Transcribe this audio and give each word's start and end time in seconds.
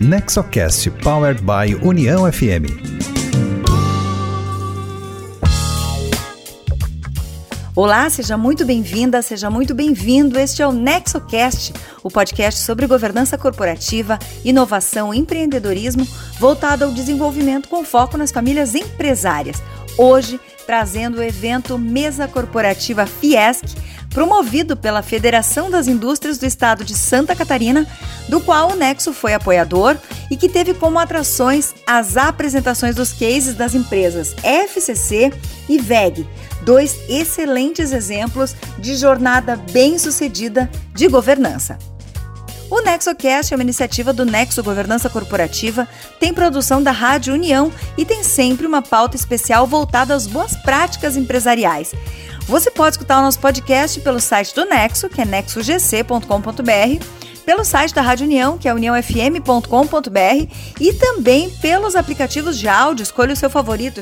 Nexocast 0.00 0.90
Powered 1.02 1.40
by 1.40 1.74
União 1.82 2.30
FM. 2.30 2.68
Olá, 7.74 8.10
seja 8.10 8.36
muito 8.36 8.66
bem-vinda, 8.66 9.22
seja 9.22 9.48
muito 9.48 9.74
bem-vindo. 9.74 10.38
Este 10.38 10.60
é 10.60 10.66
o 10.66 10.72
NexoCast, 10.72 11.72
o 12.02 12.10
podcast 12.10 12.60
sobre 12.60 12.86
governança 12.86 13.38
corporativa, 13.38 14.18
inovação 14.44 15.14
e 15.14 15.18
empreendedorismo 15.18 16.06
voltado 16.38 16.84
ao 16.84 16.92
desenvolvimento 16.92 17.66
com 17.66 17.82
foco 17.82 18.18
nas 18.18 18.30
famílias 18.30 18.74
empresárias. 18.74 19.62
Hoje, 19.96 20.38
trazendo 20.66 21.18
o 21.18 21.22
evento 21.22 21.78
Mesa 21.78 22.28
Corporativa 22.28 23.06
Fiesc, 23.06 23.74
promovido 24.16 24.78
pela 24.78 25.02
Federação 25.02 25.70
das 25.70 25.86
Indústrias 25.86 26.38
do 26.38 26.46
Estado 26.46 26.82
de 26.82 26.96
Santa 26.96 27.36
Catarina, 27.36 27.86
do 28.30 28.40
qual 28.40 28.72
o 28.72 28.74
Nexo 28.74 29.12
foi 29.12 29.34
apoiador 29.34 29.94
e 30.30 30.38
que 30.38 30.48
teve 30.48 30.72
como 30.72 30.98
atrações 30.98 31.74
as 31.86 32.16
apresentações 32.16 32.94
dos 32.94 33.12
cases 33.12 33.54
das 33.54 33.74
empresas 33.74 34.34
FCC 34.42 35.30
e 35.68 35.78
VEG, 35.78 36.26
dois 36.62 36.96
excelentes 37.10 37.92
exemplos 37.92 38.56
de 38.78 38.96
jornada 38.96 39.54
bem-sucedida 39.70 40.70
de 40.94 41.08
governança. 41.08 41.76
O 42.70 42.80
NexoCast 42.80 43.52
é 43.52 43.56
uma 43.56 43.62
iniciativa 43.62 44.14
do 44.14 44.24
Nexo 44.24 44.62
Governança 44.62 45.10
Corporativa, 45.10 45.86
tem 46.18 46.32
produção 46.32 46.82
da 46.82 46.90
Rádio 46.90 47.34
União 47.34 47.70
e 47.98 48.04
tem 48.06 48.24
sempre 48.24 48.66
uma 48.66 48.80
pauta 48.80 49.14
especial 49.14 49.66
voltada 49.66 50.14
às 50.14 50.26
boas 50.26 50.56
práticas 50.56 51.18
empresariais. 51.18 51.92
Você 52.46 52.70
pode 52.70 52.94
escutar 52.94 53.18
o 53.18 53.22
nosso 53.22 53.40
podcast 53.40 53.98
pelo 54.00 54.20
site 54.20 54.54
do 54.54 54.64
Nexo, 54.64 55.08
que 55.08 55.20
é 55.20 55.24
nexogc.com.br, 55.24 57.04
pelo 57.44 57.64
site 57.64 57.92
da 57.92 58.02
Rádio 58.02 58.24
União, 58.24 58.56
que 58.56 58.68
é 58.68 58.74
uniãofm.com.br, 58.74 60.54
e 60.80 60.92
também 60.92 61.50
pelos 61.50 61.96
aplicativos 61.96 62.56
de 62.56 62.68
áudio. 62.68 63.02
Escolha 63.02 63.32
o 63.32 63.36
seu 63.36 63.50
favorito, 63.50 64.00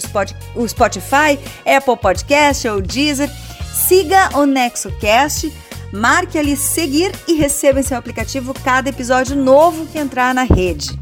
o 0.55 0.69
Spotify, 0.69 1.39
Apple 1.65 1.97
Podcast 1.97 2.69
ou 2.69 2.83
Deezer. 2.83 3.31
Siga 3.73 4.29
o 4.35 4.45
NexoCast, 4.45 5.51
marque 5.91 6.39
ali 6.39 6.55
seguir 6.55 7.13
e 7.27 7.35
receba 7.35 7.81
em 7.81 7.83
seu 7.83 7.97
aplicativo 7.97 8.55
cada 8.63 8.91
episódio 8.91 9.35
novo 9.35 9.87
que 9.87 9.99
entrar 9.99 10.35
na 10.35 10.43
rede. 10.43 10.99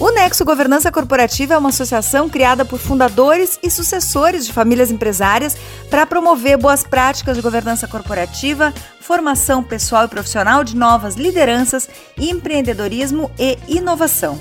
O 0.00 0.10
Nexo 0.10 0.44
Governança 0.44 0.90
Corporativa 0.90 1.54
é 1.54 1.58
uma 1.58 1.68
associação 1.68 2.28
criada 2.28 2.64
por 2.64 2.78
fundadores 2.78 3.58
e 3.62 3.70
sucessores 3.70 4.46
de 4.46 4.52
famílias 4.52 4.90
empresárias 4.90 5.56
para 5.88 6.06
promover 6.06 6.56
boas 6.56 6.82
práticas 6.82 7.36
de 7.36 7.42
governança 7.42 7.86
corporativa, 7.86 8.72
formação 9.00 9.62
pessoal 9.62 10.04
e 10.04 10.08
profissional 10.08 10.64
de 10.64 10.76
novas 10.76 11.14
lideranças, 11.14 11.88
empreendedorismo 12.18 13.30
e 13.38 13.58
inovação. 13.68 14.38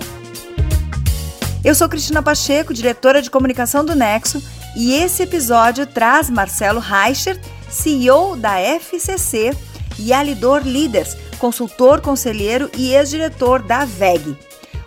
Eu 1.63 1.75
sou 1.75 1.88
Cristina 1.88 2.23
Pacheco, 2.23 2.73
diretora 2.73 3.21
de 3.21 3.30
comunicação 3.30 3.86
do 3.86 3.93
Nexo, 3.93 4.41
e 4.75 4.93
esse 4.95 5.21
episódio 5.21 5.86
traz 5.86 6.27
Marcelo 6.30 6.80
Reichert, 6.80 7.39
CEO 7.69 8.36
da 8.36 8.59
FCC, 8.59 9.55
e 9.99 10.11
Alidor 10.11 10.63
Líderes, 10.65 11.15
consultor, 11.38 12.02
conselheiro 12.02 12.69
e 12.75 12.93
ex-diretor 12.95 13.61
da 13.61 13.86
VEG. 13.86 14.36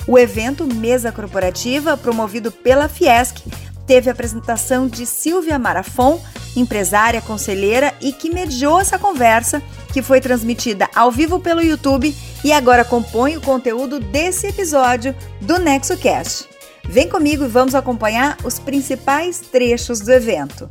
O 0.07 0.19
evento 0.19 0.67
Mesa 0.67 1.11
Corporativa, 1.11 1.97
promovido 1.97 2.53
pela 2.53 2.89
Fiesc, 2.89 3.43
teve 3.87 4.11
a 4.11 4.13
apresentação 4.13 4.87
de 4.87 5.07
Silvia 5.07 5.59
Marafon, 5.59 6.21
empresária, 6.55 7.23
conselheira 7.23 7.93
e 8.03 8.13
que 8.13 8.31
mediou 8.31 8.79
essa 8.79 8.99
conversa, 8.99 9.63
que 9.93 10.03
foi 10.03 10.21
transmitida 10.21 10.89
ao 10.95 11.11
vivo 11.11 11.41
pelo 11.41 11.63
YouTube 11.63 12.15
e 12.45 12.53
agora 12.53 12.85
compõe 12.85 13.37
o 13.37 13.41
conteúdo 13.41 13.99
desse 13.99 14.49
episódio 14.49 15.15
do 15.41 15.59
NexoCast. 15.59 16.49
Vem 16.87 17.09
comigo 17.09 17.45
e 17.45 17.49
vamos 17.49 17.75
acompanhar 17.75 18.37
os 18.45 18.59
principais 18.59 19.41
trechos 19.41 20.01
do 20.01 20.13
evento. 20.13 20.69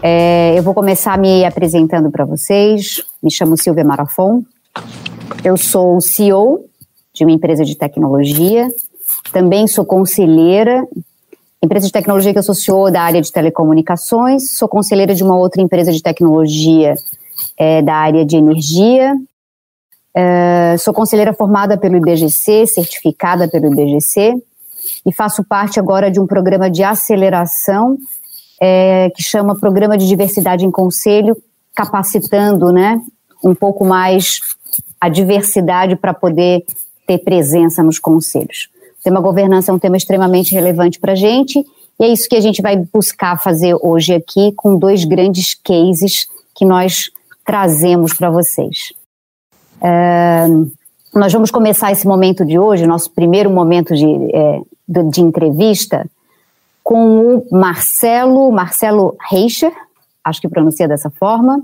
É, 0.00 0.54
eu 0.56 0.62
vou 0.62 0.74
começar 0.74 1.18
me 1.18 1.44
apresentando 1.44 2.08
para 2.10 2.24
vocês. 2.24 3.02
Me 3.20 3.32
chamo 3.32 3.56
Silvia 3.56 3.84
Marafon. 3.84 4.44
Eu 5.42 5.56
sou 5.56 6.00
CEO 6.00 6.69
de 7.20 7.24
uma 7.24 7.32
empresa 7.32 7.66
de 7.66 7.76
tecnologia. 7.76 8.66
Também 9.30 9.66
sou 9.66 9.84
conselheira, 9.84 10.88
empresa 11.62 11.86
de 11.86 11.92
tecnologia 11.92 12.32
que 12.32 12.42
CEO 12.54 12.90
da 12.90 13.02
área 13.02 13.20
de 13.20 13.30
telecomunicações. 13.30 14.52
Sou 14.52 14.66
conselheira 14.66 15.14
de 15.14 15.22
uma 15.22 15.36
outra 15.36 15.60
empresa 15.60 15.92
de 15.92 16.02
tecnologia 16.02 16.94
é, 17.58 17.82
da 17.82 17.94
área 17.94 18.24
de 18.24 18.36
energia. 18.38 19.14
É, 20.14 20.76
sou 20.78 20.94
conselheira 20.94 21.34
formada 21.34 21.76
pelo 21.76 21.98
IBGC, 21.98 22.66
certificada 22.66 23.46
pelo 23.46 23.66
IBGC, 23.66 24.42
e 25.04 25.12
faço 25.12 25.44
parte 25.44 25.78
agora 25.78 26.10
de 26.10 26.18
um 26.18 26.26
programa 26.26 26.70
de 26.70 26.82
aceleração 26.82 27.98
é, 28.58 29.10
que 29.14 29.22
chama 29.22 29.60
Programa 29.60 29.98
de 29.98 30.08
Diversidade 30.08 30.64
em 30.64 30.70
Conselho, 30.70 31.36
capacitando 31.74 32.72
né, 32.72 32.98
um 33.44 33.54
pouco 33.54 33.84
mais 33.84 34.40
a 34.98 35.10
diversidade 35.10 35.96
para 35.96 36.14
poder 36.14 36.64
ter 37.10 37.18
presença 37.18 37.82
nos 37.82 37.98
conselhos. 37.98 38.68
O 39.00 39.02
tema 39.02 39.20
governança 39.20 39.72
é 39.72 39.74
um 39.74 39.80
tema 39.80 39.96
extremamente 39.96 40.54
relevante 40.54 41.00
para 41.00 41.12
a 41.12 41.16
gente 41.16 41.58
e 41.98 42.04
é 42.04 42.08
isso 42.08 42.28
que 42.28 42.36
a 42.36 42.40
gente 42.40 42.62
vai 42.62 42.76
buscar 42.76 43.36
fazer 43.42 43.74
hoje 43.82 44.14
aqui 44.14 44.52
com 44.52 44.78
dois 44.78 45.04
grandes 45.04 45.54
cases 45.54 46.28
que 46.54 46.64
nós 46.64 47.10
trazemos 47.44 48.14
para 48.14 48.30
vocês. 48.30 48.92
É, 49.82 50.46
nós 51.12 51.32
vamos 51.32 51.50
começar 51.50 51.90
esse 51.90 52.06
momento 52.06 52.44
de 52.44 52.60
hoje, 52.60 52.86
nosso 52.86 53.10
primeiro 53.10 53.50
momento 53.50 53.92
de, 53.92 54.06
é, 54.32 54.60
de, 54.86 55.20
entrevista, 55.20 56.08
com 56.84 57.38
o 57.38 57.46
Marcelo, 57.50 58.52
Marcelo 58.52 59.16
Reicher, 59.28 59.72
acho 60.22 60.40
que 60.40 60.48
pronuncia 60.48 60.86
dessa 60.86 61.10
forma. 61.10 61.60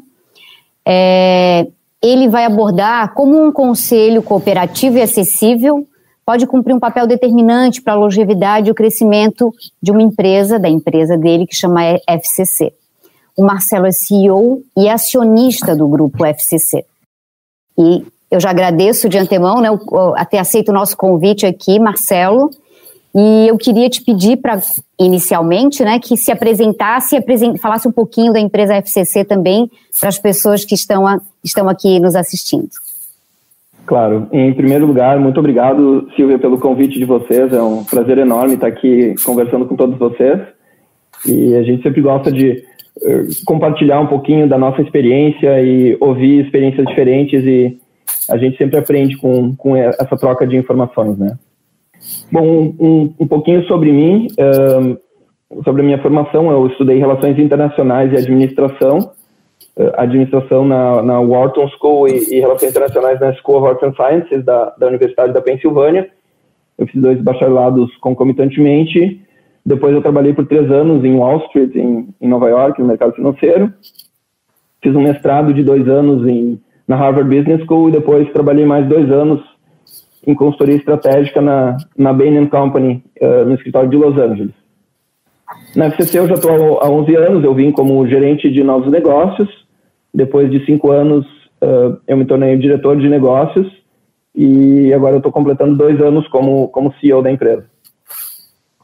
É, 0.84 1.68
ele 2.06 2.28
vai 2.28 2.44
abordar 2.44 3.14
como 3.14 3.42
um 3.42 3.50
conselho 3.50 4.22
cooperativo 4.22 4.98
e 4.98 5.02
acessível 5.02 5.86
pode 6.26 6.44
cumprir 6.44 6.74
um 6.74 6.80
papel 6.80 7.06
determinante 7.06 7.80
para 7.80 7.92
a 7.92 7.96
longevidade 7.96 8.68
e 8.68 8.72
o 8.72 8.74
crescimento 8.74 9.54
de 9.80 9.92
uma 9.92 10.02
empresa, 10.02 10.58
da 10.58 10.68
empresa 10.68 11.16
dele, 11.16 11.46
que 11.46 11.54
chama 11.54 11.80
FCC. 12.06 12.72
O 13.36 13.44
Marcelo 13.44 13.86
é 13.86 13.92
CEO 13.92 14.62
e 14.76 14.88
acionista 14.88 15.76
do 15.76 15.86
grupo 15.86 16.26
FCC. 16.26 16.84
E 17.78 18.04
eu 18.28 18.40
já 18.40 18.50
agradeço 18.50 19.08
de 19.08 19.18
antemão 19.18 19.60
né, 19.60 19.68
ter 20.28 20.38
aceito 20.38 20.70
o 20.70 20.74
nosso 20.74 20.96
convite 20.96 21.46
aqui, 21.46 21.78
Marcelo, 21.78 22.50
e 23.19 23.49
eu 23.49 23.56
queria 23.56 23.88
te 23.88 24.04
pedir 24.04 24.37
para, 24.37 24.60
inicialmente, 25.00 25.82
né, 25.82 25.99
que 25.99 26.19
se 26.19 26.31
apresentasse 26.31 27.16
e 27.16 27.59
falasse 27.59 27.88
um 27.88 27.93
pouquinho 27.93 28.31
da 28.31 28.38
empresa 28.38 28.77
FCC 28.77 29.25
também 29.25 29.71
para 29.99 30.10
as 30.10 30.19
pessoas 30.19 30.66
que 30.66 30.75
estão, 30.75 31.06
a, 31.06 31.19
estão 31.43 31.66
aqui 31.66 31.99
nos 31.99 32.15
assistindo. 32.15 32.69
Claro. 33.87 34.28
Em 34.31 34.53
primeiro 34.53 34.84
lugar, 34.84 35.19
muito 35.19 35.41
obrigado, 35.41 36.10
Silvia, 36.15 36.38
pelo 36.38 36.59
convite 36.59 36.99
de 36.99 37.06
vocês. 37.06 37.50
É 37.54 37.62
um 37.62 37.84
prazer 37.84 38.19
enorme 38.19 38.54
estar 38.54 38.66
aqui 38.66 39.15
conversando 39.25 39.65
com 39.65 39.77
todos 39.77 39.98
vocês. 39.98 40.38
E 41.27 41.54
a 41.54 41.62
gente 41.62 41.83
sempre 41.83 42.03
gosta 42.03 42.31
de 42.31 42.65
uh, 42.98 43.44
compartilhar 43.47 43.98
um 43.98 44.09
pouquinho 44.09 44.47
da 44.47 44.59
nossa 44.59 44.83
experiência 44.83 45.62
e 45.62 45.97
ouvir 46.00 46.44
experiências 46.44 46.87
diferentes 46.87 47.43
e 47.43 47.78
a 48.28 48.37
gente 48.37 48.59
sempre 48.59 48.77
aprende 48.77 49.16
com, 49.16 49.56
com 49.56 49.75
essa 49.75 50.16
troca 50.19 50.47
de 50.47 50.56
informações, 50.56 51.16
né? 51.16 51.38
Bom, 52.30 52.74
um, 52.78 53.14
um 53.20 53.26
pouquinho 53.26 53.64
sobre 53.66 53.92
mim, 53.92 54.28
sobre 55.64 55.82
a 55.82 55.84
minha 55.84 56.02
formação. 56.02 56.50
Eu 56.50 56.66
estudei 56.66 56.98
Relações 56.98 57.38
Internacionais 57.38 58.12
e 58.12 58.16
Administração, 58.16 58.98
uh, 59.76 59.92
administração 59.96 60.64
na, 60.64 61.02
na 61.02 61.20
Wharton 61.20 61.68
School 61.68 62.08
e, 62.08 62.34
e, 62.34 62.40
Relações 62.40 62.70
Internacionais 62.70 63.20
na 63.20 63.32
School 63.34 63.58
of 63.58 63.68
Arts 63.68 63.82
and 63.82 63.94
Sciences 63.94 64.44
da, 64.44 64.74
da 64.78 64.86
Universidade 64.88 65.32
da 65.32 65.41
Pensilvânia. 65.41 66.10
Eu 66.78 66.86
fiz 66.86 67.00
dois 67.00 67.20
bacharelados 67.20 67.94
concomitantemente. 67.98 69.20
Depois 69.64 69.94
eu 69.94 70.02
trabalhei 70.02 70.32
por 70.32 70.47
três 70.47 70.70
anos 70.70 71.04
em 71.04 71.16
Wall 71.16 71.38
Street, 71.47 71.74
em, 71.74 72.09
em 72.20 72.28
Nova 72.28 72.48
York, 72.48 72.80
no 72.80 72.86
mercado 72.86 73.14
financeiro. 73.14 73.72
Fiz 74.82 74.94
um 74.94 75.02
mestrado 75.02 75.54
de 75.54 75.62
dois 75.64 75.88
anos 75.88 76.26
em, 76.28 76.60
na 76.86 76.97
Harvard 76.97 77.34
Business 77.34 77.64
School 77.64 77.88
e 77.88 77.92
depois 77.92 78.30
trabalhei 78.32 78.64
mais 78.64 78.86
dois 78.86 79.10
anos 79.10 79.41
em 80.26 80.34
consultoria 80.34 80.76
estratégica 80.76 81.40
na, 81.40 81.76
na 81.96 82.12
Bain 82.12 82.46
Company, 82.46 83.02
uh, 83.20 83.44
no 83.44 83.54
escritório 83.54 83.88
de 83.88 83.96
Los 83.96 84.18
Angeles. 84.18 84.52
Na 85.74 85.86
FCC 85.86 86.18
eu 86.18 86.26
já 86.26 86.34
estou 86.34 86.80
há 86.80 86.90
11 86.90 87.14
anos, 87.16 87.44
eu 87.44 87.54
vim 87.54 87.70
como 87.70 88.06
gerente 88.08 88.50
de 88.50 88.64
novos 88.64 88.90
negócios. 88.90 89.48
Depois 90.12 90.50
de 90.50 90.64
cinco 90.66 90.90
anos, 90.90 91.24
uh, 91.62 91.96
eu 92.08 92.16
me 92.16 92.24
tornei 92.24 92.56
diretor 92.56 92.96
de 92.96 93.08
negócios 93.08 93.70
e 94.34 94.92
agora 94.92 95.14
eu 95.14 95.18
estou 95.18 95.30
completando 95.30 95.76
dois 95.76 96.00
anos 96.00 96.26
como, 96.28 96.68
como 96.68 96.92
CEO 97.00 97.22
da 97.22 97.30
empresa. 97.30 97.64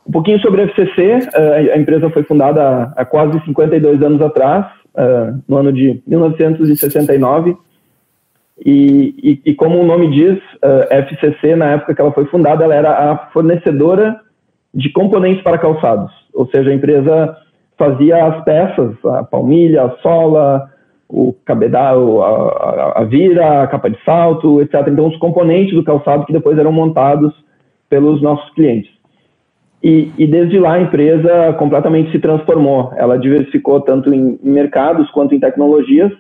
Um 0.06 0.12
pouquinho 0.12 0.40
sobre 0.40 0.62
a 0.62 0.64
FCC, 0.66 1.28
uh, 1.28 1.72
a 1.74 1.78
empresa 1.78 2.08
foi 2.10 2.22
fundada 2.22 2.62
há, 2.62 3.02
há 3.02 3.04
quase 3.04 3.40
52 3.44 4.00
anos 4.02 4.22
atrás, 4.22 4.66
no 5.48 5.56
ano 5.56 5.72
de 5.72 6.02
1969, 6.06 7.56
E, 8.64 9.14
e, 9.44 9.50
e, 9.50 9.54
como 9.54 9.80
o 9.80 9.86
nome 9.86 10.08
diz, 10.10 10.38
a 10.62 10.94
eh, 10.94 11.02
FCC, 11.02 11.56
na 11.56 11.72
época 11.72 11.94
que 11.94 12.00
ela 12.00 12.12
foi 12.12 12.26
fundada, 12.26 12.62
ela 12.62 12.74
era 12.74 13.10
a 13.10 13.16
fornecedora 13.32 14.20
de 14.72 14.88
componentes 14.90 15.42
para 15.42 15.58
calçados. 15.58 16.12
Ou 16.32 16.46
seja, 16.46 16.70
a 16.70 16.74
empresa 16.74 17.36
fazia 17.76 18.24
as 18.24 18.44
peças, 18.44 18.94
a 19.04 19.24
palmilha, 19.24 19.82
a 19.82 19.90
sola, 19.98 20.70
o 21.08 21.34
cabedal, 21.44 22.22
a, 22.22 23.00
a, 23.00 23.04
vira, 23.04 23.62
a 23.62 23.66
capa 23.66 23.90
de 23.90 23.98
salto, 24.04 24.62
etc. 24.62 24.86
Então, 24.86 25.08
os 25.08 25.16
componentes 25.16 25.74
do 25.74 25.82
calçado 25.82 26.24
que 26.24 26.32
depois 26.32 26.56
eram 26.56 26.70
montados 26.70 27.34
pelos 27.90 28.22
nossos 28.22 28.48
clientes. 28.54 28.90
E, 29.82 30.12
e, 30.16 30.26
desde 30.28 30.60
lá 30.60 30.74
a 30.74 30.80
empresa 30.80 31.52
completamente 31.58 32.12
se 32.12 32.20
transformou. 32.20 32.92
Ela 32.96 33.18
diversificou 33.18 33.80
tanto 33.80 34.14
em, 34.14 34.38
em 34.40 34.50
mercados 34.50 35.10
quanto 35.10 35.34
em 35.34 35.40
tecnologias 35.40 36.12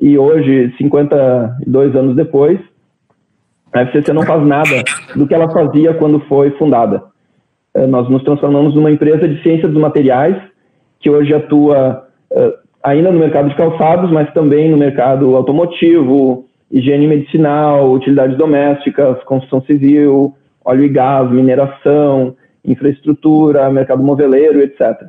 e 0.00 0.16
hoje, 0.16 0.72
52 0.78 1.96
anos 1.96 2.14
depois, 2.14 2.58
a 3.72 3.82
FCC 3.82 4.12
não 4.12 4.22
faz 4.22 4.46
nada 4.46 4.82
do 5.14 5.26
que 5.26 5.34
ela 5.34 5.50
fazia 5.50 5.92
quando 5.94 6.20
foi 6.20 6.50
fundada. 6.52 7.02
Eh, 7.74 7.86
nós 7.86 8.08
nos 8.08 8.22
transformamos 8.22 8.74
numa 8.74 8.90
empresa 8.90 9.28
de 9.28 9.42
ciência 9.42 9.68
dos 9.68 9.80
materiais, 9.80 10.36
que 11.00 11.10
hoje 11.10 11.34
atua 11.34 12.06
eh, 12.30 12.54
ainda 12.82 13.10
no 13.10 13.18
mercado 13.18 13.48
de 13.48 13.56
calçados, 13.56 14.10
mas 14.10 14.32
também 14.32 14.70
no 14.70 14.76
mercado 14.76 15.36
automotivo, 15.36 16.46
higiene 16.70 17.06
medicinal, 17.06 17.92
utilidades 17.92 18.36
domésticas, 18.36 19.22
construção 19.24 19.62
civil, 19.62 20.34
óleo 20.64 20.84
e 20.84 20.88
gás, 20.88 21.30
mineração, 21.30 22.36
infraestrutura, 22.64 23.70
mercado 23.70 24.02
moveleiro, 24.02 24.60
etc. 24.60 25.08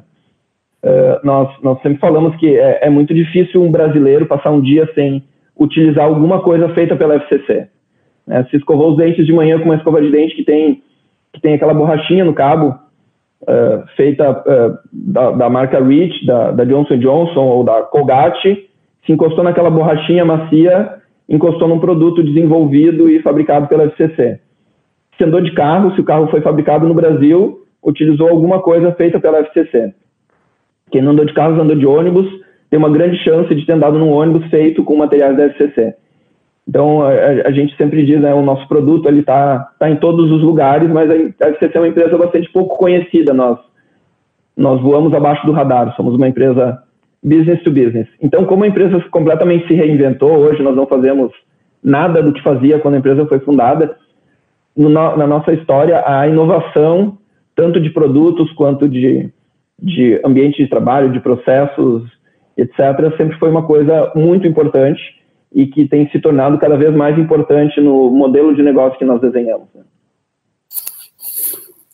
Uh, 0.82 1.20
nós, 1.26 1.50
nós 1.62 1.82
sempre 1.82 2.00
falamos 2.00 2.36
que 2.38 2.58
é, 2.58 2.80
é, 2.84 2.90
muito 2.90 3.14
difícil 3.14 3.62
um 3.62 3.72
brasileiro 3.72 4.26
passar 4.26 4.52
um 4.52 4.62
dia 4.62 4.90
sem 4.96 5.24
utilizar 5.60 6.06
alguma 6.06 6.42
coisa 6.42 6.70
feita 6.70 6.96
pela 6.96 7.16
FCC. 7.16 7.68
Né? 8.26 8.48
Se 8.50 8.58
escovou 8.58 8.92
os 8.92 8.98
dentes 8.98 9.26
de 9.26 9.34
manhã 9.34 9.60
com 9.60 9.66
uma 9.66 9.76
escova 9.76 10.02
de 10.02 10.10
dente 10.10 10.36
que 10.36 10.44
tem, 10.44 10.82
que 11.34 11.42
tem 11.42 11.54
aquela 11.54 11.74
borrachinha 11.74 12.24
no 12.24 12.34
cabo, 12.34 12.80
uh, 13.42 13.86
feita 13.98 14.32
uh, 14.32 14.78
da, 14.92 15.32
da, 15.32 15.50
marca 15.50 15.84
Rich, 15.84 16.26
da, 16.26 16.52
da, 16.52 16.64
Johnson 16.64 16.98
Johnson 16.98 17.42
ou 17.42 17.64
da 17.64 17.82
Colgate, 17.84 18.70
se 19.06 19.12
encostou 19.12 19.44
naquela 19.44 19.70
borrachinha 19.70 20.24
macia, 20.24 20.96
encostou 21.28 21.68
num 21.68 21.80
produto 21.80 22.24
desenvolvido 22.24 23.10
e 23.10 23.22
fabricado 23.22 23.68
pela 23.68 23.84
FCC. 23.84 24.40
Se 25.18 25.26
andou 25.26 25.42
de 25.42 25.52
carro, 25.54 25.94
se 25.94 26.00
o 26.00 26.06
carro 26.06 26.28
foi 26.30 26.40
fabricado 26.40 26.88
no 26.88 26.94
Brasil, 26.94 27.66
utilizou 27.84 28.30
alguma 28.30 28.62
coisa 28.62 28.94
feita 28.94 29.20
pela 29.20 29.40
FCC. 29.40 29.94
Quem 30.92 31.02
não 31.02 31.12
andou 31.12 31.26
de 31.26 31.34
carro, 31.34 31.60
andou 31.60 31.76
de 31.76 31.86
ônibus, 31.86 32.28
tem 32.70 32.78
uma 32.78 32.90
grande 32.90 33.18
chance 33.24 33.54
de 33.54 33.66
ter 33.66 33.74
andado 33.74 33.98
num 33.98 34.12
ônibus 34.12 34.50
feito 34.50 34.84
com 34.84 34.96
materiais 34.96 35.36
da 35.36 35.46
FCC. 35.46 35.96
Então, 36.68 37.02
a, 37.02 37.10
a 37.48 37.52
gente 37.52 37.76
sempre 37.76 38.06
diz, 38.06 38.22
né, 38.22 38.34
o 38.34 38.44
nosso 38.44 38.68
produto 38.68 39.08
ele 39.08 39.22
está 39.22 39.72
tá 39.80 39.90
em 39.90 39.96
todos 39.96 40.32
os 40.32 40.42
lugares, 40.44 40.88
mas 40.88 41.10
a 41.10 41.50
FCC 41.50 41.72
é 41.78 41.80
uma 41.80 41.88
empresa 41.88 42.16
bastante 42.16 42.52
pouco 42.52 42.78
conhecida. 42.78 43.34
Nós, 43.34 43.58
nós 44.56 44.80
voamos 44.80 45.14
abaixo 45.14 45.46
do 45.48 45.52
radar, 45.52 45.96
somos 45.96 46.14
uma 46.14 46.28
empresa 46.28 46.84
business 47.24 47.62
to 47.64 47.72
business. 47.72 48.08
Então, 48.22 48.46
como 48.46 48.64
a 48.64 48.68
empresa 48.68 49.04
completamente 49.10 49.68
se 49.68 49.74
reinventou, 49.74 50.38
hoje 50.38 50.62
nós 50.62 50.76
não 50.76 50.86
fazemos 50.86 51.32
nada 51.84 52.22
do 52.22 52.34
que 52.34 52.44
fazia 52.44 52.80
quando 52.80 52.96
a 52.96 52.98
empresa 53.00 53.26
foi 53.26 53.40
fundada. 53.40 53.98
No, 54.78 54.90
na 54.90 55.28
nossa 55.28 55.52
história, 55.52 56.04
a 56.06 56.28
inovação, 56.28 57.18
tanto 57.56 57.82
de 57.82 57.90
produtos 57.90 58.52
quanto 58.54 58.88
de, 58.88 59.30
de 59.82 60.20
ambiente 60.26 60.62
de 60.62 60.70
trabalho, 60.70 61.12
de 61.12 61.20
processos, 61.20 62.04
etc., 62.58 62.78
sempre 63.18 63.38
foi 63.38 63.50
uma 63.50 63.66
coisa 63.66 64.12
muito 64.16 64.48
importante 64.48 65.02
e 65.54 65.66
que 65.66 65.88
tem 65.88 66.10
se 66.10 66.20
tornado 66.20 66.58
cada 66.58 66.78
vez 66.78 66.96
mais 66.96 67.18
importante 67.18 67.80
no 67.82 68.12
modelo 68.12 68.56
de 68.56 68.62
negócio 68.62 69.00
que 69.00 69.06
nós 69.06 69.20
desenhamos. 69.20 69.68
Né? 69.74 69.82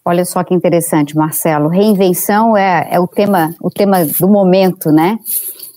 Olha 0.03 0.25
só 0.25 0.43
que 0.43 0.53
interessante, 0.53 1.15
Marcelo. 1.15 1.67
Reinvenção 1.67 2.55
é, 2.55 2.87
é 2.91 2.99
o 2.99 3.07
tema 3.07 3.55
o 3.61 3.71
tema 3.71 4.05
do 4.05 4.27
momento, 4.27 4.91
né? 4.91 5.17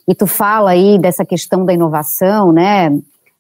E 0.07 0.15
tu 0.15 0.27
fala 0.27 0.71
aí 0.71 0.99
dessa 0.99 1.25
questão 1.25 1.65
da 1.65 1.73
inovação, 1.73 2.53
né? 2.53 2.91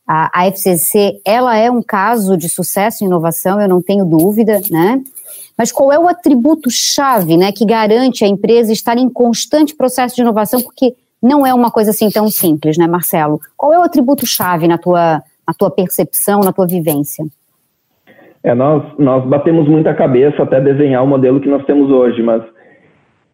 A, 0.07 0.31
a 0.33 0.47
FCC, 0.47 1.21
ela 1.27 1.57
é 1.57 1.71
um 1.71 1.83
caso 1.83 2.39
de 2.39 2.49
sucesso 2.49 3.05
em 3.05 3.07
inovação, 3.07 3.61
eu 3.61 3.69
não 3.69 3.83
tenho 3.83 4.07
dúvida, 4.07 4.63
né? 4.71 5.03
Mas 5.57 5.73
qual 5.73 5.93
é 5.93 5.99
o 5.99 6.09
atributo 6.09 6.71
chave, 6.71 7.37
né, 7.37 7.53
que 7.53 7.65
garante 7.65 8.25
a 8.25 8.29
empresa 8.29 8.73
estar 8.73 8.97
em 8.97 9.09
constante 9.09 9.77
processo 9.77 10.15
de 10.15 10.23
inovação? 10.23 10.61
Porque 10.61 10.95
não 11.23 11.47
é 11.47 11.53
uma 11.53 11.71
coisa 11.71 11.91
assim 11.91 12.09
tão 12.11 12.29
simples, 12.31 12.79
né, 12.79 12.87
Marcelo? 12.87 13.41
Qual 13.57 13.73
é 13.73 13.79
o 13.79 13.83
atributo 13.83 14.27
chave 14.27 14.69
na 14.69 14.79
tua, 14.79 15.23
na 15.47 15.55
tua 15.55 15.71
percepção, 15.71 16.41
na 16.41 16.53
tua 16.53 16.67
vivência? 16.67 17.27
É, 18.43 18.55
nós, 18.55 18.85
nós 18.99 19.25
batemos 19.27 19.69
muita 19.69 19.93
cabeça 19.95 20.43
até 20.43 20.61
desenhar 20.61 21.03
o 21.03 21.07
modelo 21.07 21.41
que 21.41 21.49
nós 21.49 21.65
temos 21.65 21.91
hoje, 21.91 22.23
mas 22.23 22.43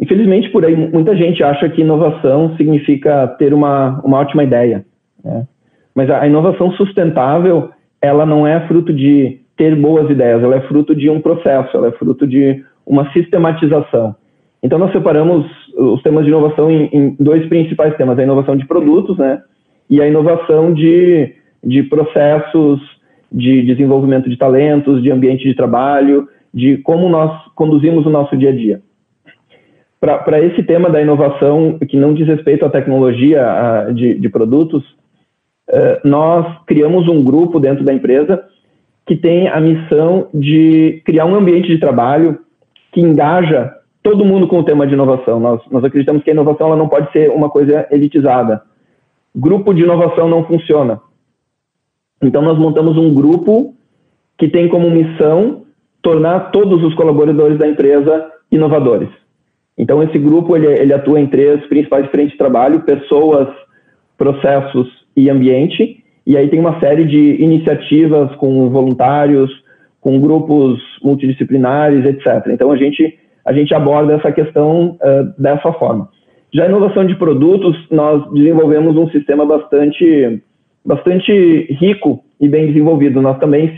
infelizmente 0.00 0.50
por 0.50 0.64
aí 0.64 0.74
muita 0.74 1.14
gente 1.14 1.42
acha 1.42 1.68
que 1.68 1.82
inovação 1.82 2.56
significa 2.56 3.28
ter 3.38 3.52
uma, 3.52 4.00
uma 4.02 4.18
ótima 4.18 4.42
ideia. 4.42 4.84
Né? 5.22 5.46
Mas 5.94 6.10
a 6.10 6.26
inovação 6.26 6.72
sustentável, 6.72 7.70
ela 8.00 8.26
não 8.26 8.46
é 8.46 8.66
fruto 8.66 8.92
de 8.92 9.40
ter 9.56 9.76
boas 9.76 10.10
ideias, 10.10 10.42
ela 10.42 10.56
é 10.56 10.60
fruto 10.62 10.94
de 10.94 11.08
um 11.08 11.20
processo, 11.20 11.76
ela 11.76 11.88
é 11.88 11.92
fruto 11.92 12.26
de 12.26 12.64
uma 12.86 13.10
sistematização. 13.12 14.14
Então, 14.62 14.78
nós 14.78 14.92
separamos 14.92 15.46
os 15.76 16.02
temas 16.02 16.24
de 16.24 16.30
inovação 16.30 16.70
em, 16.70 16.88
em 16.92 17.16
dois 17.20 17.46
principais 17.48 17.96
temas: 17.96 18.18
a 18.18 18.22
inovação 18.22 18.56
de 18.56 18.66
produtos, 18.66 19.18
né, 19.18 19.42
e 19.88 20.00
a 20.00 20.08
inovação 20.08 20.72
de, 20.72 21.34
de 21.62 21.82
processos 21.84 22.80
de 23.30 23.62
desenvolvimento 23.62 24.30
de 24.30 24.36
talentos, 24.36 25.02
de 25.02 25.10
ambiente 25.10 25.44
de 25.44 25.54
trabalho, 25.54 26.28
de 26.52 26.78
como 26.78 27.08
nós 27.08 27.32
conduzimos 27.54 28.06
o 28.06 28.10
nosso 28.10 28.36
dia 28.36 28.50
a 28.50 28.52
dia. 28.52 28.80
Para 30.00 30.40
esse 30.44 30.62
tema 30.62 30.90
da 30.90 31.00
inovação, 31.00 31.78
que 31.78 31.96
não 31.96 32.14
diz 32.14 32.26
respeito 32.26 32.64
à 32.64 32.70
tecnologia 32.70 33.44
a, 33.44 33.90
de, 33.90 34.14
de, 34.14 34.28
produtos, 34.28 34.84
uh, 35.70 36.06
nós 36.06 36.46
criamos 36.66 37.08
um 37.08 37.24
grupo 37.24 37.58
dentro 37.58 37.82
da 37.84 37.92
empresa 37.92 38.44
que 39.06 39.16
tem 39.16 39.48
a 39.48 39.60
missão 39.60 40.28
de 40.32 41.02
criar 41.04 41.26
um 41.26 41.34
ambiente 41.34 41.68
de 41.68 41.78
trabalho 41.78 42.38
que 42.92 43.00
engaja 43.00 43.74
todo 44.02 44.24
mundo 44.24 44.46
com 44.46 44.58
o 44.58 44.64
tema 44.64 44.86
de 44.86 44.94
inovação. 44.94 45.40
Nós, 45.40 45.60
nós 45.70 45.82
acreditamos 45.82 46.22
que 46.22 46.30
a 46.30 46.32
inovação 46.32 46.68
ela 46.68 46.76
não 46.76 46.88
pode 46.88 47.10
ser 47.12 47.30
uma 47.30 47.48
coisa 47.48 47.86
elitizada. 47.90 48.62
Grupo 49.34 49.74
de 49.74 49.82
inovação 49.82 50.28
não 50.28 50.44
funciona. 50.44 51.00
Então, 52.22 52.40
nós 52.40 52.58
montamos 52.58 52.96
um 52.96 53.12
grupo 53.12 53.74
que 54.38 54.48
tem 54.48 54.68
como 54.68 54.90
missão 54.90 55.64
tornar 56.02 56.50
todos 56.50 56.82
os 56.82 56.94
colaboradores 56.94 57.58
da 57.58 57.66
empresa 57.66 58.30
inovadores. 58.50 59.08
Então, 59.76 60.02
esse 60.02 60.18
grupo 60.18 60.54
ele, 60.54 60.66
ele 60.66 60.92
atua 60.92 61.18
em 61.18 61.26
três 61.26 61.66
principais 61.66 62.06
frentes 62.10 62.32
de 62.32 62.38
trabalho: 62.38 62.82
pessoas, 62.82 63.48
processos 64.16 64.86
e 65.16 65.28
ambiente. 65.28 66.03
E 66.26 66.36
aí 66.36 66.48
tem 66.48 66.60
uma 66.60 66.80
série 66.80 67.04
de 67.04 67.42
iniciativas 67.42 68.34
com 68.36 68.70
voluntários, 68.70 69.50
com 70.00 70.20
grupos 70.20 70.80
multidisciplinares, 71.02 72.04
etc. 72.04 72.48
Então 72.48 72.70
a 72.70 72.76
gente 72.76 73.18
a 73.44 73.52
gente 73.52 73.74
aborda 73.74 74.14
essa 74.14 74.32
questão 74.32 74.96
uh, 75.02 75.40
dessa 75.40 75.70
forma. 75.74 76.08
Já 76.52 76.64
a 76.64 76.68
inovação 76.68 77.04
de 77.04 77.14
produtos, 77.14 77.76
nós 77.90 78.24
desenvolvemos 78.32 78.96
um 78.96 79.08
sistema 79.10 79.44
bastante 79.44 80.42
bastante 80.84 81.32
rico 81.72 82.24
e 82.40 82.48
bem 82.48 82.66
desenvolvido. 82.68 83.20
Nós 83.20 83.38
também 83.38 83.74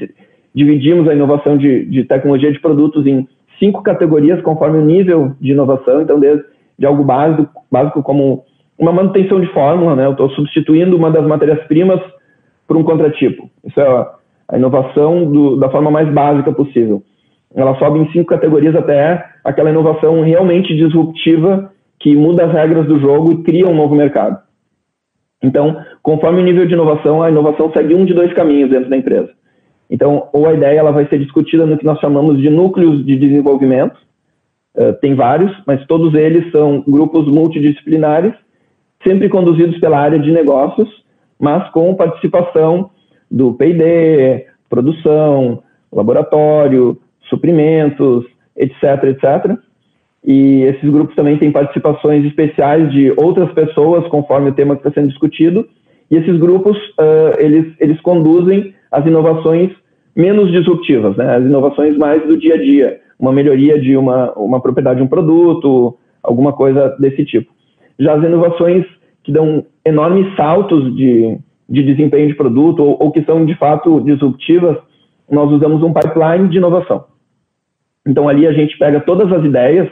dividimos 0.55 1.09
a 1.09 1.15
inovação 1.15 1.57
de, 1.57 1.85
de 1.87 2.05
tecnologia 2.05 2.53
de 2.53 2.61
produtos 2.61 3.07
em 3.07 3.27
cinco 3.59 3.83
categorias 3.83 4.41
conforme 4.43 4.79
o 4.79 4.85
nível 4.85 5.33
de 5.41 5.53
inovação. 5.53 6.03
Então, 6.03 6.21
desde 6.21 6.45
de 6.79 6.87
algo 6.87 7.03
básico, 7.03 7.63
básico 7.71 8.03
como 8.03 8.45
uma 8.79 8.93
manutenção 8.93 9.41
de 9.41 9.47
fórmula, 9.49 9.97
né? 9.97 10.05
Eu 10.05 10.13
estou 10.13 10.29
substituindo 10.31 10.97
uma 10.97 11.11
das 11.11 11.27
matérias-primas 11.27 12.01
por 12.67 12.77
um 12.77 12.83
contratipo. 12.83 13.49
Isso 13.65 13.81
é 13.81 14.07
a 14.49 14.57
inovação 14.57 15.31
do, 15.31 15.57
da 15.57 15.69
forma 15.71 15.91
mais 15.91 16.09
básica 16.09 16.53
possível. 16.53 17.03
Ela 17.55 17.79
sobe 17.79 18.01
em 18.01 18.13
cinco 18.13 18.27
categorias 18.27 18.75
até 18.75 19.25
aquela 19.45 19.71
inovação 19.71 20.21
realmente 20.23 20.77
disruptiva 20.77 21.73
que 21.99 22.15
muda 22.15 22.45
as 22.45 22.53
regras 22.53 22.87
do 22.87 23.01
jogo 23.01 23.33
e 23.33 23.43
cria 23.43 23.67
um 23.67 23.75
novo 23.75 23.95
mercado. 23.95 24.39
Então, 25.43 25.77
conforme 26.03 26.41
o 26.41 26.45
nível 26.45 26.67
de 26.67 26.75
inovação, 26.75 27.23
a 27.23 27.31
inovação 27.31 27.71
segue 27.73 27.95
um 27.95 28.05
de 28.05 28.15
dois 28.15 28.33
caminhos 28.33 28.71
dentro 28.71 28.91
da 28.91 28.97
empresa. 28.97 29.31
Então, 29.89 30.29
ou 30.33 30.47
a 30.47 30.55
ideia 30.55 30.79
ela 30.79 30.91
vai 30.91 31.07
ser 31.07 31.19
discutida 31.19 31.65
no 31.65 31.79
que 31.79 31.85
nós 31.85 32.01
chamamos 32.01 32.39
de 32.39 32.51
núcleos 32.51 33.05
de 33.05 33.17
desenvolvimento, 33.17 33.97
uh, 34.77 34.93
tem 35.01 35.15
vários, 35.15 35.53
mas 35.67 35.87
todos 35.87 36.15
eles 36.15 36.51
são 36.51 36.83
grupos 36.87 37.27
multidisciplinares, 37.29 38.35
sempre 39.07 39.29
conduzidos 39.29 39.79
pela 39.79 39.99
área 39.99 40.19
de 40.19 40.33
negócios, 40.33 40.89
mas 41.39 41.69
com 41.71 41.95
participação 41.95 42.91
do 43.31 43.55
P&D, 43.55 44.47
produção, 44.69 45.63
laboratório, 45.93 46.99
suprimentos, 47.29 48.25
etc, 48.57 49.05
etc. 49.05 49.59
E 50.25 50.63
esses 50.63 50.91
grupos 50.91 51.15
também 51.15 51.39
têm 51.39 51.53
participações 51.53 52.25
especiais 52.25 52.91
de 52.93 53.13
outras 53.17 53.53
pessoas, 53.53 54.07
conforme 54.09 54.51
o 54.51 54.55
tema 54.55 54.75
que 54.75 54.87
está 54.87 55.01
sendo 55.01 55.09
discutido, 55.09 55.69
E 56.11 56.17
esses 56.17 56.39
grupos, 56.39 56.77
uh, 56.99 57.39
eles, 57.39 57.75
eles 57.81 58.01
conduzem 58.01 58.75
as 58.91 59.05
inovações 59.05 59.71
menos 60.15 60.51
disruptivas, 60.51 61.17
né? 61.17 61.37
as 61.37 61.45
inovações 61.45 61.97
mais 61.97 62.23
do 62.27 62.37
dia 62.37 62.55
a 62.55 62.59
dia, 62.59 63.01
uma 63.19 63.33
melhoria 63.33 63.79
de 63.79 63.97
uma, 63.97 64.33
uma 64.33 64.61
propriedade 64.61 64.99
de 64.99 65.05
um 65.05 65.09
produto, 65.09 65.99
alguma 66.23 66.53
coisa 66.53 66.97
desse 66.99 67.25
tipo. 67.25 67.53
Já 67.99 68.15
as 68.15 68.25
inovações 68.25 68.85
que 69.23 69.33
dão 69.33 69.65
enormes 69.87 70.35
saltos 70.37 70.95
de, 70.97 71.39
de 71.69 71.83
desempenho 71.83 72.29
de 72.29 72.35
produto 72.35 72.83
ou, 72.83 72.97
ou 73.01 73.13
que 73.13 73.23
são 73.25 73.45
de 73.45 73.55
fato 73.55 74.01
disruptivas, 74.01 74.77
nós 75.31 75.51
usamos 75.51 75.83
um 75.83 75.93
pipeline 75.93 76.49
de 76.49 76.59
inovação. 76.59 77.05
Então 78.07 78.29
ali 78.29 78.47
a 78.47 78.53
gente 78.53 78.77
pega 78.79 79.01
todas 79.01 79.33
as 79.33 79.45
ideias 79.45 79.89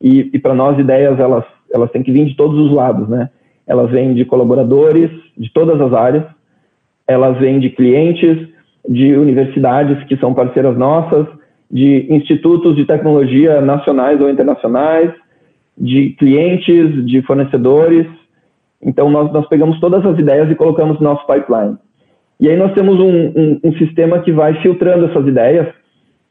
e, 0.00 0.30
e 0.32 0.38
para 0.38 0.54
nós 0.54 0.78
ideias 0.78 1.18
elas 1.18 1.44
elas 1.72 1.90
têm 1.90 2.04
que 2.04 2.12
vir 2.12 2.26
de 2.26 2.36
todos 2.36 2.56
os 2.58 2.72
lados, 2.72 3.08
né? 3.08 3.30
Elas 3.66 3.90
vêm 3.90 4.14
de 4.14 4.24
colaboradores 4.24 5.10
de 5.36 5.52
todas 5.52 5.80
as 5.80 5.92
áreas, 5.92 6.24
elas 7.06 7.36
vêm 7.38 7.58
de 7.58 7.70
clientes, 7.70 8.48
de 8.88 9.16
universidades 9.16 10.02
que 10.04 10.16
são 10.16 10.32
parceiras 10.32 10.76
nossas, 10.76 11.26
de 11.70 12.06
institutos 12.08 12.76
de 12.76 12.84
tecnologia 12.84 13.60
nacionais 13.60 14.20
ou 14.20 14.30
internacionais, 14.30 15.10
de 15.76 16.10
clientes, 16.10 17.04
de 17.04 17.22
fornecedores. 17.22 18.06
Então, 18.84 19.10
nós, 19.10 19.32
nós 19.32 19.48
pegamos 19.48 19.80
todas 19.80 20.04
as 20.04 20.18
ideias 20.18 20.50
e 20.50 20.54
colocamos 20.54 20.98
no 21.00 21.04
nosso 21.04 21.26
pipeline. 21.26 21.76
E 22.38 22.48
aí 22.48 22.56
nós 22.56 22.72
temos 22.74 23.00
um, 23.00 23.32
um, 23.34 23.60
um 23.64 23.72
sistema 23.78 24.18
que 24.18 24.32
vai 24.32 24.54
filtrando 24.60 25.06
essas 25.06 25.26
ideias. 25.26 25.66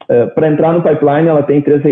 Uh, 0.04 0.32
Para 0.34 0.48
entrar 0.48 0.72
no 0.72 0.82
pipeline, 0.82 1.28
ela 1.28 1.42
tem 1.42 1.60
três, 1.60 1.82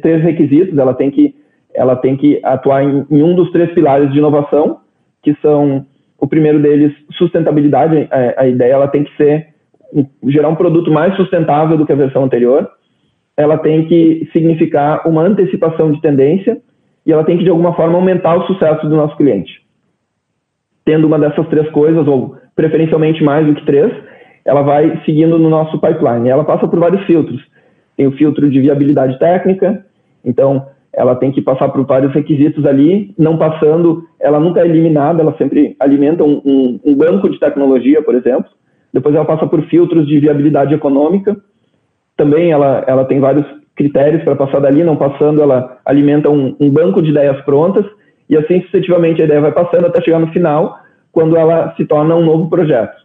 três 0.00 0.22
requisitos. 0.22 0.76
Ela 0.76 0.94
tem 0.94 1.10
que, 1.10 1.34
ela 1.74 1.96
tem 1.96 2.16
que 2.16 2.40
atuar 2.44 2.84
em, 2.84 3.06
em 3.10 3.22
um 3.22 3.34
dos 3.34 3.50
três 3.50 3.72
pilares 3.72 4.12
de 4.12 4.18
inovação, 4.18 4.80
que 5.22 5.34
são 5.40 5.86
o 6.18 6.26
primeiro 6.26 6.60
deles, 6.60 6.92
sustentabilidade. 7.12 8.08
A, 8.10 8.42
a 8.42 8.48
ideia 8.48 8.74
ela 8.74 8.88
tem 8.88 9.04
que 9.04 9.16
ser 9.16 9.48
gerar 10.26 10.48
um 10.48 10.56
produto 10.56 10.90
mais 10.90 11.14
sustentável 11.16 11.76
do 11.76 11.86
que 11.86 11.92
a 11.92 11.96
versão 11.96 12.24
anterior. 12.24 12.68
Ela 13.36 13.58
tem 13.58 13.86
que 13.86 14.28
significar 14.32 15.06
uma 15.06 15.22
antecipação 15.22 15.92
de 15.92 16.00
tendência 16.00 16.58
e 17.06 17.12
ela 17.12 17.24
tem 17.24 17.38
que 17.38 17.44
de 17.44 17.50
alguma 17.50 17.74
forma 17.74 17.96
aumentar 17.96 18.36
o 18.36 18.46
sucesso 18.46 18.86
do 18.88 18.96
nosso 18.96 19.16
cliente. 19.16 19.61
Tendo 20.84 21.06
uma 21.06 21.18
dessas 21.18 21.46
três 21.48 21.68
coisas 21.70 22.06
ou 22.06 22.36
preferencialmente 22.56 23.22
mais 23.22 23.46
do 23.46 23.54
que 23.54 23.64
três, 23.64 23.92
ela 24.44 24.62
vai 24.62 25.00
seguindo 25.04 25.38
no 25.38 25.48
nosso 25.48 25.78
pipeline. 25.80 26.28
Ela 26.28 26.44
passa 26.44 26.66
por 26.66 26.78
vários 26.78 27.04
filtros. 27.04 27.40
Tem 27.96 28.06
o 28.06 28.12
filtro 28.12 28.48
de 28.50 28.60
viabilidade 28.60 29.18
técnica, 29.18 29.84
então 30.24 30.66
ela 30.92 31.14
tem 31.14 31.32
que 31.32 31.40
passar 31.40 31.68
por 31.68 31.86
vários 31.86 32.12
requisitos 32.12 32.66
ali, 32.66 33.14
não 33.18 33.38
passando, 33.38 34.04
ela 34.20 34.38
nunca 34.38 34.60
é 34.60 34.64
eliminada, 34.64 35.22
ela 35.22 35.34
sempre 35.38 35.74
alimenta 35.80 36.22
um, 36.22 36.42
um, 36.44 36.80
um 36.84 36.94
banco 36.94 37.30
de 37.30 37.38
tecnologia, 37.38 38.02
por 38.02 38.14
exemplo. 38.14 38.46
Depois 38.92 39.14
ela 39.14 39.24
passa 39.24 39.46
por 39.46 39.62
filtros 39.68 40.06
de 40.06 40.20
viabilidade 40.20 40.74
econômica. 40.74 41.36
Também 42.16 42.52
ela, 42.52 42.84
ela 42.86 43.04
tem 43.06 43.20
vários 43.20 43.46
critérios 43.74 44.22
para 44.22 44.36
passar 44.36 44.60
dali, 44.60 44.84
não 44.84 44.96
passando, 44.96 45.40
ela 45.40 45.78
alimenta 45.84 46.28
um, 46.28 46.54
um 46.60 46.70
banco 46.70 47.00
de 47.00 47.10
ideias 47.10 47.40
prontas 47.42 47.86
e 48.32 48.36
assim 48.38 48.62
sucessivamente 48.62 49.20
a 49.20 49.26
ideia 49.26 49.42
vai 49.42 49.52
passando 49.52 49.86
até 49.86 50.00
chegar 50.00 50.18
no 50.18 50.32
final, 50.32 50.78
quando 51.12 51.36
ela 51.36 51.74
se 51.76 51.84
torna 51.84 52.16
um 52.16 52.24
novo 52.24 52.48
projeto. 52.48 52.96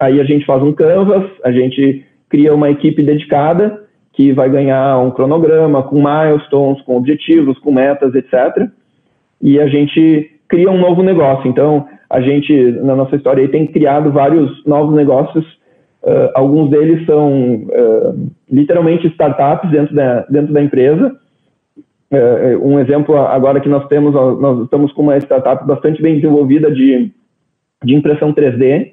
Aí 0.00 0.20
a 0.20 0.24
gente 0.24 0.44
faz 0.44 0.60
um 0.60 0.72
canvas, 0.72 1.24
a 1.44 1.52
gente 1.52 2.04
cria 2.28 2.52
uma 2.52 2.68
equipe 2.68 3.00
dedicada 3.00 3.84
que 4.12 4.32
vai 4.32 4.50
ganhar 4.50 4.98
um 4.98 5.12
cronograma 5.12 5.84
com 5.84 6.02
milestones, 6.02 6.82
com 6.82 6.96
objetivos, 6.96 7.56
com 7.60 7.70
metas, 7.70 8.12
etc. 8.16 8.68
E 9.40 9.60
a 9.60 9.68
gente 9.68 10.32
cria 10.48 10.68
um 10.68 10.80
novo 10.80 11.00
negócio. 11.00 11.48
Então, 11.48 11.86
a 12.10 12.20
gente, 12.20 12.72
na 12.82 12.96
nossa 12.96 13.14
história, 13.14 13.42
aí, 13.42 13.48
tem 13.48 13.68
criado 13.68 14.10
vários 14.10 14.64
novos 14.66 14.96
negócios. 14.96 15.44
Uh, 16.02 16.30
alguns 16.34 16.70
deles 16.70 17.06
são 17.06 17.54
uh, 17.54 18.30
literalmente 18.50 19.06
startups 19.06 19.70
dentro 19.70 19.94
da, 19.94 20.26
dentro 20.28 20.52
da 20.52 20.60
empresa. 20.60 21.14
Uh, 22.10 22.64
um 22.64 22.78
exemplo 22.78 23.16
agora 23.16 23.60
que 23.60 23.68
nós 23.68 23.86
temos, 23.88 24.14
nós 24.14 24.62
estamos 24.62 24.92
com 24.92 25.02
uma 25.02 25.16
startup 25.18 25.66
bastante 25.66 26.00
bem 26.00 26.14
desenvolvida 26.16 26.70
de 26.70 27.12
de 27.84 27.94
impressão 27.94 28.32
3D. 28.32 28.92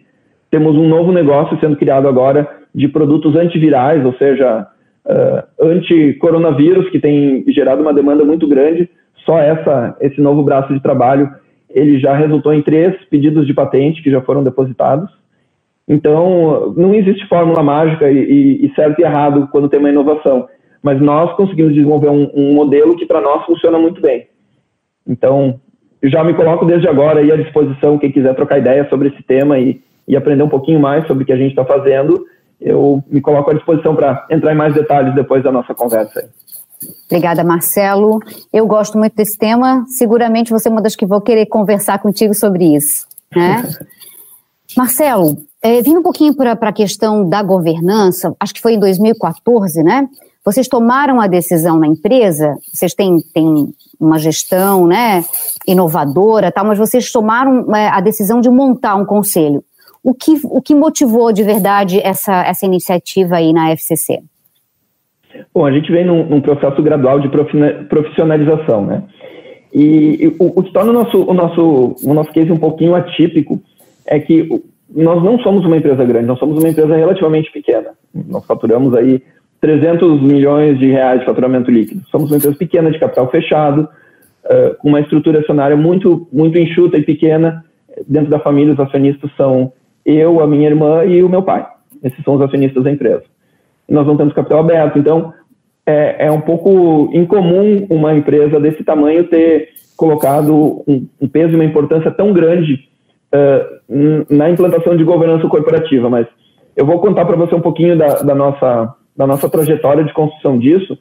Temos 0.50 0.76
um 0.76 0.88
novo 0.88 1.12
negócio 1.12 1.58
sendo 1.60 1.76
criado 1.76 2.08
agora 2.08 2.48
de 2.74 2.88
produtos 2.88 3.36
antivirais, 3.36 4.06
ou 4.06 4.14
seja, 4.14 4.68
uh, 5.06 5.66
anti-coronavírus, 5.66 6.90
que 6.90 7.00
tem 7.00 7.44
gerado 7.48 7.82
uma 7.82 7.94
demanda 7.94 8.24
muito 8.24 8.48
grande. 8.48 8.90
Só 9.26 9.40
essa, 9.40 9.96
esse 10.02 10.20
novo 10.20 10.44
braço 10.44 10.74
de 10.74 10.82
trabalho, 10.82 11.30
ele 11.70 12.00
já 12.00 12.16
resultou 12.16 12.54
em 12.54 12.62
três 12.62 12.96
pedidos 13.10 13.48
de 13.48 13.54
patente 13.54 14.04
que 14.04 14.12
já 14.12 14.22
foram 14.22 14.44
depositados. 14.44 15.10
Então, 15.88 16.74
não 16.78 16.94
existe 16.94 17.28
fórmula 17.28 17.62
mágica 17.62 18.10
e, 18.10 18.66
e 18.66 18.74
certo 18.76 19.00
e 19.00 19.04
errado 19.04 19.50
quando 19.52 19.68
tem 19.68 19.80
uma 19.80 19.90
inovação, 19.90 20.48
mas 20.84 21.02
nós 21.02 21.34
conseguimos 21.38 21.74
desenvolver 21.74 22.10
um, 22.10 22.30
um 22.36 22.54
modelo 22.54 22.96
que 22.98 23.06
para 23.06 23.22
nós 23.22 23.46
funciona 23.46 23.80
muito 23.80 24.02
bem. 24.02 24.28
Então, 25.08 25.60
já 26.04 26.24
me 26.24 26.34
coloco 26.34 26.66
desde 26.66 26.88
agora 26.88 27.22
aí 27.22 27.32
à 27.32 27.38
disposição, 27.38 27.98
quem 27.98 28.12
quiser 28.12 28.36
trocar 28.36 28.60
ideia 28.60 28.88
sobre 28.90 29.08
esse 29.08 29.24
tema 29.24 29.58
e, 29.58 29.82
e 30.06 30.18
aprender 30.18 30.44
um 30.44 30.50
pouquinho 30.50 30.80
mais 30.80 31.08
sobre 31.08 31.24
o 31.24 31.26
que 31.26 31.32
a 31.32 31.38
gente 31.38 31.52
está 31.52 31.64
fazendo, 31.64 32.26
eu 32.60 33.02
me 33.10 33.22
coloco 33.22 33.50
à 33.50 33.54
disposição 33.54 33.96
para 33.96 34.28
entrar 34.30 34.52
em 34.54 34.58
mais 34.58 34.74
detalhes 34.74 35.16
depois 35.16 35.42
da 35.42 35.52
nossa 35.52 35.74
conversa. 35.74 36.30
Obrigada, 37.06 37.44
Marcelo. 37.44 38.20
Eu 38.52 38.68
gosto 38.68 38.98
muito 38.98 39.16
desse 39.16 39.38
tema. 39.38 39.86
Seguramente 39.88 40.52
você 40.52 40.68
é 40.68 40.72
uma 40.72 40.82
das 40.82 40.96
que 40.96 41.06
vou 41.06 41.22
querer 41.22 41.46
conversar 41.46 42.00
contigo 42.00 42.34
sobre 42.34 42.76
isso. 42.76 43.08
Né? 43.34 43.64
Marcelo, 44.76 45.38
é, 45.62 45.82
vindo 45.82 46.00
um 46.00 46.04
pouquinho 46.04 46.36
para 46.36 46.52
a 46.52 46.74
questão 46.74 47.28
da 47.28 47.42
governança, 47.42 48.36
acho 48.40 48.54
que 48.54 48.62
foi 48.62 48.74
em 48.74 48.80
2014, 48.80 49.82
né? 49.82 50.10
Vocês 50.46 50.68
tomaram 50.68 51.22
a 51.22 51.28
decisão 51.28 51.80
na 51.80 51.88
empresa, 51.88 52.58
vocês 52.72 52.94
têm, 52.94 53.18
têm 53.34 53.74
uma 54.00 54.20
gestão 54.20 54.86
né, 54.86 55.24
inovadora, 55.66 56.52
tal, 56.52 56.66
mas 56.66 56.78
vocês 56.78 57.12
tomaram 57.12 57.74
é, 57.74 57.88
a 57.88 58.02
decisão 58.02 58.42
de 58.42 58.50
montar 58.50 58.96
um 58.96 59.06
conselho. 59.06 59.64
O 60.04 60.14
que, 60.14 60.34
o 60.44 60.62
que 60.62 60.76
motivou 60.76 61.32
de 61.32 61.44
verdade 61.44 62.02
essa, 62.04 62.44
essa 62.44 62.66
iniciativa 62.66 63.38
aí 63.38 63.54
na 63.54 63.72
FCC? 63.72 64.22
Bom, 65.54 65.66
a 65.66 65.72
gente 65.72 65.90
vem 65.92 66.06
num, 66.06 66.26
num 66.26 66.42
processo 66.42 66.82
gradual 66.84 67.22
de 67.22 67.30
profissionalização, 67.88 68.86
né? 68.86 69.04
E, 69.74 70.26
e 70.26 70.28
o, 70.40 70.60
o, 70.60 70.64
que 70.64 70.72
torna 70.74 70.92
o 70.92 70.94
nosso, 70.94 71.24
o, 71.24 71.34
nosso, 71.34 71.96
o 72.04 72.14
nosso 72.14 72.32
case 72.32 72.52
um 72.52 72.60
pouquinho 72.60 72.94
atípico 72.94 73.60
é 74.06 74.20
que 74.20 74.48
nós 74.94 75.24
não 75.24 75.40
somos 75.40 75.66
uma 75.66 75.78
empresa 75.78 76.06
grande, 76.06 76.28
nós 76.28 76.38
somos 76.38 76.60
uma 76.60 76.70
empresa 76.70 76.96
relativamente 76.96 77.52
pequena. 77.52 77.92
Nós 78.14 78.46
faturamos 78.46 78.94
aí 78.94 79.24
300 79.64 80.22
milhões 80.22 80.78
de 80.78 80.88
reais 80.88 81.22
de 81.22 81.26
faturamento 81.26 81.72
líquido. 81.72 82.02
Somos 82.12 82.30
uma 82.30 82.36
empresa 82.36 82.54
pequena 82.58 82.92
de 82.92 83.00
capital 83.00 83.32
fechado, 83.32 83.88
uh, 84.44 84.76
com 84.80 84.90
uma 84.90 85.00
estrutura 85.00 85.40
acionária 85.40 85.78
muito, 85.78 86.28
muito 86.34 86.60
enxuta 86.60 86.98
e 86.98 87.02
pequena. 87.02 87.64
Dentro 88.06 88.30
da 88.30 88.40
família, 88.40 88.74
os 88.74 88.80
acionistas 88.82 89.32
são 89.38 89.72
eu, 90.06 90.42
a 90.42 90.48
minha 90.48 90.68
irmã 90.68 91.06
e 91.06 91.24
o 91.24 91.30
meu 91.30 91.42
pai. 91.42 91.66
Esses 92.04 92.22
são 92.26 92.36
os 92.36 92.42
acionistas 92.42 92.84
da 92.84 92.92
empresa. 92.92 93.24
nós 93.90 94.06
não 94.06 94.18
temos 94.18 94.34
capital 94.34 94.60
aberto, 94.60 95.00
então 95.00 95.34
é, 95.86 96.26
é 96.26 96.30
um 96.32 96.42
pouco 96.42 97.10
incomum 97.14 97.88
uma 97.90 98.14
empresa 98.14 98.60
desse 98.60 98.84
tamanho 98.84 99.30
ter 99.30 99.70
colocado 99.96 100.84
um, 100.86 101.08
um 101.22 101.28
peso 101.30 101.54
e 101.54 101.56
uma 101.56 101.64
importância 101.64 102.12
tão 102.12 102.34
grande 102.34 102.90
uh, 103.34 104.26
na 104.30 104.50
implantação 104.50 104.98
de 104.98 105.06
governança 105.06 105.48
corporativa. 105.48 106.10
Mas 106.10 106.28
eu 106.76 106.86
vou 106.86 107.00
contar 107.00 107.24
para 107.24 107.38
você 107.38 107.56
um 107.56 107.62
pouquinho 107.62 107.98
da, 107.98 108.24
da 108.24 108.36
nossa 108.36 108.94
da 109.16 109.28
nossa 109.28 109.50
trajetória 109.50 110.04
de 110.04 110.14
construção 110.14 110.58
disso, 110.58 110.98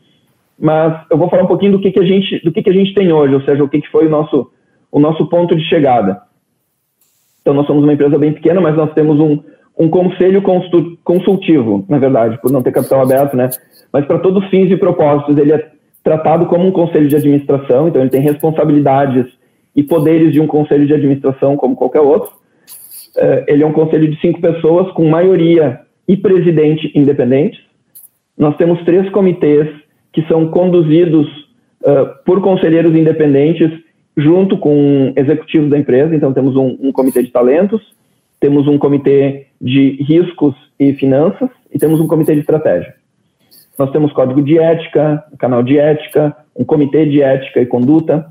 mas 0.59 1.05
eu 1.11 1.17
vou 1.17 1.29
falar 1.29 1.45
um 1.45 1.49
pouquinho 1.49 1.73
do 1.73 1.81
que, 1.81 1.91
que 1.91 1.99
a 1.99 2.05
gente 2.05 2.39
do 2.45 2.53
que, 2.53 2.63
que 2.63 2.71
a 2.71 2.75
gente 2.75 2.95
tem 2.95 3.13
hoje, 3.13 3.35
ou 3.35 3.43
seja, 3.43 3.65
o 3.65 3.69
que, 3.69 3.81
que 3.81 3.91
foi 3.91 4.07
o 4.07 4.11
nosso 4.11 4.51
o 4.91 5.01
nosso 5.01 5.27
ponto 5.27 5.57
de 5.57 5.65
chegada. 5.65 6.21
Então 7.41 7.55
nós 7.55 7.67
somos 7.67 7.83
uma 7.83 7.95
empresa 7.95 8.19
bem 8.19 8.33
pequena, 8.33 8.61
mas 8.61 8.77
nós 8.77 8.93
temos 8.93 9.19
um, 9.19 9.41
um 9.79 9.89
conselho 9.89 10.43
consultivo, 11.03 11.85
na 11.89 11.99
verdade, 11.99 12.39
por 12.41 12.53
não 12.53 12.63
ter 12.63 12.73
capital 12.73 13.01
aberto, 13.01 13.37
né? 13.37 13.49
Mas 13.93 14.05
para 14.05 14.19
todos 14.19 14.45
os 14.45 14.51
fins 14.51 14.71
e 14.71 14.77
propósitos, 14.77 15.37
ele 15.37 15.53
é 15.53 15.71
tratado 16.05 16.47
como 16.47 16.67
um 16.67 16.71
conselho 16.71 17.09
de 17.09 17.17
administração, 17.17 17.89
então 17.89 18.03
ele 18.03 18.11
tem 18.11 18.21
responsabilidades 18.21 19.27
e 19.75 19.83
poderes 19.83 20.33
de 20.33 20.41
um 20.41 20.47
conselho 20.47 20.87
de 20.87 20.93
administração 20.93 21.57
como 21.57 21.75
qualquer 21.75 22.01
outro. 22.01 22.31
Eh, 23.17 23.45
ele 23.49 23.63
é 23.63 23.67
um 23.67 23.73
conselho 23.73 24.09
de 24.09 24.21
cinco 24.21 24.41
pessoas 24.41 24.93
com 24.93 25.09
maioria 25.09 25.81
e 26.07 26.17
presidente 26.17 26.93
independentes 26.95 27.61
nós 28.37 28.57
temos 28.57 28.83
três 28.85 29.09
comitês 29.11 29.69
que 30.13 30.23
são 30.27 30.49
conduzidos 30.49 31.27
uh, 31.83 32.23
por 32.25 32.41
conselheiros 32.41 32.95
independentes 32.95 33.71
junto 34.17 34.59
com 34.59 35.13
executivos 35.17 35.71
da 35.71 35.79
empresa. 35.79 36.15
Então, 36.15 36.33
temos 36.33 36.57
um, 36.57 36.77
um, 36.81 36.93
comitê 36.93 37.23
de 37.23 37.31
talentos, 37.31 37.81
temos 38.39 38.67
um 38.67 38.77
comitê 38.77 39.47
de 39.61 40.03
riscos 40.03 40.55
e 40.79 40.93
finanças 40.95 41.49
e 41.73 41.79
temos 41.79 42.01
um 42.01 42.07
comitê 42.07 42.35
de 42.35 42.41
estratégia. 42.41 42.95
Nós 43.79 43.91
temos 43.91 44.13
código 44.13 44.43
de 44.43 44.59
ética, 44.59 45.25
canal 45.39 45.63
de 45.63 45.79
ética, 45.79 46.37
um 46.55 46.65
comitê 46.65 47.07
de 47.07 47.23
ética 47.23 47.61
e 47.61 47.67
conduta. 47.67 48.27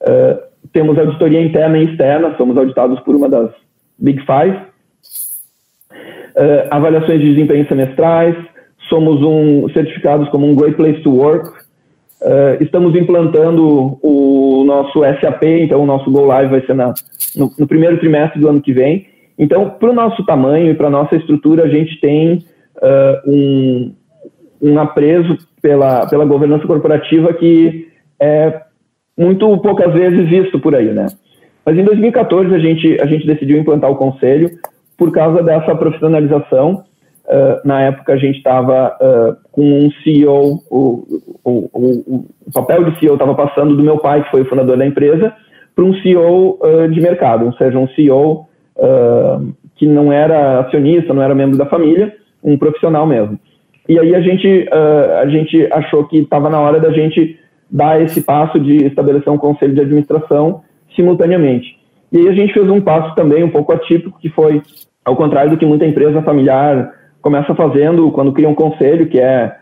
Uh, 0.00 0.46
temos 0.72 0.96
auditoria 0.98 1.42
interna 1.42 1.78
e 1.78 1.86
externa, 1.86 2.36
somos 2.36 2.56
auditados 2.56 3.00
por 3.00 3.16
uma 3.16 3.28
das, 3.28 3.50
Big 3.98 4.20
Five. 4.20 4.56
Uh, 5.90 6.68
avaliações 6.70 7.20
de 7.20 7.34
desempenho 7.34 7.66
semestrais, 7.66 8.36
somos 8.88 9.22
um, 9.22 9.68
certificados 9.70 10.28
como 10.28 10.46
um 10.46 10.54
Great 10.54 10.76
Place 10.76 11.00
to 11.02 11.10
Work, 11.10 11.48
uh, 11.48 12.62
estamos 12.62 12.94
implantando 12.94 13.98
o 14.02 14.64
nosso 14.64 15.00
SAP, 15.20 15.42
então 15.44 15.82
o 15.82 15.86
nosso 15.86 16.10
Go 16.10 16.24
Live 16.26 16.50
vai 16.50 16.64
ser 16.66 16.74
na, 16.74 16.94
no, 17.34 17.52
no 17.58 17.66
primeiro 17.66 17.98
trimestre 17.98 18.40
do 18.40 18.48
ano 18.48 18.60
que 18.60 18.72
vem. 18.72 19.06
Então, 19.38 19.70
para 19.70 19.90
o 19.90 19.94
nosso 19.94 20.24
tamanho 20.24 20.70
e 20.70 20.74
para 20.74 20.86
a 20.86 20.90
nossa 20.90 21.16
estrutura, 21.16 21.64
a 21.64 21.68
gente 21.68 22.00
tem 22.00 22.44
uh, 22.76 23.30
um, 23.30 23.94
um 24.62 24.78
apreço 24.78 25.36
pela, 25.60 26.06
pela 26.06 26.24
governança 26.24 26.66
corporativa 26.66 27.32
que 27.34 27.88
é 28.20 28.62
muito 29.16 29.56
poucas 29.58 29.92
vezes 29.92 30.28
visto 30.28 30.58
por 30.58 30.74
aí, 30.74 30.92
né? 30.92 31.06
Mas 31.64 31.76
em 31.76 31.84
2014 31.84 32.54
a 32.54 32.58
gente, 32.58 33.00
a 33.00 33.06
gente 33.06 33.26
decidiu 33.26 33.58
implantar 33.58 33.90
o 33.90 33.96
conselho 33.96 34.50
por 34.96 35.10
causa 35.10 35.42
dessa 35.42 35.74
profissionalização. 35.74 36.84
Uh, 37.26 37.66
na 37.66 37.82
época 37.82 38.12
a 38.12 38.16
gente 38.16 38.36
estava 38.36 38.96
uh, 39.00 39.36
com 39.50 39.62
um 39.62 39.90
CEO, 40.04 40.62
o, 40.70 41.20
o, 41.42 41.70
o, 41.72 42.24
o 42.46 42.52
papel 42.52 42.84
de 42.84 43.00
CEO 43.00 43.14
estava 43.14 43.34
passando 43.34 43.76
do 43.76 43.82
meu 43.82 43.98
pai, 43.98 44.22
que 44.22 44.30
foi 44.30 44.42
o 44.42 44.48
fundador 44.48 44.76
da 44.76 44.86
empresa, 44.86 45.34
para 45.74 45.84
um 45.84 45.92
CEO 46.02 46.56
uh, 46.62 46.88
de 46.88 47.00
mercado, 47.00 47.46
ou 47.46 47.52
seja, 47.54 47.76
um 47.78 47.88
CEO 47.88 48.46
que 49.74 49.86
não 49.86 50.12
era 50.12 50.60
acionista, 50.60 51.14
não 51.14 51.22
era 51.22 51.34
membro 51.34 51.56
da 51.56 51.64
família, 51.64 52.14
um 52.44 52.58
profissional 52.58 53.06
mesmo. 53.06 53.40
E 53.88 53.98
aí 53.98 54.14
a 54.14 54.20
gente, 54.20 54.68
a 54.70 55.26
gente 55.28 55.66
achou 55.72 56.04
que 56.04 56.18
estava 56.18 56.50
na 56.50 56.60
hora 56.60 56.78
da 56.78 56.90
gente 56.90 57.40
dar 57.70 58.02
esse 58.02 58.20
passo 58.20 58.60
de 58.60 58.84
estabelecer 58.84 59.32
um 59.32 59.38
conselho 59.38 59.74
de 59.74 59.80
administração 59.80 60.60
simultaneamente. 60.94 61.78
E 62.12 62.18
aí 62.18 62.28
a 62.28 62.32
gente 62.32 62.52
fez 62.52 62.68
um 62.68 62.82
passo 62.82 63.14
também 63.14 63.42
um 63.42 63.50
pouco 63.50 63.72
atípico, 63.72 64.18
que 64.20 64.28
foi 64.28 64.60
ao 65.02 65.16
contrário 65.16 65.52
do 65.52 65.56
que 65.56 65.64
muita 65.64 65.86
empresa 65.86 66.20
familiar 66.20 66.95
começa 67.26 67.56
fazendo 67.56 68.08
quando 68.12 68.32
cria 68.32 68.48
um 68.48 68.54
conselho, 68.54 69.08
que 69.08 69.18
é 69.18 69.56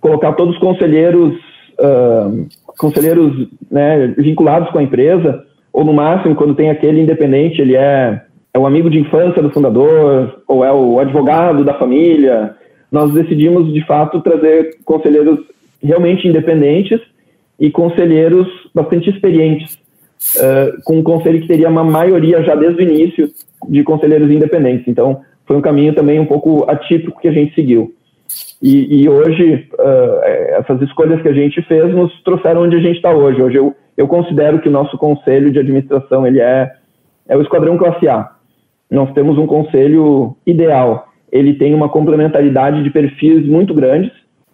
colocar 0.00 0.32
todos 0.34 0.54
os 0.54 0.60
conselheiros, 0.60 1.34
uh, 1.80 2.46
conselheiros 2.78 3.48
né, 3.68 4.14
vinculados 4.16 4.70
com 4.70 4.78
a 4.78 4.82
empresa, 4.84 5.42
ou 5.72 5.84
no 5.84 5.92
máximo, 5.92 6.36
quando 6.36 6.54
tem 6.54 6.70
aquele 6.70 7.00
independente, 7.00 7.60
ele 7.60 7.74
é, 7.74 8.22
é 8.54 8.58
o 8.60 8.64
amigo 8.64 8.88
de 8.88 9.00
infância 9.00 9.42
do 9.42 9.50
fundador, 9.50 10.40
ou 10.46 10.64
é 10.64 10.72
o 10.72 11.00
advogado 11.00 11.64
da 11.64 11.74
família. 11.74 12.54
Nós 12.92 13.12
decidimos, 13.12 13.74
de 13.74 13.84
fato, 13.84 14.20
trazer 14.20 14.76
conselheiros 14.84 15.40
realmente 15.82 16.28
independentes 16.28 17.00
e 17.58 17.72
conselheiros 17.72 18.46
bastante 18.72 19.10
experientes, 19.10 19.74
uh, 20.36 20.80
com 20.84 20.98
um 20.98 21.02
conselho 21.02 21.40
que 21.40 21.48
teria 21.48 21.68
uma 21.68 21.82
maioria 21.82 22.40
já 22.44 22.54
desde 22.54 22.84
o 22.84 22.88
início 22.88 23.28
de 23.68 23.82
conselheiros 23.82 24.30
independentes. 24.30 24.86
Então, 24.86 25.22
foi 25.46 25.56
um 25.56 25.60
caminho 25.60 25.94
também 25.94 26.18
um 26.18 26.26
pouco 26.26 26.68
atípico 26.70 27.20
que 27.20 27.28
a 27.28 27.32
gente 27.32 27.54
seguiu. 27.54 27.92
E, 28.62 29.02
e 29.02 29.08
hoje, 29.08 29.68
uh, 29.74 30.20
essas 30.58 30.80
escolhas 30.82 31.20
que 31.20 31.28
a 31.28 31.32
gente 31.32 31.60
fez 31.62 31.94
nos 31.94 32.12
trouxeram 32.22 32.62
onde 32.62 32.76
a 32.76 32.80
gente 32.80 32.96
está 32.96 33.10
hoje. 33.10 33.42
Hoje 33.42 33.56
eu, 33.56 33.74
eu 33.96 34.08
considero 34.08 34.58
que 34.60 34.68
o 34.68 34.72
nosso 34.72 34.96
conselho 34.96 35.50
de 35.50 35.58
administração 35.58 36.26
ele 36.26 36.40
é, 36.40 36.72
é 37.28 37.36
o 37.36 37.42
esquadrão 37.42 37.76
classe 37.76 38.08
A. 38.08 38.30
Nós 38.90 39.12
temos 39.12 39.36
um 39.38 39.46
conselho 39.46 40.36
ideal. 40.46 41.08
Ele 41.30 41.54
tem 41.54 41.74
uma 41.74 41.88
complementaridade 41.88 42.82
de 42.82 42.90
perfis 42.90 43.46
muito 43.46 43.74
grandes. 43.74 44.12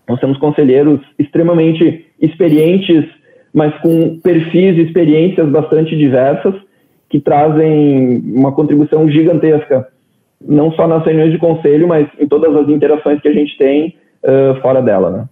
Nós 0.08 0.18
temos 0.18 0.38
conselheiros 0.38 1.00
extremamente 1.18 2.06
experientes, 2.20 3.04
mas 3.52 3.72
com 3.80 4.18
perfis 4.18 4.76
e 4.76 4.82
experiências 4.82 5.48
bastante 5.48 5.96
diversas, 5.96 6.54
que 7.08 7.20
trazem 7.20 8.22
uma 8.34 8.52
contribuição 8.52 9.08
gigantesca, 9.08 9.88
não 10.40 10.72
só 10.72 10.86
nas 10.86 11.04
reuniões 11.04 11.32
de 11.32 11.38
conselho, 11.38 11.86
mas 11.86 12.08
em 12.18 12.26
todas 12.26 12.54
as 12.54 12.68
interações 12.68 13.20
que 13.20 13.28
a 13.28 13.32
gente 13.32 13.56
tem 13.58 13.96
uh, 14.24 14.60
fora 14.60 14.80
dela, 14.80 15.10
né? 15.10 15.24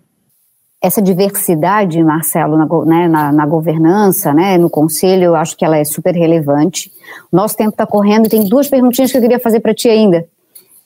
Essa 0.81 1.03
diversidade, 1.03 2.02
Marcelo, 2.04 2.56
na, 2.56 2.67
né, 2.85 3.09
na, 3.09 3.32
na, 3.32 3.47
governança, 3.47 4.32
né, 4.32 4.56
no 4.56 4.71
conselho, 4.71 5.25
eu 5.25 5.35
acho 5.35 5.56
que 5.56 5.65
ela 5.65 5.76
é 5.76 5.82
super 5.82 6.15
relevante. 6.15 6.93
Nosso 7.32 7.56
tempo 7.56 7.71
está 7.71 7.85
correndo 7.85 8.26
e 8.26 8.28
tem 8.28 8.49
duas 8.49 8.69
perguntinhas 8.69 9.11
que 9.11 9.19
eu 9.19 9.23
queria 9.23 9.41
fazer 9.41 9.59
para 9.59 9.75
ti 9.75 9.89
ainda. 9.89 10.25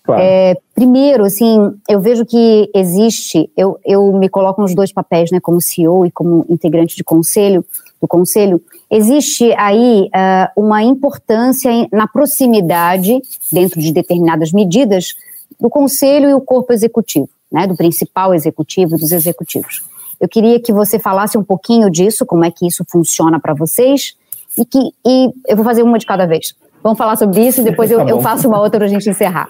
Claro. 0.03 0.23
É, 0.23 0.57
primeiro, 0.75 1.25
assim, 1.25 1.59
eu 1.87 2.01
vejo 2.01 2.25
que 2.25 2.71
existe, 2.75 3.51
eu, 3.55 3.79
eu 3.85 4.13
me 4.15 4.31
coloco 4.31 4.63
nos 4.63 4.75
dois 4.75 4.91
papéis, 4.91 5.31
né, 5.31 5.39
como 5.41 5.61
CEO 5.61 6.07
e 6.07 6.11
como 6.11 6.47
integrante 6.49 6.97
de 6.97 7.05
conselho, 7.05 7.63
do 8.01 8.09
conselho, 8.09 8.63
existe 8.93 9.51
aí 9.57 10.03
uh, 10.15 10.61
uma 10.63 10.83
importância 10.83 11.71
na 11.91 12.07
proximidade, 12.07 13.19
dentro 13.51 13.81
de 13.81 13.91
determinadas 13.91 14.53
medidas, 14.53 15.15
do 15.59 15.71
conselho 15.71 16.29
e 16.29 16.35
o 16.35 16.41
corpo 16.41 16.75
executivo, 16.75 17.29
né, 17.51 17.67
do 17.67 17.75
principal 17.75 18.35
executivo 18.35 18.97
e 18.97 18.99
dos 18.99 19.11
executivos. 19.11 19.83
Eu 20.21 20.29
queria 20.29 20.61
que 20.61 20.73
você 20.73 20.99
falasse 20.99 21.39
um 21.39 21.43
pouquinho 21.43 21.91
disso, 21.91 22.27
como 22.27 22.45
é 22.45 22.51
que 22.51 22.67
isso 22.67 22.85
funciona 22.89 23.41
para 23.41 23.55
vocês, 23.55 24.15
e 24.59 24.65
que 24.65 24.79
e 25.07 25.31
eu 25.49 25.57
vou 25.57 25.65
fazer 25.65 25.83
uma 25.83 25.99
de 25.99 26.05
cada 26.05 26.27
vez. 26.27 26.55
Vamos 26.83 26.99
falar 26.99 27.17
sobre 27.17 27.41
isso 27.47 27.63
e 27.63 27.65
depois 27.65 27.91
eu, 27.91 27.99
tá 27.99 28.11
eu 28.11 28.21
faço 28.21 28.47
uma 28.47 28.61
outra 28.61 28.79
para 28.79 28.87
a 28.87 28.91
gente 28.91 29.09
encerrar. 29.09 29.49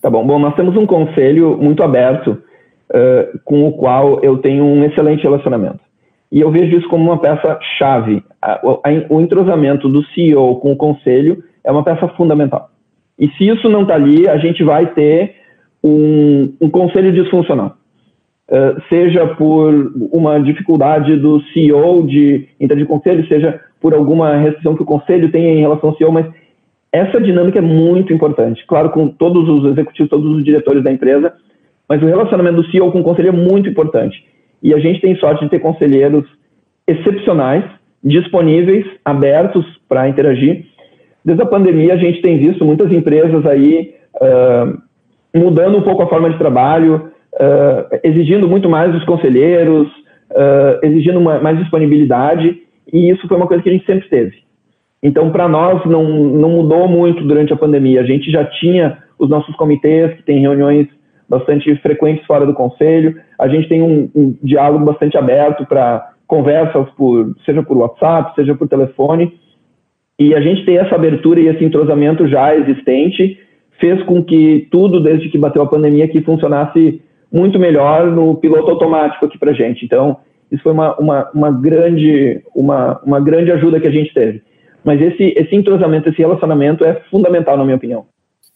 Tá 0.00 0.08
bom. 0.08 0.26
Bom, 0.26 0.38
nós 0.38 0.54
temos 0.54 0.74
um 0.76 0.86
conselho 0.86 1.58
muito 1.58 1.82
aberto 1.82 2.30
uh, 2.30 3.38
com 3.44 3.68
o 3.68 3.72
qual 3.72 4.20
eu 4.22 4.38
tenho 4.38 4.64
um 4.64 4.84
excelente 4.84 5.22
relacionamento. 5.22 5.80
E 6.34 6.40
eu 6.40 6.50
vejo 6.50 6.76
isso 6.76 6.88
como 6.88 7.04
uma 7.04 7.20
peça-chave. 7.20 8.20
O 9.08 9.20
entrosamento 9.20 9.88
do 9.88 10.04
CEO 10.06 10.56
com 10.56 10.72
o 10.72 10.76
conselho 10.76 11.44
é 11.62 11.70
uma 11.70 11.84
peça 11.84 12.08
fundamental. 12.08 12.70
E 13.16 13.28
se 13.28 13.46
isso 13.46 13.68
não 13.68 13.82
está 13.82 13.94
ali, 13.94 14.28
a 14.28 14.36
gente 14.36 14.64
vai 14.64 14.84
ter 14.84 15.36
um, 15.82 16.52
um 16.60 16.68
conselho 16.68 17.12
disfuncional. 17.12 17.76
Uh, 18.50 18.82
seja 18.88 19.24
por 19.36 19.92
uma 20.12 20.40
dificuldade 20.40 21.14
do 21.14 21.40
CEO 21.52 22.04
de 22.04 22.48
entrar 22.58 22.76
de 22.76 22.84
conselho, 22.84 23.24
seja 23.28 23.60
por 23.80 23.94
alguma 23.94 24.36
restrição 24.36 24.74
que 24.74 24.82
o 24.82 24.86
conselho 24.86 25.30
tenha 25.30 25.52
em 25.52 25.60
relação 25.60 25.90
ao 25.90 25.96
CEO, 25.96 26.10
mas 26.10 26.26
essa 26.90 27.20
dinâmica 27.20 27.60
é 27.60 27.62
muito 27.62 28.12
importante. 28.12 28.66
Claro, 28.66 28.90
com 28.90 29.06
todos 29.06 29.48
os 29.48 29.70
executivos, 29.70 30.10
todos 30.10 30.28
os 30.34 30.42
diretores 30.42 30.82
da 30.82 30.90
empresa, 30.90 31.32
mas 31.88 32.02
o 32.02 32.06
relacionamento 32.06 32.60
do 32.60 32.70
CEO 32.72 32.90
com 32.90 32.98
o 32.98 33.04
conselho 33.04 33.28
é 33.28 33.32
muito 33.32 33.68
importante. 33.68 34.33
E 34.64 34.72
a 34.72 34.78
gente 34.78 35.02
tem 35.02 35.14
sorte 35.16 35.44
de 35.44 35.50
ter 35.50 35.58
conselheiros 35.58 36.24
excepcionais, 36.88 37.64
disponíveis, 38.02 38.86
abertos 39.04 39.64
para 39.86 40.08
interagir. 40.08 40.64
Desde 41.22 41.42
a 41.42 41.46
pandemia, 41.46 41.92
a 41.92 41.98
gente 41.98 42.22
tem 42.22 42.38
visto 42.38 42.64
muitas 42.64 42.90
empresas 42.90 43.44
aí 43.44 43.94
uh, 44.16 44.78
mudando 45.38 45.76
um 45.76 45.82
pouco 45.82 46.02
a 46.02 46.08
forma 46.08 46.30
de 46.30 46.38
trabalho, 46.38 47.10
uh, 47.34 47.98
exigindo 48.02 48.48
muito 48.48 48.68
mais 48.68 48.90
dos 48.90 49.04
conselheiros, 49.04 49.86
uh, 50.30 50.78
exigindo 50.82 51.18
uma, 51.18 51.38
mais 51.40 51.58
disponibilidade, 51.58 52.62
e 52.90 53.10
isso 53.10 53.28
foi 53.28 53.36
uma 53.36 53.46
coisa 53.46 53.62
que 53.62 53.68
a 53.68 53.72
gente 53.72 53.84
sempre 53.84 54.08
teve. 54.08 54.44
Então, 55.02 55.30
para 55.30 55.46
nós, 55.46 55.84
não, 55.84 56.04
não 56.04 56.48
mudou 56.48 56.88
muito 56.88 57.22
durante 57.22 57.52
a 57.52 57.56
pandemia. 57.56 58.00
A 58.00 58.06
gente 58.06 58.30
já 58.30 58.46
tinha 58.46 58.96
os 59.18 59.28
nossos 59.28 59.54
comitês, 59.56 60.14
que 60.14 60.22
têm 60.22 60.40
reuniões 60.40 60.88
bastante 61.38 61.74
frequentes 61.76 62.26
fora 62.26 62.46
do 62.46 62.54
conselho. 62.54 63.20
A 63.38 63.48
gente 63.48 63.68
tem 63.68 63.82
um, 63.82 64.10
um 64.14 64.36
diálogo 64.42 64.84
bastante 64.84 65.16
aberto 65.16 65.66
para 65.66 66.12
conversas, 66.26 66.88
por, 66.96 67.34
seja 67.44 67.62
por 67.62 67.76
WhatsApp, 67.76 68.34
seja 68.34 68.54
por 68.54 68.68
telefone. 68.68 69.38
E 70.18 70.34
a 70.34 70.40
gente 70.40 70.64
ter 70.64 70.74
essa 70.74 70.94
abertura 70.94 71.40
e 71.40 71.48
esse 71.48 71.64
entrosamento 71.64 72.26
já 72.28 72.54
existente 72.54 73.38
fez 73.80 74.02
com 74.04 74.22
que 74.22 74.68
tudo, 74.70 75.00
desde 75.00 75.28
que 75.28 75.38
bateu 75.38 75.62
a 75.62 75.68
pandemia, 75.68 76.04
aqui 76.04 76.20
funcionasse 76.22 77.02
muito 77.32 77.58
melhor 77.58 78.06
no 78.06 78.36
piloto 78.36 78.70
automático 78.70 79.26
aqui 79.26 79.36
para 79.36 79.52
gente. 79.52 79.84
Então, 79.84 80.18
isso 80.50 80.62
foi 80.62 80.72
uma, 80.72 80.94
uma, 80.96 81.30
uma, 81.34 81.50
grande, 81.50 82.40
uma, 82.54 83.00
uma 83.04 83.20
grande 83.20 83.50
ajuda 83.50 83.80
que 83.80 83.88
a 83.88 83.90
gente 83.90 84.14
teve. 84.14 84.42
Mas 84.84 85.00
esse, 85.00 85.34
esse 85.36 85.54
entrosamento, 85.54 86.08
esse 86.08 86.18
relacionamento 86.18 86.84
é 86.84 86.94
fundamental, 87.10 87.56
na 87.56 87.64
minha 87.64 87.76
opinião. 87.76 88.06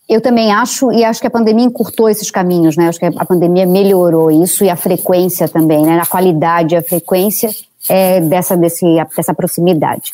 Eu 0.08 0.22
também 0.22 0.50
acho, 0.50 0.90
e 0.90 1.04
acho 1.04 1.20
que 1.20 1.26
a 1.26 1.30
pandemia 1.30 1.66
encurtou 1.66 2.08
esses 2.08 2.30
caminhos, 2.30 2.76
né? 2.76 2.88
Acho 2.88 2.98
que 2.98 3.04
a 3.04 3.24
pandemia 3.26 3.66
melhorou 3.66 4.30
isso 4.30 4.64
e 4.64 4.70
a 4.70 4.76
frequência 4.76 5.46
também, 5.46 5.82
né? 5.82 6.00
A 6.00 6.06
qualidade 6.06 6.74
a 6.74 6.82
frequência 6.82 7.50
é, 7.88 8.20
dessa, 8.20 8.56
desse, 8.56 8.86
dessa 9.14 9.34
proximidade. 9.34 10.12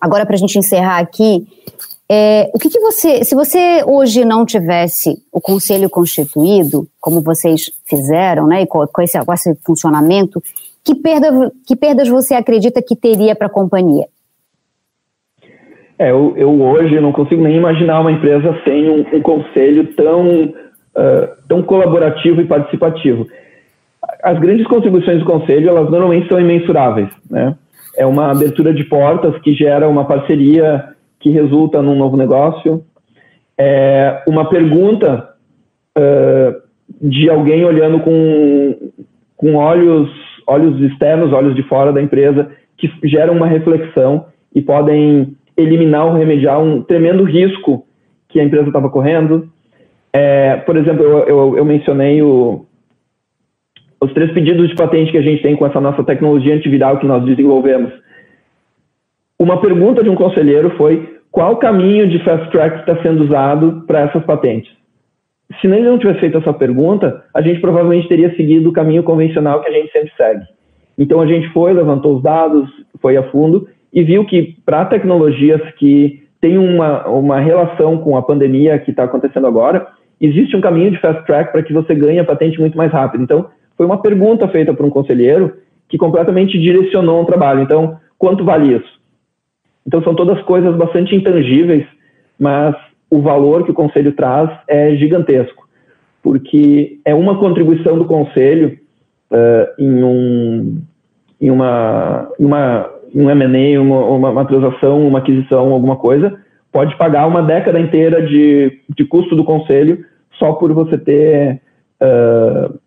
Agora, 0.00 0.26
para 0.26 0.34
a 0.34 0.38
gente 0.38 0.58
encerrar 0.58 0.98
aqui, 0.98 1.46
é, 2.08 2.50
o 2.52 2.58
que, 2.58 2.68
que, 2.68 2.80
você, 2.80 3.24
se 3.24 3.34
você 3.34 3.82
hoje 3.86 4.24
não 4.24 4.44
tivesse 4.44 5.22
o 5.32 5.40
conselho 5.40 5.88
constituído, 5.88 6.86
como 7.00 7.22
vocês 7.22 7.70
fizeram, 7.84 8.46
né, 8.46 8.62
e 8.62 8.66
com, 8.66 8.86
com, 8.86 9.00
esse, 9.00 9.18
com 9.24 9.32
esse 9.32 9.54
funcionamento, 9.64 10.42
que, 10.82 10.94
perda, 10.94 11.52
que 11.66 11.74
perdas 11.74 12.08
você 12.08 12.34
acredita 12.34 12.82
que 12.82 12.94
teria 12.94 13.34
para 13.34 13.46
a 13.46 13.50
companhia? 13.50 14.06
É, 15.98 16.10
eu, 16.10 16.34
eu, 16.36 16.60
hoje 16.60 16.98
não 17.00 17.12
consigo 17.12 17.42
nem 17.42 17.56
imaginar 17.56 18.00
uma 18.00 18.10
empresa 18.10 18.58
sem 18.64 18.90
um, 18.90 19.16
um 19.16 19.20
conselho 19.20 19.94
tão, 19.94 20.44
uh, 20.44 21.28
tão 21.48 21.62
colaborativo 21.62 22.40
e 22.40 22.46
participativo. 22.46 23.26
As 24.22 24.38
grandes 24.38 24.66
contribuições 24.66 25.20
do 25.20 25.24
conselho, 25.24 25.68
elas 25.68 25.88
normalmente 25.90 26.28
são 26.28 26.40
imensuráveis, 26.40 27.08
né? 27.30 27.54
É 27.96 28.04
uma 28.04 28.30
abertura 28.30 28.74
de 28.74 28.82
portas 28.84 29.40
que 29.40 29.54
gera 29.54 29.88
uma 29.88 30.04
parceria 30.04 30.84
que 31.20 31.30
resulta 31.30 31.80
num 31.80 31.94
novo 31.96 32.16
negócio. 32.16 32.84
é 33.56 34.22
uma 34.26 34.48
pergunta 34.48 35.30
uh, 35.96 36.60
de 37.00 37.30
alguém 37.30 37.64
olhando 37.64 38.00
com, 38.00 38.90
com 39.36 39.54
olhos, 39.54 40.10
olhos 40.46 40.80
externos, 40.80 41.32
olhos 41.32 41.54
de 41.54 41.62
fora 41.62 41.92
da 41.92 42.02
empresa, 42.02 42.50
que 42.76 42.90
geram 43.04 43.34
uma 43.34 43.46
reflexão 43.46 44.26
e 44.52 44.60
podem 44.60 45.36
eliminar 45.56 46.06
ou 46.06 46.14
remediar 46.14 46.60
um 46.60 46.82
tremendo 46.82 47.24
risco 47.24 47.86
que 48.28 48.40
a 48.40 48.44
empresa 48.44 48.66
estava 48.66 48.90
correndo. 48.90 49.48
É, 50.12 50.56
por 50.56 50.76
exemplo, 50.76 51.04
eu, 51.04 51.18
eu, 51.26 51.56
eu 51.58 51.64
mencionei 51.64 52.22
o, 52.22 52.66
os 54.00 54.12
três 54.12 54.32
pedidos 54.32 54.68
de 54.68 54.74
patente 54.74 55.10
que 55.10 55.18
a 55.18 55.22
gente 55.22 55.42
tem 55.42 55.56
com 55.56 55.66
essa 55.66 55.80
nossa 55.80 56.02
tecnologia 56.04 56.54
antiviral 56.54 56.98
que 56.98 57.06
nós 57.06 57.24
desenvolvemos. 57.24 57.92
Uma 59.38 59.60
pergunta 59.60 60.02
de 60.02 60.10
um 60.10 60.14
conselheiro 60.14 60.70
foi 60.76 61.18
qual 61.30 61.56
caminho 61.56 62.08
de 62.08 62.18
fast 62.20 62.48
track 62.50 62.80
está 62.80 63.02
sendo 63.02 63.24
usado 63.24 63.84
para 63.86 64.02
essas 64.02 64.24
patentes? 64.24 64.72
Se 65.60 65.66
ele 65.66 65.80
não 65.80 65.98
tivesse 65.98 66.20
feito 66.20 66.38
essa 66.38 66.52
pergunta, 66.52 67.24
a 67.34 67.42
gente 67.42 67.60
provavelmente 67.60 68.08
teria 68.08 68.34
seguido 68.36 68.70
o 68.70 68.72
caminho 68.72 69.02
convencional 69.02 69.60
que 69.60 69.68
a 69.68 69.72
gente 69.72 69.90
sempre 69.90 70.12
segue. 70.16 70.44
Então 70.96 71.20
a 71.20 71.26
gente 71.26 71.48
foi, 71.52 71.72
levantou 71.72 72.16
os 72.16 72.22
dados, 72.22 72.70
foi 73.00 73.16
a 73.16 73.22
fundo 73.30 73.68
e 73.94 74.02
viu 74.02 74.26
que 74.26 74.56
para 74.66 74.84
tecnologias 74.84 75.62
que 75.78 76.24
têm 76.40 76.58
uma, 76.58 77.08
uma 77.08 77.38
relação 77.38 77.96
com 77.98 78.16
a 78.16 78.22
pandemia 78.22 78.78
que 78.78 78.90
está 78.90 79.04
acontecendo 79.04 79.46
agora, 79.46 79.86
existe 80.20 80.56
um 80.56 80.60
caminho 80.60 80.90
de 80.90 81.00
fast 81.00 81.24
track 81.24 81.52
para 81.52 81.62
que 81.62 81.72
você 81.72 81.94
ganhe 81.94 82.18
a 82.18 82.24
patente 82.24 82.58
muito 82.58 82.76
mais 82.76 82.90
rápido. 82.92 83.22
Então, 83.22 83.48
foi 83.76 83.86
uma 83.86 84.02
pergunta 84.02 84.48
feita 84.48 84.74
por 84.74 84.84
um 84.84 84.90
conselheiro 84.90 85.56
que 85.88 85.96
completamente 85.96 86.58
direcionou 86.58 87.22
um 87.22 87.24
trabalho. 87.24 87.62
Então, 87.62 87.98
quanto 88.18 88.44
vale 88.44 88.74
isso? 88.74 89.00
Então, 89.86 90.02
são 90.02 90.14
todas 90.14 90.42
coisas 90.42 90.74
bastante 90.76 91.14
intangíveis, 91.14 91.86
mas 92.38 92.74
o 93.08 93.20
valor 93.20 93.64
que 93.64 93.70
o 93.70 93.74
conselho 93.74 94.12
traz 94.12 94.50
é 94.66 94.96
gigantesco, 94.96 95.68
porque 96.20 96.98
é 97.04 97.14
uma 97.14 97.38
contribuição 97.38 97.96
do 97.96 98.06
conselho 98.06 98.78
uh, 99.30 99.80
em, 99.82 100.02
um, 100.02 100.82
em 101.40 101.50
uma, 101.50 102.28
uma 102.38 102.93
um 103.14 103.30
M&A, 103.30 103.80
uma, 103.80 104.04
uma, 104.06 104.30
uma 104.30 104.44
transação, 104.44 105.06
uma 105.06 105.20
aquisição, 105.20 105.72
alguma 105.72 105.96
coisa, 105.96 106.38
pode 106.72 106.96
pagar 106.96 107.26
uma 107.26 107.42
década 107.42 107.78
inteira 107.78 108.26
de, 108.26 108.80
de 108.96 109.04
custo 109.04 109.36
do 109.36 109.44
conselho 109.44 110.04
só 110.38 110.52
por 110.54 110.72
você 110.72 110.98
ter 110.98 111.60
uh, 112.02 112.78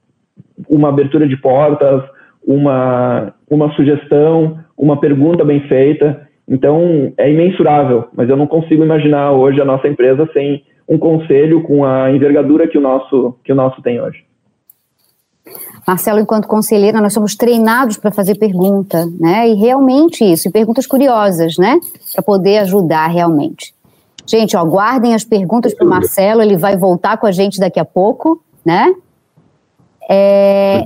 uma 0.70 0.90
abertura 0.90 1.28
de 1.28 1.38
portas, 1.38 2.04
uma, 2.46 3.34
uma 3.50 3.72
sugestão, 3.74 4.60
uma 4.78 5.00
pergunta 5.00 5.46
bem 5.46 5.62
feita. 5.62 6.28
Então, 6.48 7.14
é 7.18 7.32
imensurável, 7.32 8.10
mas 8.14 8.30
eu 8.30 8.36
não 8.36 8.48
consigo 8.48 8.84
imaginar 8.84 9.32
hoje 9.32 9.62
a 9.62 9.66
nossa 9.66 9.88
empresa 9.88 10.30
sem 10.34 10.64
um 10.88 10.98
conselho 10.98 11.62
com 11.64 11.86
a 11.86 12.12
envergadura 12.12 12.68
que 12.68 12.78
o 12.78 12.82
nosso, 12.82 13.36
que 13.44 13.52
o 13.52 13.56
nosso 13.56 13.82
tem 13.82 14.02
hoje. 14.02 14.24
Marcelo, 15.88 16.20
enquanto 16.20 16.50
conselheira, 16.50 17.00
nós 17.00 17.14
somos 17.14 17.34
treinados 17.34 17.96
para 17.96 18.12
fazer 18.12 18.36
pergunta, 18.36 19.10
né? 19.18 19.48
E 19.50 19.54
realmente 19.54 20.22
isso, 20.22 20.50
e 20.50 20.52
perguntas 20.52 20.86
curiosas, 20.86 21.58
né? 21.58 21.80
Para 22.14 22.22
poder 22.22 22.58
ajudar 22.58 23.08
realmente. 23.08 23.74
Gente, 24.26 24.58
ó, 24.58 24.66
guardem 24.66 25.16
as 25.16 25.24
perguntas 25.24 25.74
para 25.74 25.88
o 25.88 25.90
Marcelo, 25.90 26.42
ele 26.42 26.58
vai 26.58 26.76
voltar 26.76 27.16
com 27.18 27.26
a 27.26 27.32
gente 27.32 27.58
daqui 27.58 27.80
a 27.80 27.86
pouco, 27.86 28.44
né? 28.66 28.94
É... 30.10 30.86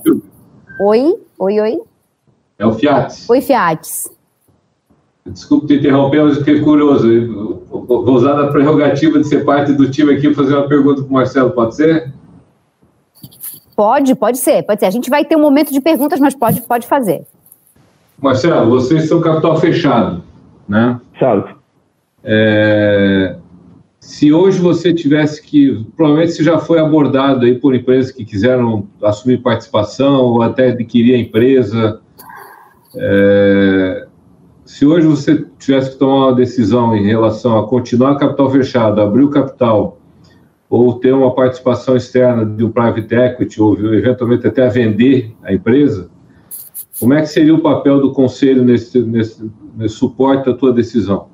Oi, 0.79 1.15
oi, 1.39 1.59
oi. 1.59 1.81
É 2.59 2.65
o 2.67 2.73
Fiat. 2.73 3.25
Oi, 3.27 3.41
Fiat. 3.41 3.89
Desculpe 5.25 5.65
te 5.65 5.75
interromper, 5.77 6.23
mas 6.23 6.37
fiquei 6.37 6.61
curioso. 6.61 7.07
Vou 7.67 8.11
usar 8.11 8.39
a 8.39 8.51
prerrogativa 8.51 9.17
de 9.17 9.27
ser 9.27 9.43
parte 9.45 9.73
do 9.73 9.89
time 9.89 10.13
aqui 10.13 10.27
e 10.27 10.35
fazer 10.35 10.55
uma 10.55 10.67
pergunta 10.67 11.01
para 11.01 11.09
o 11.09 11.13
Marcelo, 11.13 11.49
pode 11.51 11.75
ser? 11.75 12.13
Pode, 13.81 14.13
pode 14.13 14.37
ser, 14.37 14.61
pode 14.61 14.79
ser. 14.79 14.85
A 14.85 14.91
gente 14.91 15.09
vai 15.09 15.25
ter 15.25 15.35
um 15.35 15.41
momento 15.41 15.73
de 15.73 15.81
perguntas, 15.81 16.19
mas 16.19 16.35
pode, 16.35 16.61
pode 16.61 16.85
fazer. 16.85 17.25
Marcelo, 18.21 18.69
vocês 18.69 19.07
são 19.07 19.19
capital 19.19 19.59
fechado, 19.59 20.23
né? 20.69 21.01
Certo. 21.17 21.55
É, 22.23 23.37
se 23.99 24.31
hoje 24.31 24.59
você 24.59 24.93
tivesse 24.93 25.41
que, 25.41 25.83
provavelmente 25.97 26.33
você 26.33 26.43
já 26.43 26.59
foi 26.59 26.77
abordado 26.77 27.43
aí 27.43 27.55
por 27.55 27.73
empresas 27.73 28.11
que 28.11 28.23
quiseram 28.23 28.85
assumir 29.01 29.39
participação 29.39 30.25
ou 30.25 30.43
até 30.43 30.67
adquirir 30.67 31.15
a 31.15 31.17
empresa. 31.17 31.99
É, 32.95 34.05
se 34.63 34.85
hoje 34.85 35.07
você 35.07 35.43
tivesse 35.57 35.93
que 35.93 35.97
tomar 35.97 36.27
uma 36.27 36.35
decisão 36.35 36.95
em 36.95 37.03
relação 37.03 37.57
a 37.57 37.67
continuar 37.67 38.19
capital 38.19 38.47
fechado, 38.51 39.01
abrir 39.01 39.23
o 39.23 39.31
capital 39.31 39.97
ou 40.71 40.93
ter 40.93 41.11
uma 41.11 41.35
participação 41.35 41.97
externa 41.97 42.45
de 42.45 42.63
um 42.63 42.71
private 42.71 43.13
equity 43.13 43.61
ou 43.61 43.77
eventualmente 43.93 44.47
até 44.47 44.69
vender 44.69 45.29
a 45.43 45.53
empresa, 45.53 46.09
como 46.97 47.13
é 47.13 47.19
que 47.19 47.27
seria 47.27 47.53
o 47.53 47.59
papel 47.59 47.99
do 47.99 48.13
conselho 48.13 48.63
nesse, 48.63 49.03
nesse, 49.03 49.51
nesse 49.77 49.95
suporte 49.95 50.49
à 50.49 50.53
tua 50.53 50.71
decisão? 50.71 51.27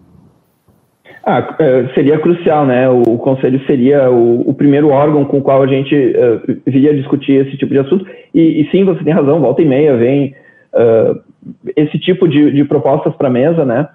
Ah, 1.24 1.56
é, 1.60 1.88
seria 1.94 2.18
crucial, 2.18 2.66
né? 2.66 2.90
O, 2.90 3.18
conselho 3.20 3.64
seria 3.68 4.10
o, 4.10 4.50
o, 4.50 4.54
primeiro 4.56 4.90
órgão 4.90 5.24
com 5.26 5.38
o 5.38 5.42
qual 5.42 5.62
a 5.62 5.68
gente 5.68 5.94
uh, 5.94 6.62
viria 6.66 6.96
discutir 6.96 7.34
esse 7.34 7.58
tipo 7.58 7.74
de 7.74 7.80
assunto. 7.80 8.08
E, 8.34 8.62
e, 8.62 8.72
sim, 8.72 8.86
você 8.86 9.04
tem 9.04 9.14
razão, 9.14 9.42
volta 9.42 9.62
e 9.62 9.66
meia 9.66 9.96
vem 9.98 10.34
uh, 10.74 11.20
esse 11.76 12.00
tipo 12.00 12.28
de, 12.28 12.50
de 12.52 12.64
propostas 12.64 13.14
para 13.16 13.28
a 13.28 13.32
mesa, 13.32 13.66
né? 13.66 13.88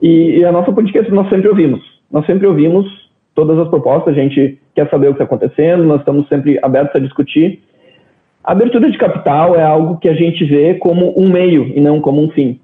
E, 0.00 0.38
e, 0.38 0.44
a 0.44 0.50
nossa 0.50 0.72
podcast 0.72 1.12
nós 1.12 1.28
sempre 1.28 1.48
ouvimos. 1.48 1.80
Nós 2.10 2.26
sempre 2.26 2.46
ouvimos 2.46 3.01
todas 3.34 3.58
as 3.58 3.68
propostas, 3.68 4.14
a 4.14 4.20
gente 4.20 4.58
quer 4.74 4.88
saber 4.90 5.08
o 5.08 5.14
que 5.14 5.22
está 5.22 5.24
acontecendo, 5.24 5.84
nós 5.84 6.00
estamos 6.00 6.28
sempre 6.28 6.58
abertos 6.62 6.96
a 6.96 7.04
discutir. 7.04 7.62
A 8.44 8.52
abertura 8.52 8.90
de 8.90 8.98
capital 8.98 9.54
é 9.54 9.62
algo 9.62 9.98
que 9.98 10.08
a 10.08 10.14
gente 10.14 10.44
vê 10.44 10.74
como 10.74 11.14
um 11.18 11.28
meio 11.28 11.72
e 11.74 11.80
não 11.80 12.00
como 12.00 12.22
um 12.22 12.30
fim. 12.30 12.60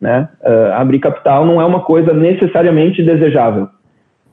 Né? 0.00 0.28
Uh, 0.42 0.72
abrir 0.74 0.98
capital 0.98 1.46
não 1.46 1.60
é 1.60 1.64
uma 1.64 1.80
coisa 1.80 2.12
necessariamente 2.12 3.02
desejável. 3.02 3.68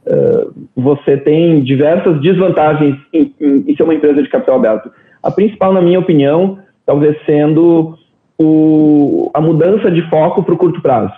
Uh, 0.05 0.53
você 0.75 1.17
tem 1.17 1.61
diversas 1.61 2.19
desvantagens 2.21 2.97
em, 3.13 3.33
em, 3.39 3.65
em, 3.67 3.75
ser 3.75 3.83
uma 3.83 3.93
empresa 3.93 4.21
de 4.21 4.29
capital 4.29 4.55
aberto. 4.55 4.91
A 5.21 5.29
principal, 5.29 5.73
na 5.73 5.81
minha 5.81 5.99
opinião, 5.99 6.57
talvez 6.85 7.15
sendo 7.25 7.97
o, 8.39 9.29
a 9.33 9.41
mudança 9.41 9.91
de 9.91 10.01
foco 10.09 10.41
para 10.41 10.53
o 10.53 10.57
curto 10.57 10.81
prazo. 10.81 11.13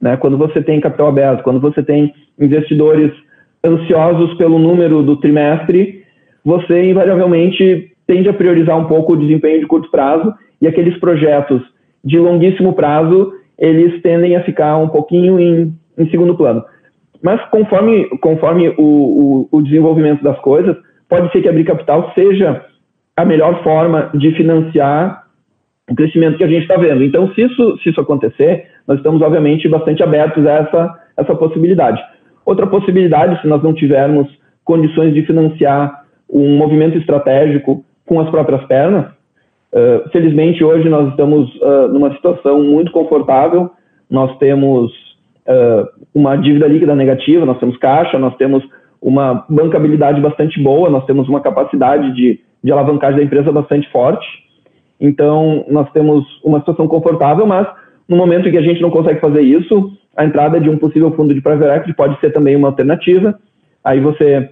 Né? 0.00 0.16
Quando 0.16 0.38
você 0.38 0.62
tem 0.62 0.80
capital 0.80 1.08
aberto, 1.08 1.42
quando 1.42 1.60
você 1.60 1.82
tem 1.82 2.14
investidores 2.38 3.12
ansiosos 3.64 4.34
pelo 4.34 4.58
número 4.58 5.02
do 5.02 5.16
trimestre, 5.16 6.04
você 6.44 6.90
invariavelmente 6.90 7.92
tende 8.06 8.28
a 8.28 8.32
priorizar 8.32 8.78
um 8.78 8.86
pouco 8.86 9.12
o 9.12 9.16
desempenho 9.16 9.60
de 9.60 9.66
curto 9.66 9.90
prazo 9.90 10.34
e 10.60 10.66
aqueles 10.66 10.98
projetos 10.98 11.62
de 12.04 12.18
longuíssimo 12.18 12.72
prazo 12.72 13.32
eles 13.58 14.00
tendem 14.02 14.34
a 14.36 14.42
ficar 14.42 14.78
um 14.78 14.88
pouquinho 14.88 15.38
em, 15.38 15.74
em 15.98 16.10
segundo 16.10 16.34
plano. 16.34 16.64
Mas 17.22 17.40
conforme, 17.50 18.06
conforme 18.20 18.70
o, 18.78 18.82
o, 18.82 19.48
o, 19.52 19.62
desenvolvimento 19.62 20.24
das 20.24 20.38
coisas, 20.40 20.74
pode 21.06 21.30
ser 21.30 21.42
que 21.42 21.48
abrir 21.48 21.64
capital 21.64 22.10
seja 22.14 22.64
a 23.14 23.24
melhor 23.24 23.62
forma 23.62 24.10
de 24.14 24.32
financiar 24.32 25.26
o 25.90 25.94
crescimento 25.94 26.38
que 26.38 26.44
a 26.44 26.48
gente 26.48 26.62
está 26.62 26.78
vendo. 26.78 27.04
Então, 27.04 27.30
se 27.34 27.42
isso, 27.42 27.78
se 27.82 27.90
isso 27.90 28.00
acontecer, 28.00 28.66
nós 28.86 28.96
estamos, 28.96 29.20
obviamente, 29.20 29.68
bastante 29.68 30.02
abertos 30.02 30.46
a 30.46 30.52
essa, 30.52 30.98
essa 31.18 31.34
possibilidade. 31.34 32.00
Outra 32.44 32.66
possibilidade, 32.66 33.40
se 33.40 33.46
nós 33.46 33.62
não 33.62 33.74
tivermos 33.74 34.28
condições 34.64 35.14
de 35.14 35.22
financiar 35.22 36.04
um 36.28 36.56
movimento 36.56 36.96
estratégico 36.98 37.84
com 38.06 38.20
as 38.20 38.30
próprias 38.30 38.64
pernas, 38.66 39.06
Uh, 39.72 40.08
felizmente, 40.10 40.64
hoje 40.64 40.88
nós 40.88 41.08
estamos 41.10 41.48
uh, 41.56 41.86
numa 41.92 42.12
situação 42.14 42.62
muito 42.62 42.90
confortável. 42.90 43.70
Nós 44.10 44.36
temos 44.38 44.90
uh, 45.46 45.88
uma 46.12 46.36
dívida 46.36 46.66
líquida 46.66 46.94
negativa, 46.94 47.46
nós 47.46 47.58
temos 47.58 47.76
caixa, 47.76 48.18
nós 48.18 48.34
temos 48.36 48.64
uma 49.00 49.46
bancabilidade 49.48 50.20
bastante 50.20 50.60
boa, 50.60 50.90
nós 50.90 51.04
temos 51.06 51.28
uma 51.28 51.40
capacidade 51.40 52.12
de, 52.14 52.40
de 52.62 52.72
alavancagem 52.72 53.18
da 53.18 53.24
empresa 53.24 53.52
bastante 53.52 53.88
forte. 53.92 54.26
Então, 55.00 55.64
nós 55.68 55.90
temos 55.92 56.24
uma 56.44 56.58
situação 56.58 56.88
confortável, 56.88 57.46
mas 57.46 57.66
no 58.08 58.16
momento 58.16 58.48
em 58.48 58.50
que 58.50 58.58
a 58.58 58.62
gente 58.62 58.82
não 58.82 58.90
consegue 58.90 59.20
fazer 59.20 59.42
isso, 59.42 59.92
a 60.20 60.24
entrada 60.26 60.60
de 60.60 60.68
um 60.68 60.76
possível 60.76 61.10
fundo 61.12 61.32
de 61.32 61.40
private 61.40 61.78
equity 61.78 61.94
pode 61.94 62.20
ser 62.20 62.30
também 62.30 62.54
uma 62.54 62.68
alternativa. 62.68 63.40
Aí 63.82 64.00
você 64.00 64.50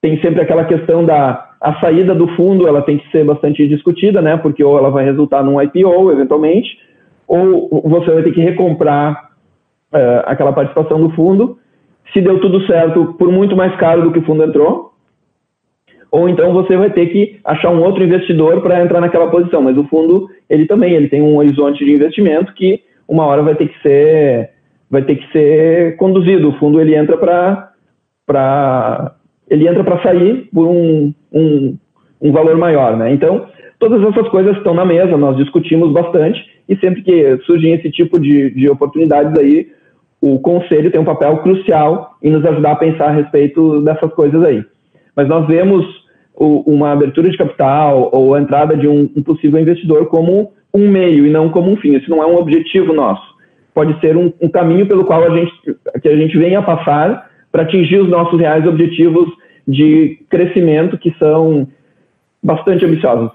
tem 0.00 0.20
sempre 0.20 0.40
aquela 0.40 0.64
questão 0.64 1.04
da 1.04 1.50
a 1.60 1.80
saída 1.80 2.14
do 2.14 2.28
fundo 2.36 2.68
ela 2.68 2.82
tem 2.82 2.98
que 2.98 3.10
ser 3.10 3.24
bastante 3.24 3.66
discutida, 3.66 4.22
né? 4.22 4.36
Porque 4.36 4.62
ou 4.62 4.78
ela 4.78 4.90
vai 4.90 5.04
resultar 5.04 5.42
num 5.42 5.60
IPO, 5.60 6.12
eventualmente, 6.12 6.78
ou 7.26 7.82
você 7.84 8.12
vai 8.12 8.22
ter 8.22 8.32
que 8.32 8.40
recomprar 8.40 9.30
uh, 9.92 10.22
aquela 10.26 10.52
participação 10.52 11.00
do 11.00 11.10
fundo. 11.10 11.58
Se 12.12 12.20
deu 12.20 12.40
tudo 12.40 12.64
certo, 12.66 13.14
por 13.14 13.30
muito 13.32 13.56
mais 13.56 13.74
caro 13.76 14.02
do 14.02 14.12
que 14.12 14.20
o 14.20 14.24
fundo 14.24 14.44
entrou, 14.44 14.92
ou 16.12 16.28
então 16.28 16.52
você 16.52 16.76
vai 16.76 16.90
ter 16.90 17.06
que 17.06 17.40
achar 17.44 17.70
um 17.70 17.82
outro 17.82 18.04
investidor 18.04 18.60
para 18.60 18.82
entrar 18.82 19.00
naquela 19.00 19.30
posição. 19.30 19.62
Mas 19.62 19.76
o 19.76 19.84
fundo, 19.84 20.28
ele 20.48 20.66
também, 20.66 20.92
ele 20.92 21.08
tem 21.08 21.22
um 21.22 21.36
horizonte 21.38 21.84
de 21.84 21.92
investimento 21.92 22.54
que 22.54 22.82
uma 23.08 23.24
hora 23.26 23.42
vai 23.42 23.54
ter 23.56 23.68
que 23.68 23.82
ser, 23.82 24.50
vai 24.92 25.02
ter 25.02 25.16
que 25.16 25.32
ser 25.32 25.96
conduzido. 25.96 26.50
O 26.50 26.58
fundo 26.58 26.78
ele 26.78 26.94
entra 26.94 27.16
para 27.16 29.14
ele 29.48 29.66
entra 29.66 29.82
para 29.82 30.02
sair 30.02 30.48
por 30.54 30.66
um, 30.66 31.12
um, 31.32 31.76
um 32.20 32.32
valor 32.32 32.56
maior, 32.56 32.96
né? 32.96 33.12
Então, 33.12 33.46
todas 33.78 34.02
essas 34.02 34.28
coisas 34.28 34.56
estão 34.56 34.74
na 34.74 34.84
mesa, 34.84 35.16
nós 35.16 35.36
discutimos 35.36 35.92
bastante 35.92 36.40
e 36.68 36.76
sempre 36.76 37.02
que 37.02 37.38
surgem 37.44 37.72
esse 37.72 37.90
tipo 37.90 38.20
de, 38.20 38.50
de 38.50 38.70
oportunidades 38.70 39.36
aí, 39.38 39.68
o 40.20 40.38
conselho 40.38 40.90
tem 40.90 41.00
um 41.00 41.04
papel 41.04 41.38
crucial 41.38 42.16
em 42.22 42.30
nos 42.30 42.44
ajudar 42.44 42.72
a 42.72 42.76
pensar 42.76 43.06
a 43.06 43.12
respeito 43.12 43.80
dessas 43.82 44.12
coisas 44.14 44.42
aí. 44.44 44.64
Mas 45.16 45.28
nós 45.28 45.46
vemos 45.46 45.84
o, 46.34 46.60
uma 46.72 46.92
abertura 46.92 47.28
de 47.28 47.36
capital 47.36 48.08
ou 48.12 48.34
a 48.34 48.40
entrada 48.40 48.76
de 48.76 48.86
um, 48.86 49.10
um, 49.16 49.22
possível 49.22 49.60
investidor 49.60 50.06
como 50.06 50.52
um 50.72 50.88
meio 50.88 51.26
e 51.26 51.30
não 51.30 51.50
como 51.50 51.70
um 51.70 51.76
fim. 51.76 51.96
Isso 51.96 52.08
não 52.08 52.22
é 52.22 52.26
um 52.26 52.36
objetivo 52.36 52.94
nosso. 52.94 53.31
Pode 53.74 53.98
ser 54.00 54.16
um, 54.16 54.32
um 54.40 54.48
caminho 54.48 54.86
pelo 54.86 55.04
qual 55.04 55.24
a 55.24 55.30
gente, 55.30 55.52
que 56.02 56.08
a 56.08 56.16
gente 56.16 56.36
venha 56.36 56.58
a 56.58 56.62
passar 56.62 57.30
para 57.50 57.62
atingir 57.62 57.98
os 57.98 58.08
nossos 58.08 58.38
reais 58.38 58.66
objetivos 58.66 59.28
de 59.66 60.18
crescimento 60.28 60.98
que 60.98 61.14
são 61.18 61.66
bastante 62.42 62.84
ambiciosos. 62.84 63.30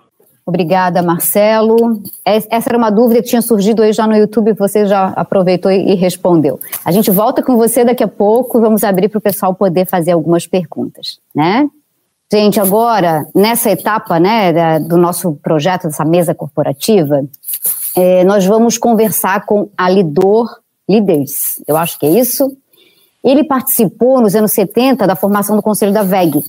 Obrigada, 0.46 1.02
Marcelo. 1.02 2.02
Essa 2.26 2.70
era 2.70 2.78
uma 2.78 2.90
dúvida 2.90 3.22
que 3.22 3.28
tinha 3.28 3.42
surgido 3.42 3.82
aí 3.82 3.92
já 3.92 4.08
no 4.08 4.16
YouTube, 4.16 4.54
você 4.54 4.86
já 4.86 5.08
aproveitou 5.08 5.70
e 5.70 5.94
respondeu. 5.94 6.58
A 6.86 6.92
gente 6.92 7.12
volta 7.12 7.44
com 7.44 7.58
você 7.58 7.84
daqui 7.84 8.02
a 8.02 8.08
pouco, 8.08 8.62
vamos 8.62 8.82
abrir 8.86 9.10
para 9.10 9.18
o 9.18 9.22
pessoal 9.22 9.54
poder 9.54 9.86
fazer 9.86 10.12
algumas 10.12 10.48
perguntas, 10.48 11.20
né? 11.36 11.68
Gente, 12.32 12.60
agora, 12.60 13.26
nessa 13.34 13.72
etapa 13.72 14.20
né, 14.20 14.80
do 14.80 14.98
nosso 14.98 15.34
projeto, 15.42 15.84
dessa 15.84 16.04
mesa 16.04 16.36
corporativa, 16.36 17.22
é, 17.98 18.24
nós 18.24 18.46
vamos 18.46 18.78
conversar 18.78 19.44
com 19.48 19.70
a 19.76 19.90
Lidor 19.90 20.48
Leaders, 20.88 21.60
eu 21.68 21.76
acho 21.76 22.00
que 22.00 22.06
é 22.06 22.10
isso. 22.12 22.56
Ele 23.24 23.44
participou 23.44 24.22
nos 24.22 24.36
anos 24.36 24.54
70 24.54 25.08
da 25.08 25.16
formação 25.16 25.56
do 25.56 25.64
Conselho 25.64 25.92
da 25.92 26.04
VEG, 26.04 26.44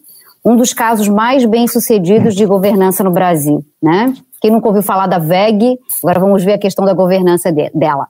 um 0.44 0.56
dos 0.56 0.74
casos 0.74 1.08
mais 1.08 1.46
bem-sucedidos 1.46 2.34
de 2.34 2.44
governança 2.44 3.02
no 3.02 3.10
Brasil, 3.10 3.64
né? 3.82 4.12
Quem 4.42 4.50
nunca 4.50 4.68
ouviu 4.68 4.82
falar 4.82 5.06
da 5.06 5.18
VEG, 5.18 5.78
agora 6.02 6.20
vamos 6.20 6.44
ver 6.44 6.52
a 6.52 6.58
questão 6.58 6.84
da 6.84 6.92
governança 6.92 7.50
de, 7.50 7.70
dela. 7.70 8.08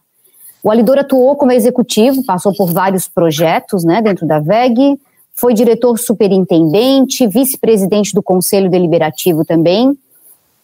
O 0.63 0.71
Alidor 0.71 0.99
atuou 0.99 1.37
como 1.37 1.53
executivo, 1.53 2.25
passou 2.27 2.53
por 2.55 2.73
vários 2.73 3.07
projetos 3.07 3.85
né, 3.85 4.03
dentro 4.03 4.27
da 4.27 4.41
VEG, 4.41 5.01
foi 5.33 5.55
diretor 5.55 5.97
superintendente, 5.97 7.27
vice-presidente 7.29 8.13
do 8.13 8.21
Conselho 8.23 8.69
Deliberativo 8.69 9.45
também. 9.45 9.97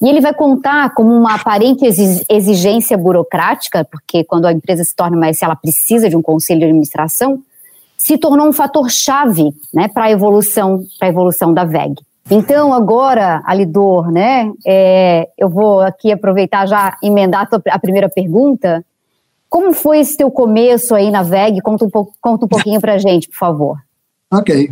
E 0.05 0.09
ele 0.09 0.21
vai 0.21 0.35
contar 0.35 0.93
como 0.93 1.14
uma 1.14 1.35
aparente 1.35 1.83
exigência 2.29 2.95
burocrática, 2.95 3.87
porque 3.87 4.23
quando 4.23 4.45
a 4.45 4.53
empresa 4.53 4.85
se 4.85 4.95
torna 4.95 5.17
mais, 5.17 5.40
ela 5.40 5.57
precisa 5.57 6.11
de 6.11 6.17
um 6.17 6.21
conselho 6.21 6.61
de 6.61 6.67
administração, 6.67 7.40
se 7.97 8.19
tornou 8.19 8.47
um 8.47 8.53
fator 8.53 8.90
chave 8.90 9.49
né, 9.73 9.88
para 9.88 10.05
a 10.05 10.11
evolução, 10.11 10.85
para 10.99 11.09
a 11.09 11.11
evolução 11.11 11.55
da 11.55 11.64
VEG. 11.64 11.95
Então, 12.31 12.75
agora, 12.75 13.43
Alidor, 13.47 14.12
né, 14.12 14.53
é, 14.67 15.27
eu 15.38 15.49
vou 15.49 15.81
aqui 15.81 16.12
aproveitar 16.12 16.67
já 16.67 16.99
emendar 17.03 17.49
a 17.71 17.79
primeira 17.79 18.11
pergunta. 18.11 18.85
Como 19.49 19.73
foi 19.73 20.01
esse 20.01 20.19
teu 20.19 20.31
começo 20.31 20.95
aí 20.95 21.11
na 21.11 21.23
VEG? 21.23 21.62
Conta 21.62 21.87
um, 21.87 21.90
conta 22.21 22.45
um 22.45 22.49
pouquinho 22.49 22.79
para 22.79 22.93
a 22.93 22.99
gente, 22.99 23.27
por 23.27 23.38
favor. 23.38 23.79
Ok. 24.31 24.71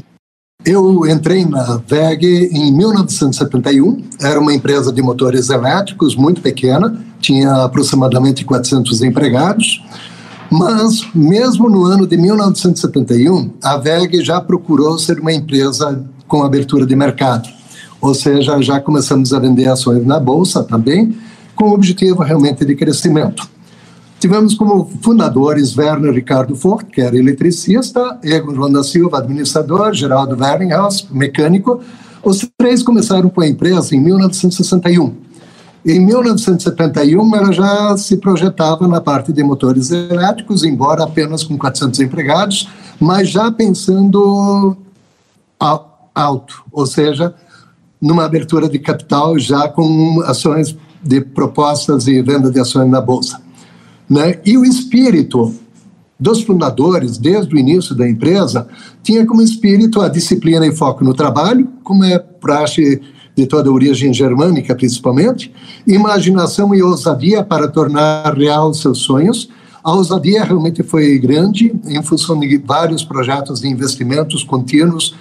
Eu 0.65 1.05
entrei 1.09 1.45
na 1.45 1.83
VEG 1.89 2.51
em 2.53 2.73
1971, 2.73 4.01
era 4.21 4.39
uma 4.39 4.55
empresa 4.55 4.93
de 4.93 5.03
motores 5.03 5.51
elétricos 5.51 6.15
muito 6.15 6.41
pequena, 6.41 6.97
tinha 7.21 7.65
aproximadamente 7.65 8.45
400 8.45 9.03
empregados. 9.03 9.83
Mas, 10.49 11.01
mesmo 11.15 11.69
no 11.69 11.85
ano 11.85 12.07
de 12.07 12.17
1971, 12.17 13.51
a 13.61 13.77
VEG 13.77 14.23
já 14.23 14.41
procurou 14.41 14.97
ser 14.99 15.19
uma 15.19 15.33
empresa 15.33 16.05
com 16.29 16.45
abertura 16.45 16.87
de 16.87 16.95
mercado. 16.95 17.49
Ou 18.01 18.15
seja, 18.15 18.61
já 18.63 18.79
começamos 18.79 19.33
a 19.33 19.41
vender 19.41 19.69
ações 19.69 20.07
na 20.07 20.21
Bolsa 20.21 20.63
também, 20.63 21.17
com 21.57 21.71
o 21.71 21.75
objetivo 21.75 22.23
realmente 22.23 22.65
de 22.65 22.77
crescimento. 22.77 23.49
Tivemos 24.23 24.55
como 24.55 24.89
fundadores 25.01 25.77
Werner 25.77 26.15
Ricardo 26.15 26.55
Fort, 26.55 26.87
que 26.87 27.01
era 27.01 27.19
eletricista, 27.19 28.21
Egon 28.23 28.71
da 28.71 28.85
Silva, 28.85 29.19
administrador, 29.19 29.93
Geraldo 29.93 30.37
Wernhaus, 30.41 31.09
mecânico. 31.11 31.81
Os 32.23 32.49
três 32.57 32.85
começaram 32.85 33.29
com 33.29 33.41
a 33.41 33.49
empresa 33.49 33.97
em 33.97 34.01
1961 34.01 35.13
em 35.85 35.99
1971, 35.99 37.35
ela 37.35 37.51
já 37.51 37.97
se 37.97 38.17
projetava 38.17 38.87
na 38.87 39.01
parte 39.01 39.33
de 39.33 39.43
motores 39.43 39.91
elétricos, 39.91 40.63
embora 40.63 41.03
apenas 41.03 41.43
com 41.43 41.59
400 41.59 41.99
empregados, 41.99 42.69
mas 43.01 43.29
já 43.29 43.51
pensando 43.51 44.77
alto, 46.15 46.63
ou 46.71 46.87
seja, 46.87 47.35
numa 48.01 48.25
abertura 48.25 48.69
de 48.69 48.79
capital 48.79 49.37
já 49.37 49.67
com 49.67 50.23
ações 50.25 50.77
de 51.03 51.21
propostas 51.21 52.07
e 52.07 52.23
venda 52.23 52.53
de 52.53 52.61
ações 52.61 52.89
na 52.89 53.01
bolsa. 53.01 53.43
Né? 54.09 54.41
E 54.45 54.57
o 54.59 54.65
espírito 54.65 55.55
dos 56.23 56.43
fundadores, 56.43 57.19
desde 57.19 57.53
o 57.53 57.59
início 57.59 57.97
da 57.97 58.09
empresa, 58.09 58.69
tinha 59.03 59.27
como 59.27 59.43
espírito 59.43 60.01
a 60.01 60.09
disciplina 60.09 60.65
e 60.65 60.71
foco 60.71 61.03
no 61.03 61.15
trabalho, 61.15 61.69
como 61.83 62.05
é 62.05 62.17
praxe 62.19 63.01
de 63.35 63.47
toda 63.47 63.69
a 63.69 63.73
origem 63.73 64.13
germânica, 64.13 64.75
principalmente, 64.75 65.53
imaginação 65.87 66.75
e 66.75 66.83
ousadia 66.83 67.43
para 67.43 67.67
tornar 67.67 68.37
real 68.37 68.73
seus 68.73 68.99
sonhos. 68.99 69.49
A 69.83 69.93
ousadia 69.93 70.45
realmente 70.45 70.83
foi 70.85 71.19
grande, 71.19 71.75
em 71.87 72.01
função 72.03 72.39
de 72.39 72.59
vários 72.59 73.03
projetos 73.03 73.61
de 73.61 73.69
investimentos 73.69 74.45
contínuos, 74.45 75.17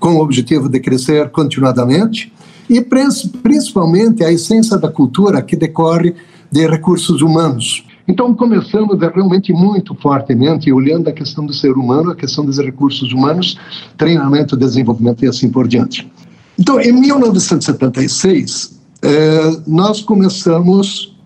com 0.00 0.16
o 0.16 0.20
objetivo 0.20 0.68
de 0.68 0.80
crescer 0.80 1.30
continuadamente, 1.30 2.32
e 2.68 2.80
principalmente 2.80 4.24
a 4.24 4.32
essência 4.32 4.78
da 4.78 4.88
cultura 4.88 5.42
que 5.42 5.54
decorre 5.54 6.14
de 6.50 6.66
recursos 6.66 7.20
humanos. 7.20 7.84
Então, 8.10 8.34
começamos 8.34 8.98
realmente 8.98 9.52
muito 9.52 9.94
fortemente, 9.94 10.72
olhando 10.72 11.08
a 11.08 11.12
questão 11.12 11.46
do 11.46 11.54
ser 11.54 11.70
humano, 11.74 12.10
a 12.10 12.16
questão 12.16 12.44
dos 12.44 12.58
recursos 12.58 13.12
humanos, 13.12 13.56
treinamento, 13.96 14.56
desenvolvimento 14.56 15.24
e 15.24 15.28
assim 15.28 15.48
por 15.48 15.68
diante. 15.68 16.10
Então, 16.58 16.80
em 16.80 16.90
1976, 16.90 18.80
eh, 19.00 19.56
nós 19.64 20.02
começamos, 20.02 21.16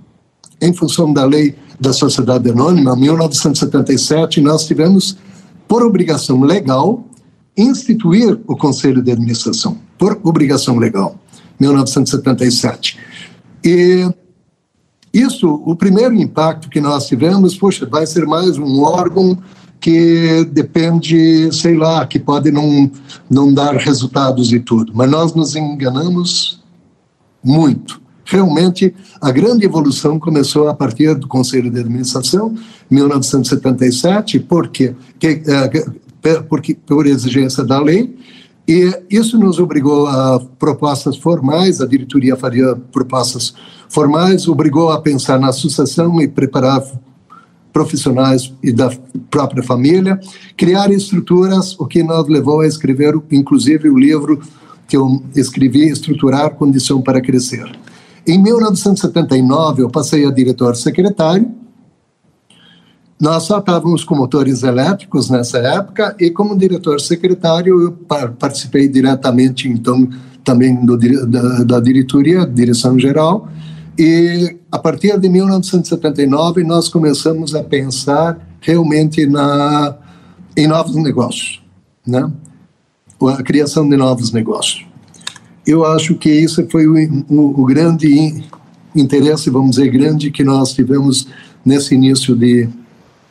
em 0.61 0.75
função 0.75 1.11
da 1.11 1.25
lei 1.25 1.55
da 1.81 1.95
sociedade 1.95 2.51
anônima, 2.51 2.95
1977, 2.95 4.43
nós 4.43 4.67
tivemos, 4.67 5.17
por 5.67 5.83
obrigação 5.83 6.43
legal, 6.43 7.03
instituir 7.57 8.39
o 8.47 8.59
Conselho 8.59 9.03
de 9.03 9.11
Administração, 9.11 9.79
por 9.97 10.21
obrigação 10.23 10.77
legal, 10.77 11.19
1977. 11.59 12.99
E 13.65 14.07
isso, 15.15 15.63
o 15.65 15.77
primeiro 15.77 16.13
impacto 16.13 16.69
que 16.69 16.81
nós 16.81 17.07
tivemos, 17.07 17.57
poxa, 17.57 17.87
vai 17.87 18.05
ser 18.05 18.27
mais 18.27 18.59
um 18.59 18.83
órgão 18.83 19.39
que 19.81 20.45
depende, 20.51 21.53
sei 21.53 21.77
lá, 21.77 22.05
que 22.05 22.19
pode 22.19 22.51
não, 22.51 22.91
não 23.31 23.55
dar 23.55 23.77
resultados 23.77 24.53
e 24.53 24.59
tudo. 24.59 24.93
Mas 24.93 25.09
nós 25.09 25.33
nos 25.33 25.55
enganamos 25.55 26.61
muito. 27.45 28.03
Realmente, 28.25 28.93
a 29.21 29.31
grande 29.31 29.65
evolução 29.65 30.19
começou 30.19 30.69
a 30.69 30.75
partir 30.75 31.15
do 31.15 31.29
Conselho 31.29 31.71
de 31.71 31.79
Administração, 31.79 32.53
1977, 32.91 34.41
porque, 34.41 34.97
que, 35.21 35.43
é, 35.47 36.41
porque 36.49 36.75
por 36.75 37.07
exigência 37.07 37.63
da 37.63 37.79
lei, 37.79 38.17
e 38.67 38.91
isso 39.11 39.39
nos 39.39 39.59
obrigou 39.59 40.07
a 40.07 40.41
propostas 40.59 41.17
formais, 41.17 41.81
a 41.81 41.87
diretoria 41.87 42.37
faria 42.37 42.75
propostas 42.75 43.55
formais, 43.89 44.49
obrigou 44.49 44.91
a 44.91 45.01
pensar 45.01 45.39
na 45.39 45.53
sucessão 45.53 46.21
e 46.21 46.27
preparar 46.27 46.83
profissionais 47.73 48.53
e 48.63 48.73
da 48.73 48.91
própria 49.31 49.63
família, 49.63 50.19
criar 50.57 50.91
estruturas, 50.93 51.79
o 51.79 51.87
que 51.87 52.03
nos 52.03 52.29
levou 52.29 52.61
a 52.61 52.67
escrever, 52.67 53.21
inclusive, 53.31 53.89
o 53.89 53.99
livro 53.99 54.41
que 54.87 54.97
eu 54.97 55.23
escrevi, 55.35 55.89
Estruturar 55.89 56.55
Condição 56.55 57.03
para 57.03 57.21
Crescer. 57.21 57.67
Em 58.27 58.41
1979, 58.41 59.83
eu 59.83 59.91
passei 59.91 60.25
a 60.25 60.31
diretor-secretário. 60.31 61.51
Nós 63.25 63.45
só 63.45 63.59
estávamos 63.59 64.05
com 64.05 64.15
motores 64.15 64.63
elétricos 64.63 65.31
nessa 65.31 65.57
época 65.57 66.15
e, 66.21 66.29
como 66.31 66.55
diretor-secretário, 66.55 67.81
eu 67.81 67.93
participei 68.39 68.87
diretamente, 68.87 69.67
então, 69.67 70.07
também 70.45 70.85
do, 70.85 70.99
da, 71.27 71.65
da 71.65 71.81
diretoria, 71.81 72.45
direção 72.45 72.99
geral, 72.99 73.49
e 73.99 74.59
a 74.71 74.79
partir 74.79 75.19
de 75.19 75.27
1979 75.31 76.65
nós 76.65 76.91
começamos 76.91 77.55
a 77.55 77.65
pensar 77.65 78.39
realmente 78.61 79.25
na 79.25 79.97
em 80.55 80.67
novos 80.67 80.95
negócios, 80.97 81.63
né? 82.07 82.31
A 83.23 83.43
criação 83.43 83.89
de 83.89 83.97
novos 83.97 84.33
negócios. 84.33 84.85
Eu 85.67 85.83
acho 85.87 86.15
que 86.17 86.29
isso 86.29 86.63
foi 86.71 86.87
o, 86.87 86.95
o, 87.31 87.63
o 87.63 87.65
grande 87.65 88.45
interesse, 88.95 89.49
vamos 89.49 89.77
dizer, 89.77 89.89
grande 89.89 90.31
que 90.31 90.45
nós 90.45 90.75
tivemos 90.75 91.27
nesse 91.65 91.95
início 91.95 92.37
de 92.37 92.69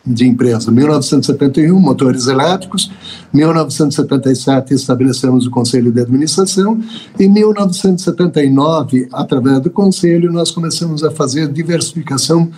de 0.06 0.28
empresa. 0.28 0.70
1971, 0.72 1.80
motores 1.80 2.28
elétricos. 2.28 2.92
1977, 3.34 4.74
estabelecemos 4.74 5.48
o 5.48 5.52
Conselho 5.52 5.92
de 5.92 6.02
Administração. 6.02 6.80
Em 7.20 7.30
1979, 7.30 9.08
através 9.12 9.62
do 9.62 9.70
Conselho, 9.70 10.32
nós 10.32 10.52
começamos 10.52 11.04
a 11.04 11.12
fazer 11.12 11.48
diversificação 11.48 12.50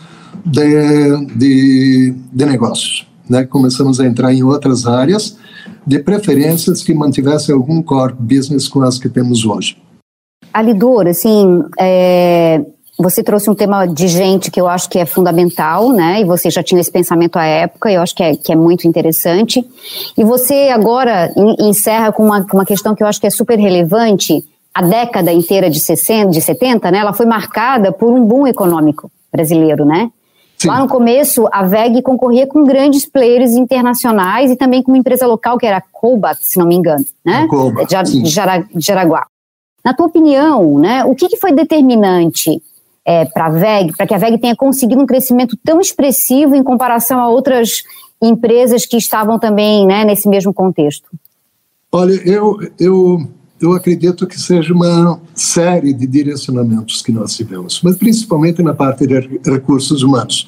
de, 0.44 1.26
de, 1.36 2.16
de 2.34 2.46
negócios. 2.46 3.08
Né? 3.30 3.44
Começamos 3.46 4.00
a 4.00 4.06
entrar 4.06 4.34
em 4.34 4.44
outras 4.44 4.86
áreas, 4.86 5.38
de 5.86 6.00
preferências 6.00 6.82
que 6.82 6.94
mantivessem 6.94 7.54
algum 7.54 7.82
core 7.82 8.14
business 8.20 8.68
com 8.68 8.82
as 8.82 8.98
que 8.98 9.08
temos 9.08 9.46
hoje. 9.46 9.78
Alidor, 10.52 11.08
assim, 11.08 11.64
é, 11.80 12.66
você 12.98 13.22
trouxe 13.22 13.50
um 13.50 13.56
tema 13.56 13.86
de 13.86 14.08
gente 14.08 14.50
que 14.50 14.60
eu 14.60 14.68
acho 14.68 14.90
que 14.90 14.98
é 14.98 15.06
fundamental, 15.06 15.92
né? 15.92 16.22
E 16.22 16.24
você 16.24 16.50
já 16.50 16.64
tinha 16.64 16.80
esse 16.80 16.92
pensamento 16.92 17.38
à 17.38 17.44
época, 17.44 17.92
eu 17.92 18.02
acho 18.02 18.16
que 18.16 18.24
é, 18.24 18.36
que 18.36 18.52
é 18.52 18.56
muito 18.56 18.88
interessante. 18.88 19.66
E 20.18 20.24
você 20.24 20.70
agora 20.74 21.32
encerra 21.60 22.12
com 22.12 22.24
uma, 22.24 22.46
uma 22.54 22.66
questão 22.66 22.96
que 22.96 23.04
eu 23.04 23.08
acho 23.08 23.20
que 23.20 23.28
é 23.28 23.30
super 23.30 23.60
relevante. 23.60 24.46
A 24.74 24.82
década 24.82 25.32
inteira 25.32 25.70
de 25.70 25.80
60, 25.80 26.32
de 26.32 26.42
70, 26.42 26.92
né? 26.92 27.00
Ela 27.00 27.14
foi 27.14 27.26
marcada 27.26 27.92
por 27.92 28.12
um 28.12 28.24
boom 28.24 28.48
econômico 28.48 29.12
brasileiro, 29.32 29.86
né? 29.86 30.10
Sim. 30.58 30.70
Lá 30.70 30.80
no 30.80 30.88
começo, 30.88 31.48
a 31.52 31.64
VEG 31.64 32.02
concorria 32.02 32.48
com 32.48 32.64
grandes 32.64 33.06
players 33.06 33.52
internacionais 33.52 34.52
e 34.52 34.56
também 34.56 34.82
com 34.82 34.92
uma 34.92 34.98
empresa 34.98 35.28
local 35.28 35.58
que 35.58 35.66
era 35.66 35.78
a 35.78 35.84
Colbat, 35.92 36.38
se 36.42 36.58
não 36.58 36.66
me 36.66 36.76
engano, 36.76 37.04
né? 37.26 37.46
Colbat, 37.50 37.94
de, 38.04 38.24
Jaraguá. 38.80 39.28
Na 39.84 39.94
tua 39.94 40.08
opinião, 40.08 40.80
né, 40.80 41.04
o 41.06 41.14
que, 41.14 41.28
que 41.28 41.38
foi 41.38 41.52
determinante 41.52 42.62
é, 43.06 43.26
para 43.26 43.46
a 43.46 43.50
VEG, 43.50 43.96
para 43.96 44.08
que 44.08 44.14
a 44.14 44.18
VEG 44.18 44.40
tenha 44.40 44.56
conseguido 44.56 45.02
um 45.02 45.06
crescimento 45.06 45.56
tão 45.64 45.80
expressivo 45.80 46.56
em 46.56 46.64
comparação 46.64 47.20
a 47.20 47.30
outras 47.30 47.84
empresas 48.22 48.86
que 48.86 48.98
estavam 48.98 49.38
também 49.38 49.86
né, 49.86 50.04
nesse 50.04 50.28
mesmo 50.28 50.54
contexto? 50.54 51.08
Olha, 51.92 52.14
eu, 52.28 52.58
eu, 52.80 53.28
eu 53.62 53.74
acredito 53.74 54.26
que 54.26 54.40
seja 54.40 54.74
uma 54.74 55.20
série 55.34 55.94
de 55.94 56.08
direcionamentos 56.08 57.02
que 57.02 57.12
nós 57.12 57.36
tivemos, 57.36 57.82
mas 57.84 57.96
principalmente 57.96 58.64
na 58.64 58.74
parte 58.74 59.06
de 59.06 59.40
recursos 59.46 60.02
humanos. 60.02 60.48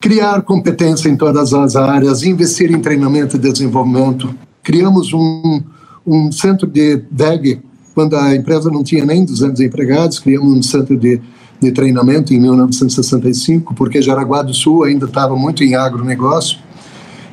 Criar 0.00 0.42
competência 0.42 1.08
em 1.08 1.16
todas 1.16 1.52
as 1.52 1.76
áreas, 1.76 2.22
investir 2.22 2.70
em 2.70 2.80
treinamento 2.80 3.36
e 3.36 3.38
desenvolvimento. 3.38 4.34
Criamos 4.62 5.12
um, 5.12 5.62
um 6.06 6.32
centro 6.32 6.66
de 6.66 7.02
VEG 7.10 7.60
quando 7.94 8.16
a 8.16 8.34
empresa 8.34 8.70
não 8.70 8.82
tinha 8.82 9.04
nem 9.04 9.24
200 9.24 9.60
empregados, 9.60 10.18
criamos 10.18 10.52
um 10.52 10.62
centro 10.62 10.96
de, 10.96 11.20
de 11.60 11.72
treinamento 11.72 12.32
em 12.32 12.40
1965, 12.40 13.74
porque 13.74 14.00
Jaraguá 14.00 14.42
do 14.42 14.54
Sul 14.54 14.84
ainda 14.84 15.06
estava 15.06 15.36
muito 15.36 15.64
em 15.64 15.74
agronegócio. 15.74 16.58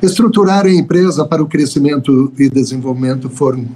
Estruturar 0.02 0.66
a 0.66 0.72
empresa 0.72 1.24
para 1.24 1.42
o 1.42 1.46
crescimento 1.46 2.32
e 2.38 2.48
desenvolvimento 2.48 3.28
foram 3.28 3.66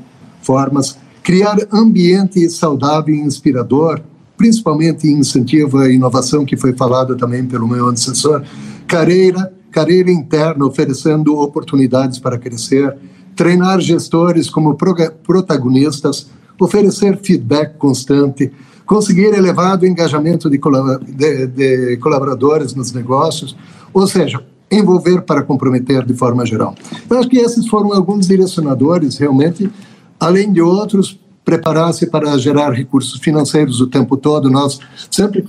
formas. 0.40 0.96
Criar 1.22 1.56
ambiente 1.72 2.48
saudável 2.50 3.14
e 3.14 3.20
inspirador, 3.20 4.00
principalmente 4.36 5.08
incentivo 5.08 5.78
à 5.78 5.88
inovação, 5.88 6.44
que 6.44 6.56
foi 6.56 6.72
falado 6.74 7.16
também 7.16 7.44
pelo 7.44 7.66
meu 7.66 7.86
antecessor. 7.86 8.42
Carreira, 8.86 9.52
carreira 9.70 10.10
interna, 10.10 10.64
oferecendo 10.64 11.38
oportunidades 11.38 12.18
para 12.18 12.38
crescer. 12.38 12.96
Treinar 13.34 13.80
gestores 13.80 14.50
como 14.50 14.76
protagonistas, 14.76 16.28
oferecer 16.64 17.18
feedback 17.22 17.76
constante, 17.76 18.52
conseguir 18.84 19.34
elevado 19.34 19.86
engajamento 19.86 20.50
de, 20.50 20.58
de, 20.58 21.46
de 21.46 21.96
colaboradores 21.98 22.74
nos 22.74 22.92
negócios, 22.92 23.56
ou 23.92 24.06
seja, 24.06 24.42
envolver 24.70 25.22
para 25.22 25.42
comprometer 25.42 26.04
de 26.04 26.14
forma 26.14 26.46
geral. 26.46 26.74
Eu 27.08 27.18
acho 27.18 27.28
que 27.28 27.38
esses 27.38 27.66
foram 27.68 27.92
alguns 27.92 28.26
direcionadores, 28.26 29.18
realmente, 29.18 29.70
além 30.18 30.52
de 30.52 30.62
outros, 30.62 31.18
preparar-se 31.44 32.06
para 32.06 32.36
gerar 32.38 32.70
recursos 32.70 33.20
financeiros 33.20 33.80
o 33.80 33.86
tempo 33.86 34.16
todo. 34.16 34.48
Nós 34.48 34.78
sempre 35.10 35.44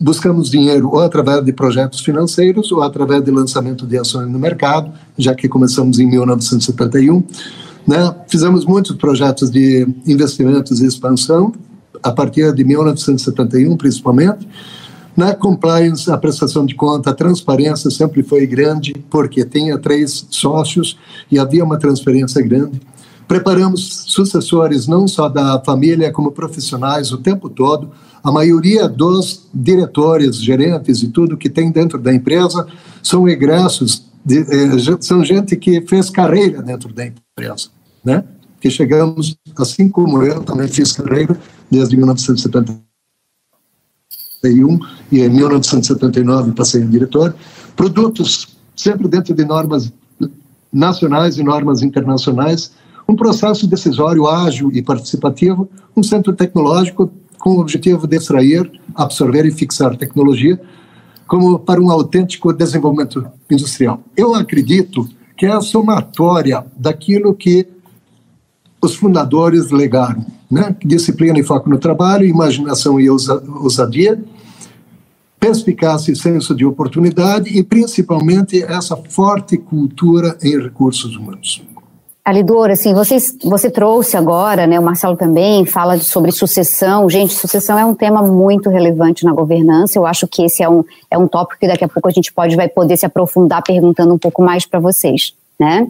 buscamos 0.00 0.50
dinheiro 0.50 0.90
ou 0.90 1.00
através 1.00 1.44
de 1.44 1.52
projetos 1.52 2.00
financeiros 2.00 2.70
ou 2.70 2.82
através 2.82 3.24
de 3.24 3.30
lançamento 3.30 3.86
de 3.86 3.96
ações 3.98 4.30
no 4.30 4.38
mercado, 4.38 4.92
já 5.16 5.34
que 5.34 5.48
começamos 5.48 5.98
em 5.98 6.06
1971. 6.06 7.24
Né? 7.86 8.14
Fizemos 8.28 8.64
muitos 8.64 8.96
projetos 8.96 9.50
de 9.50 9.86
investimentos 10.06 10.80
e 10.80 10.86
expansão, 10.86 11.52
a 12.02 12.12
partir 12.12 12.52
de 12.52 12.64
1971, 12.64 13.76
principalmente. 13.76 14.46
Na 15.16 15.34
compliance, 15.34 16.10
a 16.10 16.18
prestação 16.18 16.66
de 16.66 16.74
conta, 16.74 17.10
a 17.10 17.14
transparência 17.14 17.90
sempre 17.90 18.22
foi 18.22 18.46
grande, 18.46 18.94
porque 19.08 19.44
tinha 19.44 19.78
três 19.78 20.26
sócios 20.28 20.98
e 21.30 21.38
havia 21.38 21.64
uma 21.64 21.78
transferência 21.78 22.42
grande. 22.42 22.80
Preparamos 23.28 24.04
sucessores 24.06 24.86
não 24.86 25.06
só 25.06 25.28
da 25.28 25.62
família, 25.64 26.12
como 26.12 26.32
profissionais 26.32 27.12
o 27.12 27.18
tempo 27.18 27.48
todo. 27.48 27.90
A 28.22 28.32
maioria 28.32 28.88
dos 28.88 29.48
diretores, 29.54 30.36
gerentes 30.36 31.02
e 31.02 31.08
tudo 31.08 31.36
que 31.36 31.48
tem 31.48 31.70
dentro 31.70 31.98
da 31.98 32.12
empresa 32.12 32.66
são 33.02 33.28
egressos, 33.28 34.04
de, 34.24 34.38
eh, 34.38 34.98
são 35.00 35.24
gente 35.24 35.56
que 35.56 35.80
fez 35.82 36.10
carreira 36.10 36.60
dentro 36.60 36.92
da 36.92 37.06
empresa 37.06 37.73
né? 38.04 38.24
Que 38.60 38.70
chegamos, 38.70 39.36
assim 39.56 39.88
como 39.88 40.22
eu, 40.22 40.42
também 40.42 40.68
fiz 40.68 40.92
carreira 40.92 41.38
desde 41.70 41.96
1971 41.96 42.84
e 45.10 45.20
em 45.20 45.28
1979 45.28 46.52
passei 46.52 46.82
a 46.82 46.86
diretor. 46.86 47.34
Produtos 47.74 48.56
sempre 48.76 49.08
dentro 49.08 49.34
de 49.34 49.44
normas 49.44 49.92
nacionais 50.72 51.38
e 51.38 51.42
normas 51.42 51.82
internacionais, 51.82 52.72
um 53.08 53.14
processo 53.14 53.66
decisório 53.66 54.26
ágil 54.26 54.70
e 54.72 54.82
participativo, 54.82 55.68
um 55.96 56.02
centro 56.02 56.32
tecnológico 56.32 57.12
com 57.38 57.50
o 57.50 57.60
objetivo 57.60 58.06
de 58.06 58.16
extrair, 58.16 58.70
absorver 58.94 59.44
e 59.46 59.52
fixar 59.52 59.96
tecnologia 59.96 60.60
como 61.26 61.58
para 61.58 61.80
um 61.80 61.90
autêntico 61.90 62.52
desenvolvimento 62.52 63.26
industrial. 63.50 64.02
Eu 64.16 64.34
acredito 64.34 65.08
que 65.36 65.46
é 65.46 65.52
a 65.52 65.60
somatória 65.60 66.64
daquilo 66.76 67.34
que 67.34 67.66
os 68.84 68.94
fundadores 68.94 69.70
legaram, 69.70 70.24
né? 70.50 70.76
Disciplina 70.84 71.38
e 71.38 71.42
foco 71.42 71.68
no 71.68 71.78
trabalho, 71.78 72.26
imaginação 72.26 73.00
e 73.00 73.08
ousadia, 73.10 74.22
perspicácia 75.40 76.12
e 76.12 76.16
senso 76.16 76.54
de 76.54 76.64
oportunidade 76.64 77.50
e 77.50 77.62
principalmente 77.62 78.62
essa 78.62 78.96
forte 78.96 79.58
cultura 79.58 80.38
em 80.42 80.60
recursos 80.60 81.16
humanos. 81.16 81.62
Alidor, 82.24 82.70
assim, 82.70 82.94
vocês, 82.94 83.36
você 83.44 83.68
trouxe 83.68 84.16
agora, 84.16 84.66
né, 84.66 84.80
o 84.80 84.82
Marcelo 84.82 85.14
também 85.14 85.66
fala 85.66 85.98
sobre 85.98 86.32
sucessão. 86.32 87.10
Gente, 87.10 87.34
sucessão 87.34 87.78
é 87.78 87.84
um 87.84 87.94
tema 87.94 88.22
muito 88.22 88.70
relevante 88.70 89.26
na 89.26 89.32
governança. 89.34 89.98
Eu 89.98 90.06
acho 90.06 90.26
que 90.26 90.42
esse 90.42 90.62
é 90.62 90.68
um, 90.68 90.82
é 91.10 91.18
um 91.18 91.28
tópico 91.28 91.60
que 91.60 91.68
daqui 91.68 91.84
a 91.84 91.88
pouco 91.88 92.08
a 92.08 92.10
gente 92.10 92.32
pode 92.32 92.56
vai 92.56 92.66
poder 92.66 92.96
se 92.96 93.04
aprofundar 93.04 93.62
perguntando 93.62 94.14
um 94.14 94.18
pouco 94.18 94.40
mais 94.42 94.64
para 94.64 94.80
vocês, 94.80 95.34
né? 95.60 95.86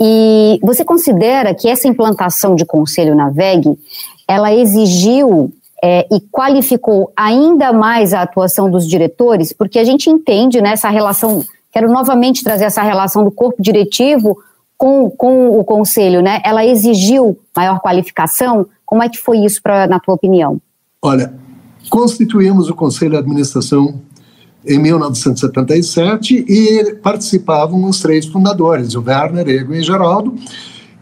E 0.00 0.58
você 0.62 0.84
considera 0.84 1.54
que 1.54 1.68
essa 1.68 1.88
implantação 1.88 2.54
de 2.54 2.64
conselho 2.64 3.14
na 3.14 3.30
VEG, 3.30 3.78
ela 4.26 4.52
exigiu 4.52 5.52
é, 5.82 6.06
e 6.10 6.20
qualificou 6.20 7.12
ainda 7.16 7.72
mais 7.72 8.14
a 8.14 8.22
atuação 8.22 8.70
dos 8.70 8.88
diretores, 8.88 9.52
porque 9.52 9.78
a 9.78 9.84
gente 9.84 10.08
entende 10.08 10.60
né, 10.60 10.74
relação, 10.88 11.44
quero 11.70 11.92
novamente 11.92 12.42
trazer 12.42 12.64
essa 12.64 12.82
relação 12.82 13.22
do 13.22 13.30
corpo 13.30 13.62
diretivo 13.62 14.38
com, 14.78 15.10
com 15.10 15.58
o 15.58 15.64
conselho, 15.64 16.22
né? 16.22 16.40
Ela 16.44 16.64
exigiu 16.64 17.38
maior 17.56 17.80
qualificação? 17.80 18.66
Como 18.84 19.02
é 19.02 19.08
que 19.08 19.18
foi 19.18 19.38
isso, 19.38 19.62
pra, 19.62 19.86
na 19.86 20.00
tua 20.00 20.14
opinião? 20.14 20.60
Olha, 21.02 21.32
constituímos 21.90 22.70
o 22.70 22.74
conselho 22.74 23.12
de 23.12 23.18
administração 23.18 24.00
em 24.66 24.78
1977 24.78 26.44
e 26.48 26.94
participavam 27.02 27.84
os 27.84 28.00
três 28.00 28.26
fundadores, 28.26 28.94
o 28.94 29.02
Werner, 29.02 29.48
Ego 29.48 29.74
e 29.74 29.82
Geraldo. 29.82 30.34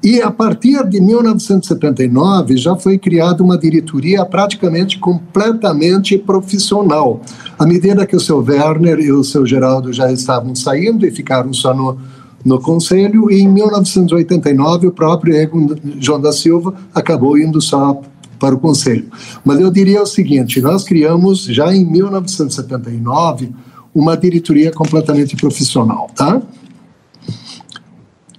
E 0.03 0.21
a 0.21 0.33
partir 0.33 0.85
de 0.89 1.01
1979 1.01 2.57
já 2.57 2.75
foi 2.75 2.99
criada 2.99 3.41
uma 3.41 3.57
diretoria 3.57 4.25
praticamente 4.25 4.99
completamente 4.99 6.19
profissional. 6.19 7.21
À 7.57 7.65
medida 7.65 8.05
que 8.05 8.17
o 8.17 8.21
seu 8.21 8.39
Werner 8.39 8.99
e 8.99 9.13
o 9.13 9.23
seu 9.23 9.47
Geraldo 9.47 9.93
já 9.93 10.11
estavam 10.11 10.57
saindo 10.57 11.07
e 11.07 11.11
ficaram 11.13 11.53
só 11.53 11.73
no, 11.73 11.97
no 12.45 12.61
conselho, 12.61 13.31
e 13.31 13.43
em 13.43 13.49
1989 13.49 14.89
o 14.89 14.93
próprio 14.93 15.37
Ego 15.37 15.77
João 16.01 16.21
da 16.21 16.33
Silva 16.33 16.75
acabou 16.93 17.39
indo 17.39 17.61
só 17.61 18.03
para 18.43 18.57
o 18.57 18.59
Conselho. 18.59 19.09
Mas 19.45 19.61
eu 19.61 19.71
diria 19.71 20.03
o 20.03 20.07
seguinte: 20.07 20.61
nós 20.61 20.83
criamos 20.83 21.45
já 21.45 21.73
em 21.73 21.85
1979 21.85 23.53
uma 23.95 24.17
diretoria 24.17 24.73
completamente 24.73 25.37
profissional, 25.37 26.11
tá? 26.13 26.43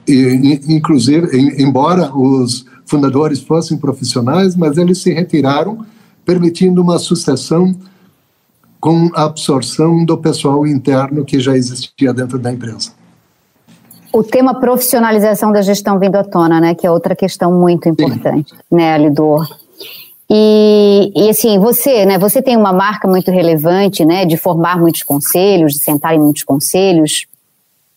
E, 0.05 0.59
inclusive, 0.67 1.29
embora 1.57 2.13
os 2.13 2.65
fundadores 2.85 3.39
fossem 3.39 3.77
profissionais, 3.77 4.57
mas 4.57 4.77
eles 4.77 4.97
se 4.97 5.13
retiraram, 5.13 5.85
permitindo 6.25 6.81
uma 6.81 6.99
sucessão 6.99 7.73
com 8.81 9.09
a 9.15 9.23
absorção 9.23 10.03
do 10.03 10.17
pessoal 10.17 10.67
interno 10.67 11.23
que 11.23 11.39
já 11.39 11.55
existia 11.55 12.13
dentro 12.13 12.37
da 12.37 12.51
empresa. 12.51 12.91
O 14.11 14.21
tema 14.21 14.59
profissionalização 14.59 15.53
da 15.53 15.61
gestão 15.61 15.97
vindo 15.97 16.17
à 16.17 16.23
tona, 16.25 16.59
né, 16.59 16.75
que 16.75 16.85
é 16.85 16.91
outra 16.91 17.15
questão 17.15 17.53
muito 17.53 17.87
importante, 17.87 18.49
Sim. 18.49 18.57
né, 18.69 18.93
Alidor? 18.93 19.62
E, 20.29 21.11
e, 21.15 21.29
assim, 21.29 21.59
você, 21.59 22.05
né, 22.05 22.17
você 22.17 22.41
tem 22.41 22.57
uma 22.57 22.73
marca 22.73 23.07
muito 23.07 23.29
relevante, 23.29 24.05
né, 24.05 24.25
de 24.25 24.37
formar 24.37 24.79
muitos 24.79 25.03
conselhos, 25.03 25.73
de 25.73 25.79
sentar 25.79 26.15
em 26.15 26.19
muitos 26.19 26.43
conselhos. 26.43 27.25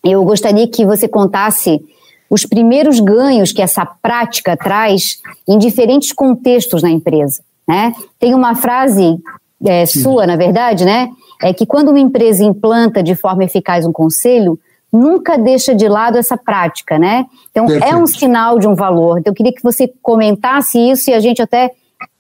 Eu 0.05 0.25
gostaria 0.25 0.69
que 0.69 0.85
você 0.85 1.09
contasse 1.09 1.81
os 2.29 2.45
primeiros 2.45 3.01
ganhos 3.01 3.53
que 3.53 3.63
essa 3.63 3.87
prática 3.87 4.57
traz 4.57 5.19
em 5.49 5.59
diferentes 5.59 6.13
contextos 6.13 6.83
na 6.83 6.91
empresa, 6.91 7.43
né? 7.67 7.93
Tem 8.19 8.35
uma 8.35 8.55
frase 8.57 9.19
é, 9.65 9.87
sua, 9.87 10.27
na 10.27 10.37
verdade, 10.37 10.85
né, 10.85 11.09
é 11.41 11.53
que 11.53 11.65
quando 11.65 11.91
uma 11.91 12.01
empresa 12.01 12.43
implanta 12.43 13.03
de 13.03 13.15
forma 13.15 13.45
eficaz 13.45 13.87
um 13.87 13.93
conselho, 13.93 14.59
nunca 14.93 15.37
deixa 15.37 15.75
de 15.75 15.89
lado 15.89 16.19
essa 16.19 16.37
prática, 16.37 16.99
né? 16.99 17.27
Então, 17.51 17.67
Perfeito. 17.67 17.95
é 17.95 17.97
um 17.97 18.07
sinal 18.07 18.59
de 18.59 18.67
um 18.67 18.75
valor. 18.75 19.19
Então, 19.19 19.31
eu 19.31 19.35
queria 19.35 19.53
que 19.53 19.63
você 19.63 19.93
comentasse 20.03 20.79
isso 20.79 21.11
e 21.11 21.15
a 21.15 21.21
gente 21.21 21.43
até 21.43 21.73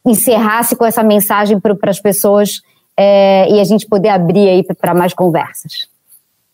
encerrasse 0.06 0.76
com 0.76 0.86
essa 0.86 1.02
mensagem 1.02 1.58
para 1.58 1.90
as 1.90 2.00
pessoas 2.00 2.62
é, 2.96 3.52
e 3.52 3.60
a 3.60 3.64
gente 3.64 3.86
poder 3.86 4.10
abrir 4.10 4.48
aí 4.48 4.62
para 4.62 4.94
mais 4.94 5.12
conversas. 5.12 5.88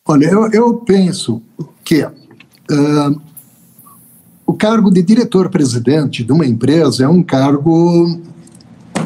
Olha, 0.05 0.25
eu, 0.25 0.51
eu 0.51 0.73
penso 0.77 1.41
que 1.85 2.03
uh, 2.03 3.21
o 4.45 4.53
cargo 4.53 4.91
de 4.91 5.01
diretor-presidente 5.01 6.23
de 6.23 6.31
uma 6.31 6.45
empresa 6.45 7.05
é 7.05 7.07
um 7.07 7.23
cargo 7.23 8.19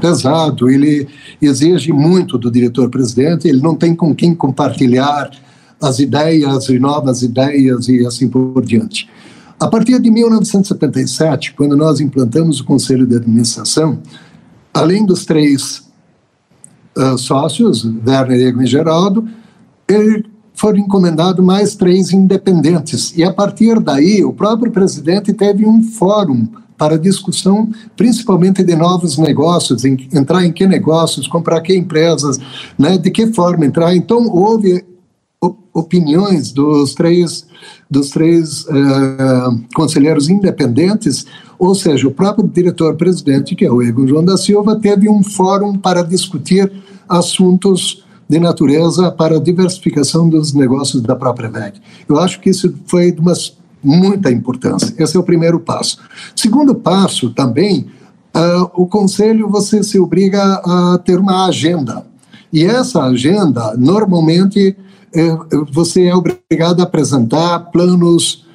pesado, 0.02 0.70
ele 0.70 1.08
exige 1.42 1.92
muito 1.92 2.38
do 2.38 2.50
diretor-presidente, 2.50 3.48
ele 3.48 3.62
não 3.62 3.76
tem 3.76 3.96
com 3.96 4.16
quem 4.16 4.34
compartilhar 4.34 5.30
as 5.82 6.00
ideias 6.00 6.70
e 6.70 6.80
novas 6.80 7.22
ideias 7.22 7.88
e 7.88 8.06
assim 8.06 8.28
por 8.28 8.66
diante. 8.66 9.08
A 9.60 9.68
partir 9.68 10.00
de 10.00 10.10
1977, 10.10 11.54
quando 11.54 11.76
nós 11.76 12.00
implantamos 12.00 12.60
o 12.60 12.66
Conselho 12.66 13.08
de 13.08 13.16
Administração, 13.16 14.00
além 14.78 15.06
dos 15.06 15.26
três 15.26 15.84
uh, 16.96 17.18
sócios, 17.18 17.84
Werner, 18.06 18.48
Ego 18.48 18.62
e 18.62 18.68
Geraldo, 18.68 19.28
foram 20.54 20.80
encomendados 20.80 21.44
mais 21.44 21.76
três 21.76 22.12
independentes. 22.12 23.16
E 23.16 23.24
a 23.24 23.32
partir 23.32 23.80
daí, 23.80 24.24
o 24.24 24.34
próprio 24.34 24.72
presidente 24.72 25.34
teve 25.34 25.66
um 25.66 25.84
fórum 25.84 26.48
para 26.78 26.98
discussão, 26.98 27.70
principalmente 27.96 28.64
de 28.64 28.76
novos 28.76 29.18
negócios, 29.18 29.84
em, 29.84 29.98
entrar 30.14 30.46
em 30.46 30.52
que 30.52 30.68
negócios, 30.68 31.28
comprar 31.28 31.62
que 31.62 31.76
empresas, 31.76 32.40
né, 32.78 32.98
de 32.98 33.10
que 33.10 33.28
forma 33.34 33.66
entrar. 33.66 33.96
Então, 33.96 34.28
houve 34.28 34.86
opiniões 35.74 36.52
dos 36.52 36.94
três, 36.94 37.46
dos 37.90 38.10
três 38.10 38.64
uh, 38.64 39.64
conselheiros 39.76 40.30
independentes, 40.30 41.26
ou 41.60 41.74
seja, 41.74 42.08
o 42.08 42.12
próprio 42.12 42.48
diretor-presidente, 42.48 43.56
que 43.56 43.66
é 43.66 43.72
o 43.72 43.82
Egon 43.82 44.08
João 44.08 44.24
da 44.24 44.38
Silva, 44.38 44.80
teve 44.80 45.10
um 45.10 45.24
fórum 45.24 45.78
para 45.78 46.04
discutir 46.04 46.72
assuntos 47.08 48.04
de 48.30 48.40
natureza 48.40 49.12
para 49.12 49.38
a 49.38 49.40
diversificação 49.40 50.30
dos 50.30 50.54
negócios 50.54 51.02
da 51.02 51.16
própria 51.16 51.50
VEG. 51.50 51.82
Eu 52.08 52.20
acho 52.20 52.40
que 52.40 52.50
isso 52.50 52.74
foi 52.86 53.12
de 53.12 53.22
uma 53.22 53.34
muita 53.84 54.32
importância. 54.32 54.94
Esse 54.98 55.16
é 55.16 55.20
o 55.20 55.24
primeiro 55.24 55.60
passo. 55.60 55.98
Segundo 56.36 56.76
passo, 56.76 57.30
também, 57.30 57.88
uh, 58.36 58.70
o 58.74 58.86
conselho 58.86 59.50
você 59.50 59.82
se 59.84 60.00
obriga 60.00 60.62
a 60.66 60.98
ter 60.98 61.20
uma 61.20 61.48
agenda. 61.48 62.06
E 62.52 62.64
essa 62.64 63.04
agenda, 63.04 63.76
normalmente, 63.78 64.76
é, 65.14 65.38
você 65.72 66.06
é 66.06 66.16
obrigado 66.16 66.82
a 66.82 66.84
apresentar 66.84 67.60
planos, 67.72 68.46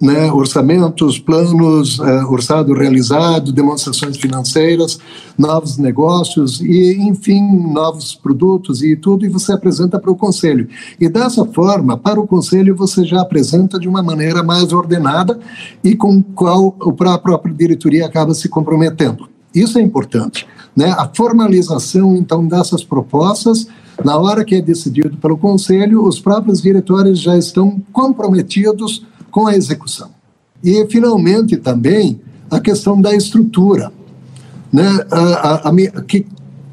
né, 0.00 0.30
orçamentos, 0.30 1.18
planos, 1.18 1.98
é, 2.00 2.24
orçado 2.24 2.74
realizado, 2.74 3.52
demonstrações 3.52 4.16
financeiras, 4.16 4.98
novos 5.38 5.78
negócios 5.78 6.60
e, 6.60 6.96
enfim, 7.00 7.40
novos 7.72 8.14
produtos 8.14 8.82
e 8.82 8.94
tudo, 8.96 9.24
e 9.24 9.28
você 9.28 9.52
apresenta 9.52 9.98
para 9.98 10.10
o 10.10 10.16
conselho. 10.16 10.68
E 11.00 11.08
dessa 11.08 11.44
forma, 11.46 11.96
para 11.96 12.20
o 12.20 12.26
conselho, 12.26 12.76
você 12.76 13.04
já 13.04 13.22
apresenta 13.22 13.78
de 13.78 13.88
uma 13.88 14.02
maneira 14.02 14.42
mais 14.42 14.72
ordenada 14.72 15.38
e 15.82 15.96
com 15.96 16.22
qual 16.22 16.76
a 17.06 17.18
própria 17.18 17.54
diretoria 17.54 18.06
acaba 18.06 18.34
se 18.34 18.48
comprometendo. 18.48 19.28
Isso 19.54 19.78
é 19.78 19.82
importante. 19.82 20.46
Né? 20.76 20.90
A 20.90 21.08
formalização, 21.14 22.14
então, 22.14 22.46
dessas 22.46 22.84
propostas 22.84 23.66
na 24.04 24.18
hora 24.18 24.44
que 24.44 24.54
é 24.54 24.60
decidido 24.60 25.16
pelo 25.16 25.38
conselho, 25.38 26.06
os 26.06 26.20
próprios 26.20 26.60
diretores 26.60 27.18
já 27.18 27.36
estão 27.36 27.80
comprometidos 27.92 29.06
com 29.36 29.46
a 29.46 29.54
execução. 29.54 30.08
E, 30.64 30.86
finalmente, 30.86 31.58
também 31.58 32.18
a 32.50 32.58
questão 32.58 32.98
da 32.98 33.14
estrutura. 33.14 33.92
Né? 34.72 34.88
A, 35.10 35.18
a, 35.18 35.68
a, 35.68 36.02
que 36.02 36.24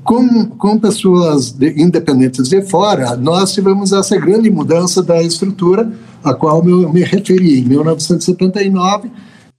com, 0.01 0.45
com 0.45 0.79
pessoas 0.79 1.51
de, 1.51 1.73
independentes 1.81 2.47
de 2.47 2.61
fora, 2.61 3.17
nós 3.17 3.51
tivemos 3.51 3.91
essa 3.91 4.17
grande 4.17 4.49
mudança 4.49 5.03
da 5.03 5.21
estrutura, 5.21 5.91
a 6.23 6.33
qual 6.33 6.65
eu 6.65 6.91
me 6.91 7.03
referi. 7.03 7.59
Em 7.59 7.65
1979, 7.65 9.11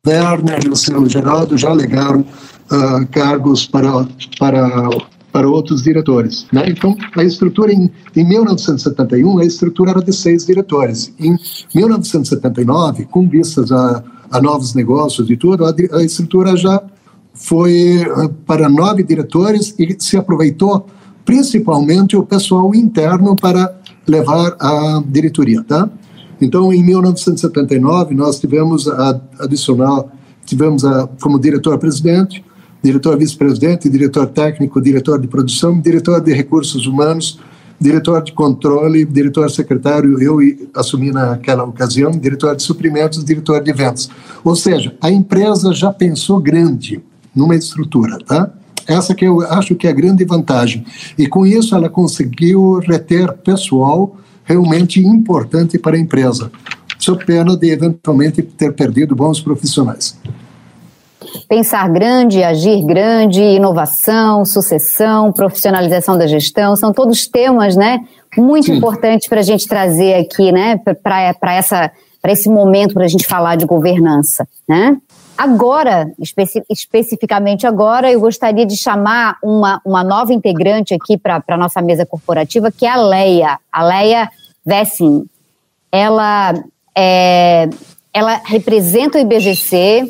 Werner 0.07 0.65
e 0.65 0.71
o 0.71 0.77
seu 0.77 1.07
Geraldo 1.07 1.59
já 1.59 1.75
legaram 1.75 2.21
uh, 2.21 3.07
cargos 3.11 3.67
para, 3.67 4.07
para 4.39 4.89
para 5.35 5.49
outros 5.49 5.83
diretores. 5.83 6.47
Né? 6.53 6.67
Então, 6.69 6.97
a 7.17 7.25
estrutura 7.25 7.73
em, 7.73 7.91
em 8.15 8.25
1971, 8.25 9.41
a 9.41 9.45
estrutura 9.45 9.91
era 9.91 10.01
de 10.01 10.13
seis 10.13 10.47
diretores. 10.47 11.13
Em 11.19 11.37
1979, 11.75 13.07
com 13.07 13.29
vistas 13.29 13.73
a, 13.73 14.05
a 14.31 14.41
novos 14.41 14.75
negócios 14.75 15.29
e 15.29 15.37
tudo, 15.37 15.65
a, 15.65 15.75
a 15.95 16.05
estrutura 16.05 16.57
já 16.57 16.81
foi 17.33 18.03
eh, 18.03 18.31
para 18.47 18.69
nove 18.69 19.03
diretores 19.03 19.75
e 19.77 19.97
se 19.99 20.17
aproveitou 20.17 20.87
principalmente 21.25 22.17
o 22.17 22.25
pessoal 22.25 22.73
interno 22.73 23.35
para 23.35 23.77
levar 24.07 24.55
a 24.61 25.03
diretoria, 25.05 25.65
tá? 25.65 25.91
Então, 26.41 26.73
em 26.73 26.85
1979, 26.85 28.15
nós 28.15 28.39
tivemos 28.39 28.87
a, 28.87 29.21
adicional, 29.41 30.13
tivemos 30.47 30.85
a, 30.85 31.09
como 31.21 31.41
diretor-presidente 31.41 32.45
diretor 32.85 33.17
vice-presidente, 33.17 33.89
diretor 33.89 34.27
técnico, 34.27 34.79
diretor 34.79 35.19
de 35.19 35.27
produção, 35.27 35.81
diretor 35.81 36.21
de 36.21 36.35
recursos 36.35 36.87
humanos, 36.87 37.41
diretor 37.81 38.23
de 38.23 38.33
controle, 38.33 39.07
diretor 39.07 39.51
secretário, 39.51 40.23
eu 40.23 40.39
assumi 40.75 41.11
naquela 41.11 41.65
ocasião, 41.65 42.11
diretor 42.11 42.55
de 42.55 42.63
suprimentos, 42.63 43.25
diretor 43.25 43.63
de 43.63 43.71
eventos. 43.71 44.11
Ou 44.45 44.55
seja, 44.55 44.95
a 45.01 45.11
empresa 45.11 45.73
já 45.73 45.91
pensou 45.91 46.39
grande 46.39 47.03
numa 47.35 47.57
estrutura, 47.57 48.19
tá? 48.19 48.53
Essa 48.87 49.15
que 49.15 49.25
eu 49.25 49.41
acho 49.41 49.75
que 49.75 49.87
é 49.87 49.91
a 49.91 49.95
grande 49.95 50.23
vantagem. 50.27 50.85
E 51.17 51.27
com 51.27 51.47
isso 51.47 51.75
ela 51.75 51.89
conseguiu 51.89 52.81
reter 52.81 53.33
pessoal 53.39 54.15
realmente 54.45 55.01
importante 55.01 55.79
para 55.79 55.97
a 55.97 55.99
empresa, 55.99 56.53
sob 56.99 57.25
pena 57.25 57.57
de 57.57 57.71
eventualmente 57.71 58.43
ter 58.43 58.75
perdido 58.75 59.17
bons 59.17 59.41
profissionais. 59.41 60.19
Pensar 61.49 61.89
grande, 61.89 62.43
agir 62.43 62.85
grande, 62.85 63.43
inovação, 63.43 64.45
sucessão, 64.45 65.33
profissionalização 65.33 66.17
da 66.17 66.27
gestão, 66.27 66.77
são 66.77 66.93
todos 66.93 67.27
temas, 67.27 67.77
né, 67.77 68.01
muito 68.37 68.67
Sim. 68.67 68.77
importantes 68.77 69.29
para 69.29 69.41
a 69.41 69.43
gente 69.43 69.67
trazer 69.67 70.15
aqui, 70.15 70.53
né, 70.53 70.81
para 71.03 71.55
essa 71.55 71.91
para 72.21 72.33
esse 72.33 72.49
momento 72.49 72.95
para 72.95 73.05
a 73.05 73.09
gente 73.09 73.27
falar 73.27 73.55
de 73.55 73.67
governança, 73.67 74.49
né? 74.67 74.97
Agora, 75.37 76.11
especi 76.19 76.63
especificamente 76.71 77.67
agora, 77.67 78.11
eu 78.11 78.21
gostaria 78.21 78.65
de 78.65 78.77
chamar 78.77 79.37
uma, 79.43 79.81
uma 79.85 80.05
nova 80.05 80.33
integrante 80.33 80.95
aqui 80.95 81.19
para 81.19 81.43
a 81.47 81.57
nossa 81.57 81.83
mesa 81.83 82.07
corporativa, 82.07 82.71
que 82.71 82.87
é 82.87 82.91
a 82.91 82.97
Leia, 82.97 83.59
a 83.71 83.85
Leia 83.85 84.31
Vessin. 84.65 85.27
Ela, 85.91 86.55
é, 86.97 87.69
ela 88.13 88.41
representa 88.45 89.19
o 89.19 89.21
IBGC, 89.21 90.09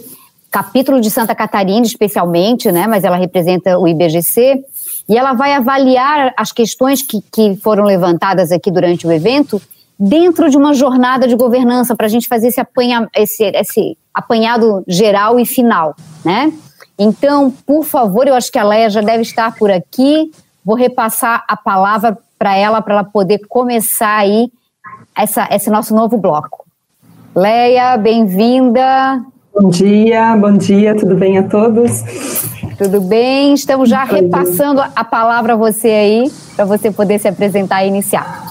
capítulo 0.54 1.00
de 1.00 1.10
Santa 1.10 1.34
Catarina, 1.34 1.84
especialmente, 1.84 2.70
né, 2.70 2.86
mas 2.86 3.02
ela 3.02 3.16
representa 3.16 3.76
o 3.76 3.88
IBGC, 3.88 4.64
e 5.08 5.18
ela 5.18 5.32
vai 5.32 5.52
avaliar 5.52 6.32
as 6.36 6.52
questões 6.52 7.02
que, 7.02 7.20
que 7.20 7.56
foram 7.56 7.82
levantadas 7.82 8.52
aqui 8.52 8.70
durante 8.70 9.04
o 9.04 9.10
evento 9.10 9.60
dentro 9.98 10.48
de 10.48 10.56
uma 10.56 10.72
jornada 10.72 11.26
de 11.26 11.34
governança, 11.34 11.96
para 11.96 12.06
a 12.06 12.08
gente 12.08 12.28
fazer 12.28 12.48
esse, 12.48 12.60
apanha, 12.60 13.08
esse, 13.16 13.42
esse 13.42 13.98
apanhado 14.14 14.84
geral 14.86 15.40
e 15.40 15.44
final, 15.44 15.96
né? 16.24 16.52
Então, 16.96 17.50
por 17.66 17.84
favor, 17.84 18.28
eu 18.28 18.34
acho 18.34 18.52
que 18.52 18.58
a 18.58 18.62
Leia 18.62 18.88
já 18.88 19.00
deve 19.00 19.22
estar 19.22 19.56
por 19.56 19.72
aqui, 19.72 20.30
vou 20.64 20.76
repassar 20.76 21.44
a 21.48 21.56
palavra 21.56 22.16
para 22.38 22.56
ela, 22.56 22.80
para 22.80 22.94
ela 22.94 23.04
poder 23.04 23.40
começar 23.48 24.18
aí 24.18 24.52
essa, 25.16 25.48
esse 25.50 25.68
nosso 25.68 25.92
novo 25.96 26.16
bloco. 26.16 26.64
Leia, 27.34 27.96
bem-vinda. 27.96 29.33
Bom 29.54 29.70
dia, 29.70 30.36
bom 30.36 30.56
dia, 30.56 30.96
tudo 30.96 31.14
bem 31.14 31.38
a 31.38 31.44
todos? 31.44 32.02
Tudo 32.76 33.00
bem? 33.00 33.54
Estamos 33.54 33.88
já 33.88 34.02
repassando 34.02 34.80
a 34.80 35.04
palavra 35.04 35.52
a 35.52 35.56
você 35.56 35.86
aí, 35.86 36.32
para 36.56 36.64
você 36.64 36.90
poder 36.90 37.20
se 37.20 37.28
apresentar 37.28 37.84
e 37.84 37.88
iniciar. 37.88 38.44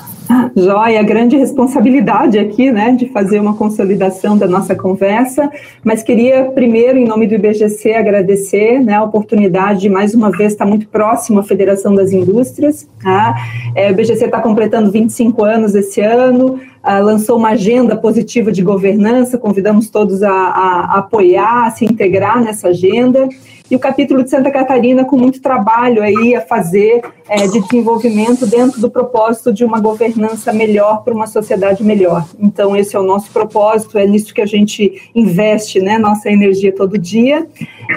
Joia, 0.55 1.03
grande 1.03 1.35
responsabilidade 1.35 2.39
aqui, 2.39 2.71
né, 2.71 2.93
de 2.93 3.09
fazer 3.09 3.39
uma 3.41 3.53
consolidação 3.53 4.37
da 4.37 4.47
nossa 4.47 4.75
conversa, 4.75 5.51
mas 5.83 6.01
queria 6.01 6.45
primeiro, 6.45 6.97
em 6.97 7.05
nome 7.05 7.27
do 7.27 7.35
IBGC, 7.35 7.93
agradecer 7.93 8.79
né, 8.79 8.93
a 8.93 9.03
oportunidade 9.03 9.81
de 9.81 9.89
mais 9.89 10.15
uma 10.15 10.31
vez 10.31 10.53
estar 10.53 10.65
muito 10.65 10.87
próximo 10.87 11.39
à 11.39 11.43
Federação 11.43 11.93
das 11.93 12.13
Indústrias. 12.13 12.87
Tá? 13.03 13.35
É, 13.75 13.87
o 13.87 13.91
IBGC 13.91 14.23
está 14.23 14.39
completando 14.39 14.89
25 14.89 15.43
anos 15.43 15.75
esse 15.75 15.99
ano, 15.99 16.59
lançou 16.83 17.37
uma 17.37 17.49
agenda 17.49 17.95
positiva 17.95 18.51
de 18.51 18.61
governança, 18.61 19.37
convidamos 19.37 19.89
todos 19.89 20.21
a, 20.21 20.31
a, 20.31 20.79
a 20.95 20.97
apoiar, 20.99 21.67
a 21.67 21.71
se 21.71 21.85
integrar 21.85 22.43
nessa 22.43 22.69
agenda 22.69 23.29
e 23.69 23.75
o 23.75 23.79
capítulo 23.79 24.23
de 24.23 24.29
Santa 24.29 24.51
Catarina 24.51 25.05
com 25.05 25.17
muito 25.17 25.41
trabalho 25.41 26.03
aí 26.03 26.35
a 26.35 26.41
fazer 26.41 27.01
é, 27.27 27.47
de 27.47 27.61
desenvolvimento 27.61 28.45
dentro 28.45 28.79
do 28.79 28.89
propósito 28.89 29.53
de 29.53 29.63
uma 29.63 29.79
governança 29.79 30.51
melhor 30.51 31.03
para 31.03 31.13
uma 31.13 31.27
sociedade 31.27 31.83
melhor. 31.83 32.27
Então 32.39 32.75
esse 32.75 32.95
é 32.95 32.99
o 32.99 33.03
nosso 33.03 33.31
propósito, 33.31 33.97
é 33.97 34.05
nisso 34.05 34.33
que 34.33 34.41
a 34.41 34.45
gente 34.45 35.09
investe, 35.15 35.79
né, 35.79 35.97
nossa 35.97 36.29
energia 36.29 36.73
todo 36.73 36.97
dia. 36.97 37.47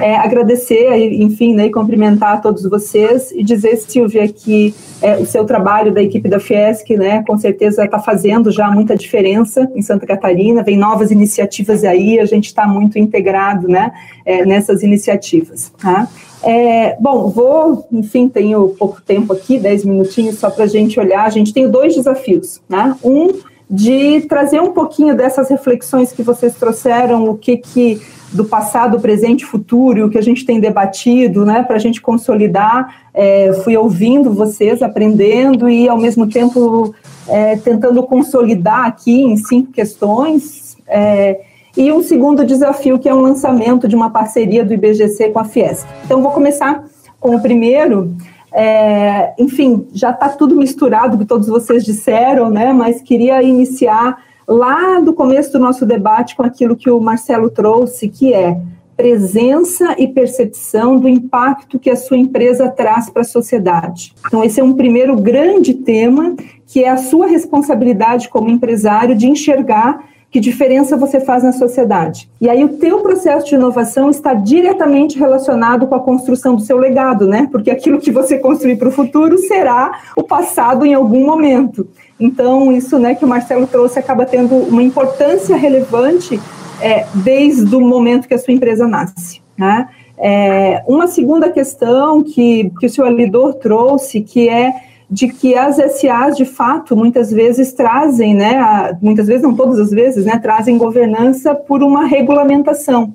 É, 0.01 0.17
agradecer, 0.17 0.95
enfim, 1.12 1.55
né, 1.55 1.67
e 1.67 1.71
cumprimentar 1.71 2.35
a 2.35 2.37
todos 2.39 2.62
vocês 2.64 3.33
e 3.33 3.43
dizer, 3.43 3.77
Silvia, 3.77 4.27
que 4.29 4.75
é, 5.01 5.17
o 5.17 5.27
seu 5.27 5.45
trabalho 5.45 5.93
da 5.93 6.03
equipe 6.03 6.29
da 6.29 6.41
Fiesc, 6.41 6.89
né, 6.97 7.23
com 7.27 7.37
certeza 7.39 7.85
está 7.85 7.99
fazendo 7.99 8.51
já 8.51 8.71
muita 8.71 8.97
diferença 8.97 9.71
em 9.75 9.83
Santa 9.83 10.07
Catarina, 10.07 10.62
vem 10.62 10.77
novas 10.77 11.11
iniciativas 11.11 11.85
aí, 11.85 12.19
a 12.19 12.25
gente 12.25 12.47
está 12.47 12.67
muito 12.67 12.99
integrado, 12.99 13.69
né, 13.69 13.93
é, 14.27 14.45
nessas 14.45 14.83
iniciativas. 14.83 15.72
Tá? 15.81 16.09
É, 16.43 16.97
bom, 17.01 17.31
vou, 17.31 17.87
enfim, 17.93 18.29
tenho 18.29 18.68
pouco 18.70 19.01
tempo 19.01 19.33
aqui, 19.33 19.59
10 19.59 19.85
minutinhos 19.85 20.39
só 20.39 20.51
para 20.51 20.64
a 20.64 20.68
gente 20.68 20.99
olhar. 21.01 21.24
A 21.24 21.31
gente 21.31 21.55
tem 21.55 21.70
dois 21.70 21.95
desafios, 21.95 22.61
né? 22.68 22.95
Um 23.03 23.29
de 23.68 24.20
trazer 24.29 24.61
um 24.61 24.72
pouquinho 24.72 25.16
dessas 25.16 25.49
reflexões 25.49 26.12
que 26.12 26.22
vocês 26.22 26.55
trouxeram, 26.55 27.29
o 27.29 27.37
que 27.37 27.57
que 27.57 28.01
do 28.33 28.45
passado, 28.45 29.01
presente 29.01 29.45
futuro, 29.45 30.07
o 30.07 30.11
que 30.11 30.18
a 30.18 30.22
gente 30.22 30.45
tem 30.45 30.61
debatido, 30.61 31.45
né, 31.45 31.62
para 31.62 31.77
a 31.77 31.79
gente 31.79 32.01
consolidar. 32.01 33.07
É, 33.14 33.53
fui 33.64 33.77
ouvindo 33.77 34.33
vocês, 34.33 34.83
aprendendo 34.83 35.68
e, 35.68 35.89
ao 35.89 35.99
mesmo 35.99 36.29
tempo, 36.29 36.95
é, 37.29 37.57
tentando 37.57 38.03
consolidar 38.03 38.85
aqui 38.85 39.22
em 39.22 39.37
cinco 39.37 39.72
questões. 39.72 40.77
É, 40.87 41.41
e 41.77 41.93
um 41.93 42.03
segundo 42.03 42.45
desafio, 42.45 42.99
que 42.99 43.09
é 43.09 43.14
um 43.14 43.20
lançamento 43.20 43.87
de 43.87 43.95
uma 43.95 44.11
parceria 44.11 44.64
do 44.64 44.72
IBGC 44.72 45.31
com 45.31 45.39
a 45.39 45.45
Fiesc. 45.45 45.87
Então, 46.05 46.22
vou 46.22 46.33
começar 46.33 46.85
com 47.20 47.37
o 47.37 47.41
primeiro. 47.41 48.14
É, 48.53 49.35
enfim, 49.39 49.87
já 49.93 50.11
está 50.11 50.31
tudo 50.31 50.57
misturado, 50.57 51.18
que 51.18 51.27
todos 51.27 51.49
vocês 51.49 51.85
disseram, 51.85 52.49
né? 52.49 52.72
Mas 52.72 53.03
queria 53.03 53.43
iniciar 53.43 54.22
lá 54.49 55.01
do 55.01 55.12
começo 55.12 55.53
do 55.53 55.59
nosso 55.59 55.85
debate 55.85 56.35
com 56.35 56.43
aquilo 56.43 56.77
que 56.77 56.89
o 56.89 57.01
Marcelo 57.01 57.51
trouxe, 57.51 58.09
que 58.09 58.33
é 58.33 58.59
presença 58.97 59.95
e 59.99 60.09
percepção 60.09 60.97
do 60.99 61.07
impacto 61.07 61.79
que 61.79 61.91
a 61.91 61.97
sua 61.97 62.16
empresa 62.16 62.70
traz 62.70 63.11
para 63.11 63.20
a 63.20 63.27
sociedade. 63.27 64.14
Então, 64.27 64.43
esse 64.43 64.59
é 64.59 64.64
um 64.64 64.72
primeiro 64.72 65.14
grande 65.16 65.74
tema, 65.74 66.35
que 66.66 66.83
é 66.83 66.89
a 66.89 66.97
sua 66.97 67.27
responsabilidade 67.27 68.31
como 68.31 68.49
empresário 68.49 69.14
de 69.14 69.29
enxergar 69.29 70.03
que 70.31 70.41
diferença 70.41 70.97
você 70.97 71.20
faz 71.20 71.43
na 71.43 71.53
sociedade. 71.53 72.29
E 72.41 72.49
aí 72.49 72.64
o 72.64 72.77
teu 72.77 73.01
processo 73.01 73.47
de 73.47 73.55
inovação 73.55 74.11
está 74.11 74.35
diretamente 74.35 75.18
relacionado 75.18 75.87
com 75.87 75.95
a 75.95 76.01
construção 76.01 76.55
do 76.55 76.62
seu 76.62 76.79
legado, 76.79 77.27
né? 77.27 77.49
Porque 77.51 77.70
aquilo 77.70 77.99
que 77.99 78.11
você 78.11 78.39
construir 78.39 78.77
para 78.77 78.89
o 78.89 78.93
futuro 78.93 79.39
será 79.39 80.01
o 80.16 80.22
passado 80.22 80.85
em 80.85 80.95
algum 80.95 81.24
momento. 81.24 81.89
Então, 82.18 82.72
isso 82.72 82.99
né, 82.99 83.14
que 83.14 83.24
o 83.24 83.29
Marcelo 83.29 83.66
trouxe 83.66 83.99
acaba 83.99 84.24
tendo 84.24 84.55
uma 84.55 84.83
importância 84.83 85.57
relevante 85.57 86.41
é, 86.81 87.07
desde 87.14 87.74
o 87.74 87.81
momento 87.81 88.27
que 88.27 88.35
a 88.35 88.39
sua 88.39 88.55
empresa 88.55 88.87
nasce. 88.87 89.43
Né? 89.57 89.89
É, 90.18 90.83
uma 90.87 91.07
segunda 91.07 91.51
questão 91.51 92.22
que, 92.22 92.70
que 92.81 92.87
o 92.87 92.91
senhor 92.91 93.07
Alidor 93.07 93.55
trouxe, 93.55 94.22
que 94.22 94.49
é 94.49 94.72
de 95.09 95.29
que 95.29 95.55
as 95.55 95.77
SAs, 95.77 96.37
de 96.37 96.45
fato, 96.45 96.97
muitas 96.97 97.31
vezes 97.31 97.73
trazem, 97.73 98.35
né, 98.35 98.57
a, 98.59 98.97
muitas 99.01 99.27
vezes, 99.27 99.43
não 99.43 99.55
todas 99.55 99.79
as 99.79 99.91
vezes, 99.91 100.25
né, 100.25 100.39
trazem 100.39 100.77
governança 100.77 101.55
por 101.55 101.83
uma 101.83 102.07
regulamentação. 102.07 103.15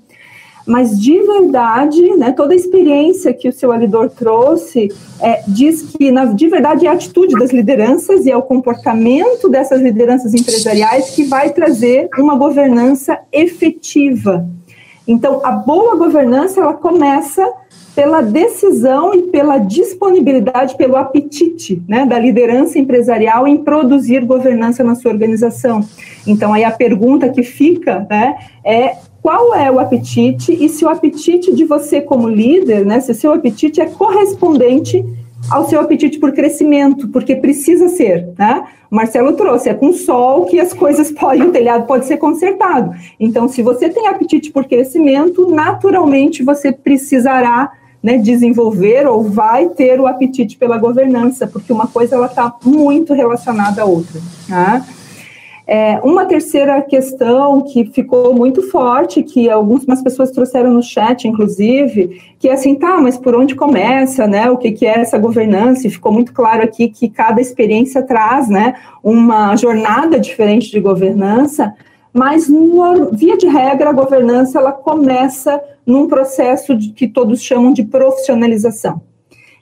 Mas, 0.66 1.00
de 1.00 1.20
verdade, 1.22 2.02
né, 2.16 2.32
toda 2.32 2.54
a 2.54 2.56
experiência 2.56 3.34
que 3.34 3.50
o 3.50 3.52
seu 3.52 3.72
alidor 3.72 4.10
trouxe 4.10 4.90
é, 5.20 5.42
diz 5.48 5.82
que, 5.82 6.12
na, 6.12 6.26
de 6.26 6.48
verdade, 6.48 6.86
é 6.86 6.90
a 6.90 6.94
atitude 6.94 7.34
das 7.38 7.52
lideranças 7.52 8.26
e 8.26 8.32
é 8.32 8.38
o 8.38 8.44
comportamento 8.44 9.50
dessas 9.50 9.82
lideranças 9.82 10.34
empresariais 10.34 11.10
que 11.10 11.24
vai 11.24 11.50
trazer 11.50 12.10
uma 12.18 12.36
governança 12.36 13.20
efetiva. 13.32 14.48
Então, 15.08 15.42
a 15.44 15.52
boa 15.52 15.96
governança, 15.96 16.62
ela 16.62 16.74
começa 16.74 17.46
pela 17.96 18.22
decisão 18.22 19.14
e 19.14 19.24
pela 19.24 19.58
disponibilidade, 19.58 20.76
pelo 20.76 20.96
apetite 20.96 21.82
né, 21.88 22.06
da 22.06 22.18
liderança 22.18 22.80
empresarial 22.80 23.48
em 23.48 23.58
produzir 23.58 24.26
governança 24.26 24.84
na 24.84 24.96
sua 24.96 25.12
organização. 25.12 25.82
Então, 26.26 26.54
aí 26.54 26.64
a 26.64 26.72
pergunta 26.72 27.30
que 27.30 27.44
fica 27.44 28.06
né, 28.10 28.36
é 28.64 28.96
qual 29.22 29.54
é 29.54 29.70
o 29.70 29.80
apetite 29.80 30.52
e 30.54 30.70
se 30.70 30.84
o 30.86 30.90
apetite 30.90 31.54
de 31.54 31.66
você 31.66 32.02
como 32.02 32.28
líder, 32.28 32.86
né, 32.86 33.00
se 33.00 33.12
o 33.12 33.16
seu 33.16 33.34
apetite 33.34 33.82
é 33.82 33.86
correspondente 33.86 35.04
ao 35.50 35.68
seu 35.68 35.80
apetite 35.82 36.20
por 36.20 36.32
crescimento, 36.32 37.08
porque 37.10 37.36
precisa 37.36 37.90
ser, 37.90 38.30
né? 38.38 38.64
O 38.92 38.96
Marcelo 38.96 39.34
trouxe, 39.34 39.70
é 39.70 39.74
com 39.74 39.92
sol 39.92 40.46
que 40.46 40.60
as 40.60 40.72
coisas 40.72 41.12
podem, 41.14 41.44
o 41.44 41.52
telhado 41.52 41.88
pode 41.88 42.06
ser 42.06 42.18
consertado. 42.18 42.94
Então, 43.20 43.48
se 43.48 43.64
você 43.64 43.90
tem 43.90 44.08
apetite 44.08 44.52
por 44.52 44.66
crescimento, 44.66 45.50
naturalmente 45.50 46.44
você 46.44 46.72
precisará 46.72 47.72
né, 48.02 48.18
desenvolver 48.18 49.08
ou 49.08 49.24
vai 49.24 49.70
ter 49.70 50.00
o 50.00 50.08
apetite 50.08 50.58
pela 50.58 50.78
governança, 50.78 51.46
porque 51.46 51.72
uma 51.72 51.88
coisa 51.88 52.16
ela 52.16 52.26
está 52.26 52.54
muito 52.66 53.14
relacionada 53.14 53.84
à 53.84 53.86
outra. 53.86 54.20
Tá? 54.48 54.86
É, 55.68 56.00
uma 56.04 56.26
terceira 56.26 56.82
questão 56.82 57.62
que 57.62 57.86
ficou 57.86 58.34
muito 58.34 58.62
forte, 58.70 59.24
que 59.24 59.50
algumas 59.50 60.02
pessoas 60.02 60.32
trouxeram 60.32 60.74
no 60.74 60.84
chat, 60.84 61.28
inclusive, 61.28 62.22
que 62.40 62.50
é 62.50 62.54
assim, 62.54 62.76
tá, 62.76 62.98
mas 63.00 63.18
por 63.18 63.36
onde 63.36 63.56
começa, 63.56 64.28
né? 64.28 64.50
O 64.50 64.58
que, 64.58 64.72
que 64.72 64.86
é 64.86 65.00
essa 65.00 65.18
governança? 65.18 65.88
E 65.88 65.92
ficou 65.92 66.12
muito 66.12 66.34
claro 66.34 66.64
aqui 66.64 66.90
que 66.90 67.08
cada 67.08 67.40
experiência 67.40 68.02
traz, 68.04 68.50
né, 68.50 68.76
uma 69.02 69.56
jornada 69.56 70.20
diferente 70.20 70.70
de 70.72 70.80
governança, 70.80 71.74
mas 72.14 72.52
via 73.14 73.38
de 73.38 73.48
regra 73.48 73.92
a 73.92 73.94
governança 73.94 74.60
ela 74.60 74.74
começa 74.74 75.62
num 75.86 76.08
processo 76.08 76.76
de, 76.76 76.92
que 76.92 77.08
todos 77.08 77.42
chamam 77.42 77.74
de 77.74 77.84
profissionalização, 77.84 79.02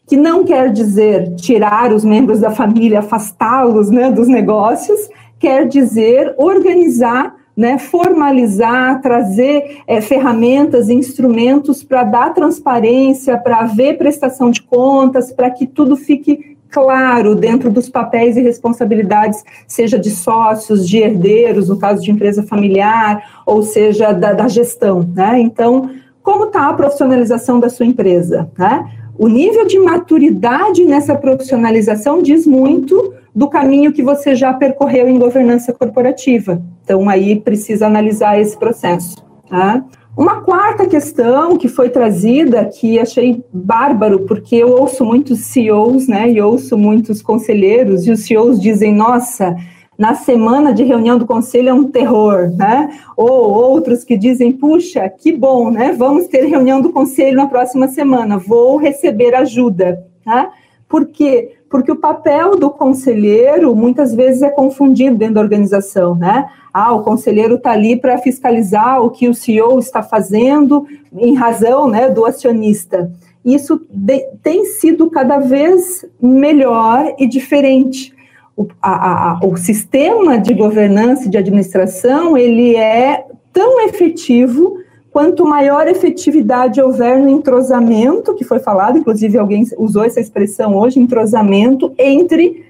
que 0.08 0.18
não 0.18 0.44
quer 0.44 0.72
dizer 0.72 1.36
tirar 1.36 1.94
os 1.94 2.04
membros 2.04 2.40
da 2.40 2.52
família, 2.52 3.00
afastá-los 3.00 3.90
né, 3.90 4.12
dos 4.12 4.28
negócios, 4.28 5.00
quer 5.38 5.68
dizer 5.68 6.34
organizar, 6.38 7.36
né, 7.56 7.78
formalizar, 7.78 9.02
trazer 9.02 9.82
é, 9.86 10.02
ferramentas, 10.02 10.90
instrumentos 10.90 11.84
para 11.84 12.04
dar 12.04 12.34
transparência, 12.34 13.38
para 13.38 13.60
haver 13.60 13.98
prestação 13.98 14.50
de 14.50 14.62
contas, 14.62 15.32
para 15.32 15.50
que 15.50 15.68
tudo 15.68 15.96
fique 15.96 16.58
claro 16.70 17.36
dentro 17.36 17.70
dos 17.70 17.90
papéis 17.90 18.38
e 18.38 18.42
responsabilidades, 18.42 19.44
seja 19.68 19.98
de 19.98 20.10
sócios, 20.12 20.88
de 20.88 21.00
herdeiros, 21.00 21.70
no 21.70 21.78
caso 21.78 22.02
de 22.02 22.12
empresa 22.12 22.44
familiar, 22.44 23.42
ou 23.46 23.64
seja, 23.64 24.12
da, 24.12 24.34
da 24.34 24.48
gestão. 24.48 25.08
Né? 25.14 25.40
Então, 25.40 25.90
como 26.30 26.46
está 26.46 26.70
a 26.70 26.74
profissionalização 26.74 27.60
da 27.60 27.72
sua 27.72 27.88
empresa? 27.88 28.52
Né? 28.56 28.88
O 29.18 29.28
nível 29.28 29.66
de 29.66 29.80
maturidade 29.80 30.86
nessa 30.86 31.16
profissionalização 31.16 32.22
diz 32.22 32.46
muito 32.46 33.16
do 33.36 33.50
caminho 33.50 33.92
que 33.92 34.04
você 34.04 34.36
já 34.36 34.54
percorreu 34.54 35.10
em 35.10 35.18
governança 35.18 35.74
corporativa. 35.74 36.62
Então, 36.84 37.10
aí 37.10 37.40
precisa 37.40 37.88
analisar 37.88 38.40
esse 38.40 38.56
processo. 38.56 39.16
Tá? 39.50 39.84
Uma 40.16 40.42
quarta 40.42 40.86
questão 40.86 41.58
que 41.58 41.68
foi 41.68 41.90
trazida, 41.90 42.66
que 42.66 43.00
achei 43.00 43.44
bárbaro, 43.52 44.20
porque 44.28 44.56
eu 44.56 44.70
ouço 44.70 45.04
muitos 45.04 45.40
CEOs, 45.40 46.08
né, 46.08 46.30
e 46.30 46.40
ouço 46.40 46.78
muitos 46.78 47.24
conselheiros, 47.24 48.06
e 48.06 48.12
os 48.12 48.20
CEOs 48.20 48.62
dizem, 48.62 48.94
nossa, 48.94 49.56
na 50.00 50.16
semana 50.16 50.74
de 50.74 50.86
reunião 50.86 51.18
do 51.18 51.26
conselho 51.26 51.68
é 51.68 51.74
um 51.74 51.84
terror, 51.84 52.50
né? 52.56 52.90
Ou 53.18 53.52
outros 53.52 54.06
que 54.06 54.16
dizem, 54.16 54.54
puxa, 54.54 55.10
que 55.10 55.30
bom, 55.30 55.70
né? 55.70 55.92
Vamos 55.92 56.28
ter 56.28 56.46
reunião 56.46 56.80
do 56.80 56.94
conselho 56.94 57.36
na 57.36 57.48
próxima 57.48 57.90
semana, 57.90 58.38
vou 58.38 58.78
receber 58.78 59.36
ajuda, 59.36 60.02
tá? 60.24 60.54
Por 60.88 61.06
quê? 61.06 61.58
Porque 61.70 61.92
o 61.92 61.98
papel 61.98 62.56
do 62.56 62.70
conselheiro 62.70 63.76
muitas 63.76 64.16
vezes 64.16 64.42
é 64.42 64.50
confundido 64.50 65.18
dentro 65.18 65.36
da 65.36 65.42
organização, 65.42 66.16
né? 66.16 66.50
Ah, 66.74 66.94
o 66.94 67.04
conselheiro 67.04 67.56
está 67.56 67.72
ali 67.72 67.98
para 67.98 68.18
fiscalizar 68.20 69.04
o 69.04 69.10
que 69.10 69.28
o 69.28 69.34
CEO 69.34 69.80
está 69.80 70.02
fazendo 70.02 70.88
em 71.18 71.36
razão 71.36 71.90
né, 71.90 72.08
do 72.10 72.26
acionista. 72.26 73.12
isso 73.44 73.82
de, 73.90 74.20
tem 74.42 74.64
sido 74.66 75.10
cada 75.10 75.40
vez 75.40 76.06
melhor 76.22 77.14
e 77.20 77.28
diferente. 77.28 78.18
O, 78.60 78.68
a, 78.82 79.32
a, 79.32 79.40
o 79.42 79.56
sistema 79.56 80.38
de 80.38 80.54
governança 80.54 81.26
e 81.26 81.30
de 81.30 81.38
administração 81.38 82.38
ele 82.38 82.76
é 82.76 83.26
tão 83.54 83.80
efetivo 83.88 84.80
quanto 85.12 85.46
maior 85.46 85.88
efetividade 85.88 86.82
houver 86.82 87.20
no 87.20 87.30
entrosamento, 87.30 88.36
que 88.36 88.44
foi 88.44 88.60
falado, 88.60 88.98
inclusive 88.98 89.38
alguém 89.38 89.64
usou 89.78 90.04
essa 90.04 90.20
expressão 90.20 90.76
hoje, 90.76 91.00
entrosamento 91.00 91.94
entre 91.98 92.66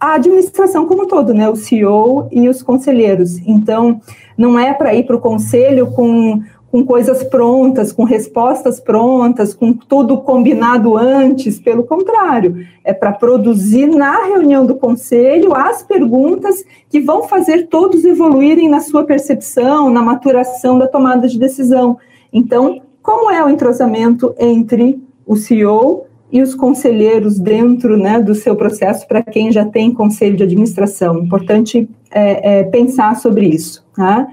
a 0.00 0.14
administração 0.14 0.86
como 0.86 1.02
um 1.02 1.06
todo, 1.06 1.34
né, 1.34 1.50
o 1.50 1.54
CEO 1.54 2.26
e 2.32 2.48
os 2.48 2.62
conselheiros. 2.62 3.36
Então, 3.46 4.00
não 4.38 4.58
é 4.58 4.72
para 4.72 4.94
ir 4.94 5.04
para 5.04 5.16
o 5.16 5.20
conselho 5.20 5.88
com 5.88 6.42
com 6.70 6.84
coisas 6.84 7.24
prontas, 7.24 7.92
com 7.92 8.04
respostas 8.04 8.78
prontas, 8.78 9.52
com 9.52 9.72
tudo 9.72 10.18
combinado 10.18 10.96
antes, 10.96 11.58
pelo 11.58 11.82
contrário, 11.82 12.64
é 12.84 12.92
para 12.92 13.12
produzir 13.12 13.86
na 13.86 14.24
reunião 14.26 14.64
do 14.64 14.76
conselho 14.76 15.54
as 15.54 15.82
perguntas 15.82 16.64
que 16.88 17.00
vão 17.00 17.24
fazer 17.24 17.66
todos 17.66 18.04
evoluírem 18.04 18.68
na 18.68 18.80
sua 18.80 19.04
percepção, 19.04 19.90
na 19.90 20.00
maturação 20.00 20.78
da 20.78 20.86
tomada 20.86 21.26
de 21.26 21.38
decisão. 21.38 21.98
Então, 22.32 22.80
como 23.02 23.30
é 23.30 23.44
o 23.44 23.48
entrosamento 23.48 24.32
entre 24.38 25.02
o 25.26 25.36
CEO 25.36 26.06
e 26.30 26.40
os 26.40 26.54
conselheiros 26.54 27.40
dentro 27.40 27.96
né, 27.96 28.20
do 28.20 28.36
seu 28.36 28.54
processo 28.54 29.08
para 29.08 29.22
quem 29.22 29.50
já 29.50 29.64
tem 29.64 29.92
conselho 29.92 30.36
de 30.36 30.44
administração? 30.44 31.18
Importante 31.18 31.88
é, 32.12 32.60
é, 32.60 32.62
pensar 32.62 33.16
sobre 33.16 33.48
isso. 33.48 33.84
Tá? 33.96 34.28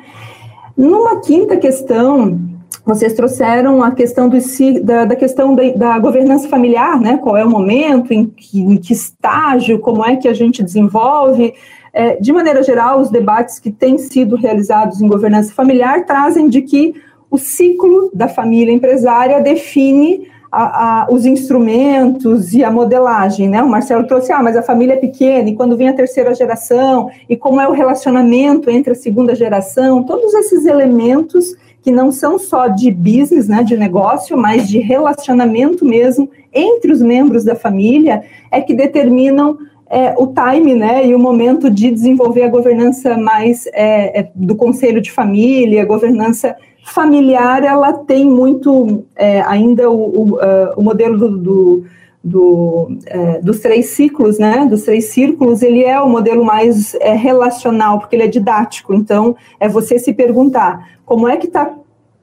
Numa 0.78 1.20
quinta 1.22 1.58
questão, 1.58 2.40
vocês 2.86 3.14
trouxeram 3.14 3.82
a 3.82 3.90
questão 3.92 4.30
do, 4.30 4.38
da, 4.84 5.06
da 5.06 5.16
questão 5.16 5.56
da, 5.56 5.64
da, 5.72 6.00
governança 6.00 6.48
familiar, 6.48 7.02
né? 7.02 7.18
Qual 7.18 7.36
é 7.36 7.44
o 7.44 7.50
momento, 7.50 8.14
em 8.14 8.28
que, 8.28 8.62
em 8.62 8.78
que 8.78 8.94
estágio, 8.94 9.80
como 9.80 10.06
é 10.06 10.16
que 10.16 10.28
a 10.28 10.34
gente 10.34 10.64
desenvolve. 10.64 11.54
É, 11.92 12.18
de 12.18 12.32
maneira 12.32 12.62
geral, 12.62 13.00
os 13.00 13.10
debates 13.10 13.60
que 13.60 13.72
têm 13.72 13.98
sido 13.98 14.36
realizados 14.36 15.02
em 15.02 15.08
governança 15.08 15.52
familiar 15.52 16.06
trazem 16.06 16.48
de 16.48 16.62
que 16.62 16.94
o 17.30 17.40
ciclo 17.40 18.12
da 18.14 18.28
família 18.28 18.72
empresária 18.72 19.42
define 19.42 20.28
a, 20.52 21.04
a, 21.04 21.08
os 21.12 21.26
instrumentos 21.26 22.54
e 22.54 22.64
a 22.64 22.72
modelagem, 22.72 23.48
né? 23.50 23.62
O 23.62 23.70
Marcelo 23.70 24.08
trouxe, 24.08 24.32
ah, 24.32 24.42
mas 24.42 24.56
a 24.56 24.62
família 24.62 24.94
é 24.94 24.98
pequena, 24.98 25.50
e 25.50 25.56
quando 25.56 25.78
vem 25.78 25.90
a 25.90 25.94
terceira 25.94 26.34
geração, 26.34 27.10
e 27.30 27.36
como 27.36 27.60
é 27.60 27.68
o 27.68 27.74
relacionamento 27.74 28.70
entre 28.70 28.94
a 28.94 28.96
segunda 28.96 29.36
geração, 29.36 30.04
todos 30.04 30.34
esses 30.34 30.66
elementos 30.66 31.56
que 31.82 31.92
não 31.92 32.12
são 32.12 32.38
só 32.38 32.68
de 32.68 32.92
business, 32.92 33.48
né, 33.48 33.64
de 33.64 33.78
negócio, 33.78 34.38
mas 34.38 34.68
de 34.68 34.80
relacionamento 34.80 35.86
mesmo 35.86 36.30
entre 36.54 36.92
os 36.92 37.02
membros 37.02 37.44
da 37.44 37.56
família, 37.56 38.24
é 38.52 38.60
que 38.60 38.74
determinam 38.74 39.58
é, 39.90 40.14
o 40.18 40.28
time, 40.28 40.74
né, 40.76 41.06
e 41.06 41.16
o 41.16 41.20
momento 41.20 41.70
de 41.70 41.90
desenvolver 41.90 42.44
a 42.44 42.50
governança 42.50 43.18
mais 43.18 43.68
é, 43.68 44.20
é, 44.20 44.32
do 44.36 44.56
conselho 44.56 45.02
de 45.02 45.12
família, 45.12 45.86
governança 45.86 46.56
familiar, 46.88 47.64
ela 47.64 47.92
tem 47.94 48.26
muito 48.26 49.04
é, 49.16 49.42
ainda 49.42 49.90
o, 49.90 49.96
o, 49.96 50.24
uh, 50.36 50.74
o 50.78 50.82
modelo 50.82 51.18
do, 51.18 51.38
do, 51.38 51.84
do 52.24 52.98
é, 53.06 53.42
dos 53.42 53.60
três 53.60 53.88
ciclos, 53.88 54.40
né, 54.40 54.66
dos 54.66 54.84
três 54.84 55.06
círculos, 55.06 55.62
ele 55.62 55.84
é 55.84 56.00
o 56.00 56.10
modelo 56.10 56.46
mais 56.46 56.96
é, 56.96 57.14
relacional, 57.14 58.00
porque 58.00 58.16
ele 58.16 58.24
é 58.24 58.28
didático, 58.28 58.94
então 58.94 59.36
é 59.60 59.68
você 59.68 60.00
se 60.00 60.14
perguntar 60.14 60.90
como 61.06 61.28
é 61.28 61.36
que 61.36 61.48
está 61.48 61.74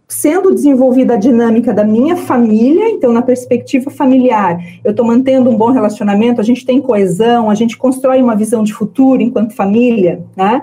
sendo 0.09 0.55
desenvolvida 0.55 1.15
a 1.15 1.19
dinâmica 1.19 1.73
da 1.73 1.85
minha 1.85 2.17
família, 2.17 2.89
então 2.89 3.13
na 3.13 3.23
perspectiva 3.23 3.91
familiar, 3.91 4.59
eu 4.83 4.93
estou 4.93 5.05
mantendo 5.05 5.51
um 5.51 5.57
bom 5.57 5.73
relacionamento, 5.73 6.41
a 6.41 6.45
gente 6.45 6.65
tem 6.65 6.81
coesão, 6.81 7.51
a 7.51 7.55
gente 7.55 7.77
constrói 7.77 8.23
uma 8.23 8.37
visão 8.37 8.63
de 8.63 8.73
futuro 8.73 9.21
enquanto 9.21 9.55
família, 9.55 10.23
né? 10.37 10.63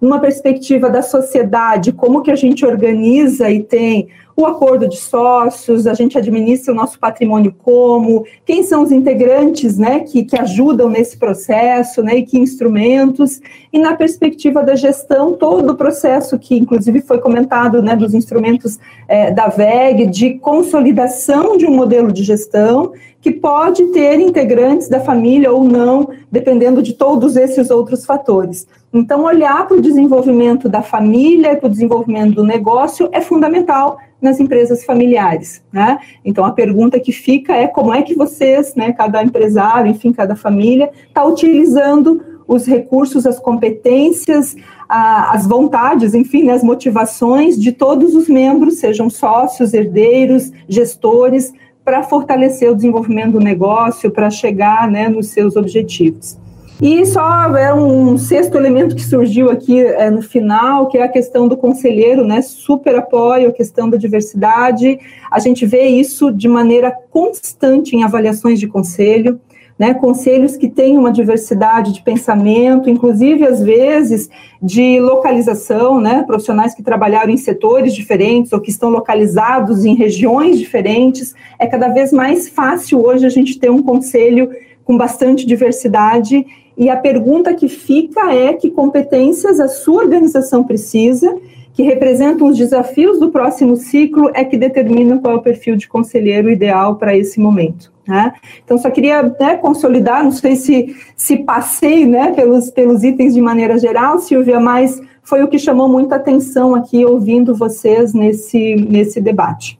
Numa 0.00 0.18
perspectiva 0.20 0.88
da 0.88 1.02
sociedade, 1.02 1.92
como 1.92 2.22
que 2.22 2.30
a 2.30 2.36
gente 2.36 2.64
organiza 2.64 3.50
e 3.50 3.62
tem 3.62 4.08
o 4.38 4.46
acordo 4.46 4.88
de 4.88 4.96
sócios, 4.96 5.84
a 5.84 5.94
gente 5.94 6.16
administra 6.16 6.72
o 6.72 6.76
nosso 6.76 6.96
patrimônio 7.00 7.52
como, 7.58 8.24
quem 8.46 8.62
são 8.62 8.84
os 8.84 8.92
integrantes 8.92 9.76
né, 9.76 9.98
que, 9.98 10.22
que 10.22 10.38
ajudam 10.38 10.88
nesse 10.88 11.16
processo, 11.16 12.04
né, 12.04 12.18
e 12.18 12.22
que 12.22 12.38
instrumentos, 12.38 13.40
e 13.72 13.80
na 13.80 13.96
perspectiva 13.96 14.62
da 14.62 14.76
gestão, 14.76 15.32
todo 15.32 15.70
o 15.70 15.76
processo 15.76 16.38
que, 16.38 16.56
inclusive, 16.56 17.00
foi 17.00 17.18
comentado 17.18 17.82
né, 17.82 17.96
dos 17.96 18.14
instrumentos 18.14 18.78
é, 19.08 19.32
da 19.32 19.48
VEG, 19.48 20.06
de 20.06 20.34
consolidação 20.34 21.56
de 21.56 21.66
um 21.66 21.74
modelo 21.74 22.12
de 22.12 22.22
gestão, 22.22 22.92
que 23.20 23.32
pode 23.32 23.86
ter 23.86 24.20
integrantes 24.20 24.88
da 24.88 25.00
família 25.00 25.50
ou 25.50 25.64
não, 25.64 26.10
dependendo 26.30 26.80
de 26.80 26.92
todos 26.92 27.34
esses 27.34 27.70
outros 27.70 28.06
fatores. 28.06 28.68
Então, 28.92 29.24
olhar 29.24 29.66
para 29.66 29.76
o 29.76 29.82
desenvolvimento 29.82 30.68
da 30.68 30.82
família 30.82 31.52
e 31.52 31.56
para 31.56 31.66
o 31.66 31.70
desenvolvimento 31.70 32.36
do 32.36 32.44
negócio 32.44 33.08
é 33.12 33.20
fundamental 33.20 33.98
nas 34.20 34.40
empresas 34.40 34.84
familiares, 34.84 35.62
né? 35.72 35.98
Então 36.24 36.44
a 36.44 36.50
pergunta 36.50 36.98
que 36.98 37.12
fica 37.12 37.54
é 37.54 37.66
como 37.66 37.94
é 37.94 38.02
que 38.02 38.14
vocês, 38.14 38.74
né, 38.74 38.92
cada 38.92 39.22
empresário, 39.22 39.90
enfim, 39.90 40.12
cada 40.12 40.34
família, 40.34 40.90
está 41.06 41.24
utilizando 41.24 42.20
os 42.46 42.66
recursos, 42.66 43.26
as 43.26 43.38
competências, 43.38 44.56
as 44.88 45.46
vontades, 45.46 46.14
enfim, 46.14 46.44
né, 46.44 46.54
as 46.54 46.64
motivações 46.64 47.60
de 47.60 47.72
todos 47.72 48.14
os 48.14 48.26
membros, 48.26 48.78
sejam 48.78 49.10
sócios, 49.10 49.74
herdeiros, 49.74 50.50
gestores, 50.66 51.52
para 51.84 52.02
fortalecer 52.02 52.70
o 52.70 52.74
desenvolvimento 52.74 53.32
do 53.32 53.40
negócio, 53.40 54.10
para 54.10 54.30
chegar 54.30 54.90
né, 54.90 55.08
nos 55.08 55.28
seus 55.28 55.56
objetivos. 55.56 56.38
E 56.80 57.04
só 57.06 57.56
é 57.56 57.74
um 57.74 58.16
sexto 58.16 58.56
elemento 58.56 58.94
que 58.94 59.04
surgiu 59.04 59.50
aqui 59.50 59.80
é, 59.80 60.08
no 60.10 60.22
final, 60.22 60.86
que 60.86 60.96
é 60.96 61.02
a 61.02 61.08
questão 61.08 61.48
do 61.48 61.56
conselheiro, 61.56 62.24
né? 62.24 62.40
Super 62.40 62.94
apoio, 62.94 63.48
a 63.48 63.52
questão 63.52 63.90
da 63.90 63.96
diversidade. 63.96 64.96
A 65.28 65.40
gente 65.40 65.66
vê 65.66 65.86
isso 65.86 66.30
de 66.30 66.46
maneira 66.46 66.96
constante 67.10 67.96
em 67.96 68.04
avaliações 68.04 68.60
de 68.60 68.68
conselho. 68.68 69.40
Né, 69.76 69.94
conselhos 69.94 70.56
que 70.56 70.68
têm 70.68 70.98
uma 70.98 71.12
diversidade 71.12 71.92
de 71.92 72.02
pensamento, 72.02 72.90
inclusive 72.90 73.46
às 73.46 73.62
vezes 73.62 74.28
de 74.60 74.98
localização, 74.98 76.00
né, 76.00 76.24
profissionais 76.26 76.74
que 76.74 76.82
trabalharam 76.82 77.30
em 77.30 77.36
setores 77.36 77.94
diferentes 77.94 78.52
ou 78.52 78.60
que 78.60 78.72
estão 78.72 78.88
localizados 78.88 79.84
em 79.84 79.94
regiões 79.94 80.58
diferentes. 80.58 81.32
É 81.60 81.66
cada 81.68 81.86
vez 81.86 82.12
mais 82.12 82.48
fácil 82.48 83.06
hoje 83.06 83.24
a 83.24 83.28
gente 83.28 83.56
ter 83.56 83.70
um 83.70 83.80
conselho 83.80 84.50
com 84.84 84.96
bastante 84.96 85.46
diversidade 85.46 86.44
e 86.78 86.88
a 86.88 86.96
pergunta 86.96 87.52
que 87.52 87.68
fica 87.68 88.32
é 88.32 88.54
que 88.54 88.70
competências 88.70 89.58
a 89.58 89.66
sua 89.66 90.04
organização 90.04 90.62
precisa, 90.62 91.36
que 91.74 91.82
representam 91.82 92.46
os 92.46 92.56
desafios 92.56 93.18
do 93.18 93.30
próximo 93.30 93.76
ciclo, 93.76 94.30
é 94.32 94.44
que 94.44 94.56
determinam 94.56 95.18
qual 95.18 95.34
é 95.34 95.36
o 95.36 95.42
perfil 95.42 95.74
de 95.74 95.88
conselheiro 95.88 96.48
ideal 96.48 96.94
para 96.94 97.16
esse 97.16 97.40
momento. 97.40 97.92
Né? 98.06 98.32
Então, 98.64 98.78
só 98.78 98.90
queria 98.90 99.22
né, 99.22 99.56
consolidar, 99.56 100.22
não 100.22 100.30
sei 100.30 100.54
se, 100.54 100.96
se 101.16 101.38
passei 101.38 102.06
né, 102.06 102.30
pelos, 102.32 102.70
pelos 102.70 103.02
itens 103.02 103.34
de 103.34 103.40
maneira 103.40 103.76
geral, 103.76 104.20
Silvia, 104.20 104.60
mas 104.60 105.00
foi 105.20 105.42
o 105.42 105.48
que 105.48 105.58
chamou 105.58 105.88
muita 105.88 106.14
atenção 106.14 106.76
aqui, 106.76 107.04
ouvindo 107.04 107.54
vocês 107.54 108.14
nesse, 108.14 108.76
nesse 108.76 109.20
debate. 109.20 109.78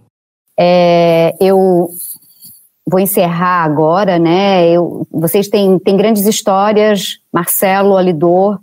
É, 0.61 1.37
eu 1.41 1.89
vou 2.89 2.99
encerrar 2.99 3.65
agora, 3.65 4.19
né? 4.19 4.71
Eu, 4.71 5.07
vocês 5.13 5.47
têm, 5.47 5.79
têm 5.79 5.95
grandes 5.95 6.25
histórias, 6.25 7.19
Marcelo, 7.31 7.97
Alidor. 7.97 8.59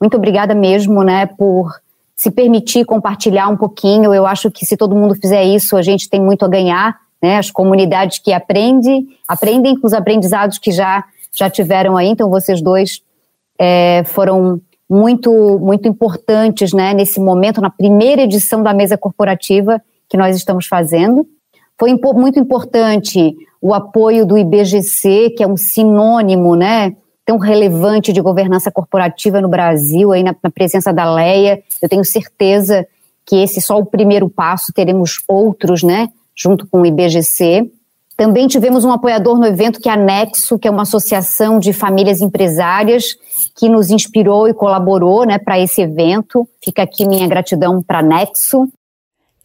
Muito 0.00 0.16
obrigada 0.16 0.54
mesmo, 0.54 1.02
né, 1.02 1.26
por 1.26 1.70
se 2.16 2.30
permitir 2.30 2.86
compartilhar 2.86 3.48
um 3.48 3.56
pouquinho. 3.56 4.14
Eu 4.14 4.26
acho 4.26 4.50
que 4.50 4.64
se 4.64 4.76
todo 4.76 4.96
mundo 4.96 5.14
fizer 5.14 5.44
isso, 5.44 5.76
a 5.76 5.82
gente 5.82 6.08
tem 6.08 6.20
muito 6.20 6.44
a 6.44 6.48
ganhar, 6.48 6.96
né? 7.22 7.36
As 7.36 7.50
comunidades 7.50 8.18
que 8.18 8.32
aprendem, 8.32 9.06
aprendem 9.26 9.78
com 9.78 9.86
os 9.86 9.92
aprendizados 9.92 10.58
que 10.58 10.72
já 10.72 11.04
já 11.36 11.50
tiveram 11.50 11.96
aí. 11.96 12.08
Então, 12.08 12.30
vocês 12.30 12.62
dois 12.62 13.02
é, 13.58 14.02
foram 14.06 14.60
muito 14.88 15.58
muito 15.60 15.86
importantes, 15.86 16.72
né? 16.72 16.94
Nesse 16.94 17.20
momento, 17.20 17.60
na 17.60 17.70
primeira 17.70 18.22
edição 18.22 18.62
da 18.62 18.72
mesa 18.72 18.96
corporativa 18.96 19.80
que 20.08 20.16
nós 20.16 20.34
estamos 20.34 20.66
fazendo. 20.66 21.26
Foi 21.78 21.94
muito 22.14 22.38
importante 22.40 23.36
o 23.60 23.74
apoio 23.74 24.24
do 24.24 24.38
IBGC, 24.38 25.30
que 25.36 25.42
é 25.42 25.46
um 25.46 25.56
sinônimo, 25.56 26.54
né, 26.54 26.94
tão 27.24 27.36
relevante 27.36 28.12
de 28.12 28.20
governança 28.20 28.70
corporativa 28.70 29.40
no 29.40 29.48
Brasil, 29.48 30.12
aí 30.12 30.22
na, 30.22 30.34
na 30.42 30.50
presença 30.50 30.92
da 30.92 31.12
Leia. 31.12 31.62
Eu 31.82 31.88
tenho 31.88 32.04
certeza 32.04 32.86
que 33.26 33.36
esse 33.36 33.60
só 33.60 33.78
o 33.78 33.84
primeiro 33.84 34.28
passo, 34.28 34.72
teremos 34.72 35.22
outros, 35.28 35.82
né, 35.82 36.08
junto 36.34 36.66
com 36.66 36.80
o 36.80 36.86
IBGC. 36.86 37.70
Também 38.16 38.48
tivemos 38.48 38.84
um 38.84 38.90
apoiador 38.90 39.38
no 39.38 39.46
evento 39.46 39.80
que 39.80 39.88
é 39.88 39.92
a 39.92 39.96
Nexo, 39.96 40.58
que 40.58 40.66
é 40.66 40.70
uma 40.70 40.82
associação 40.82 41.58
de 41.58 41.72
famílias 41.72 42.20
empresárias 42.20 43.14
que 43.54 43.68
nos 43.68 43.90
inspirou 43.90 44.48
e 44.48 44.54
colaborou, 44.54 45.24
né, 45.24 45.38
para 45.38 45.58
esse 45.60 45.82
evento. 45.82 46.48
Fica 46.64 46.82
aqui 46.82 47.06
minha 47.06 47.28
gratidão 47.28 47.82
para 47.82 47.98
a 47.98 48.02
Nexo. 48.02 48.68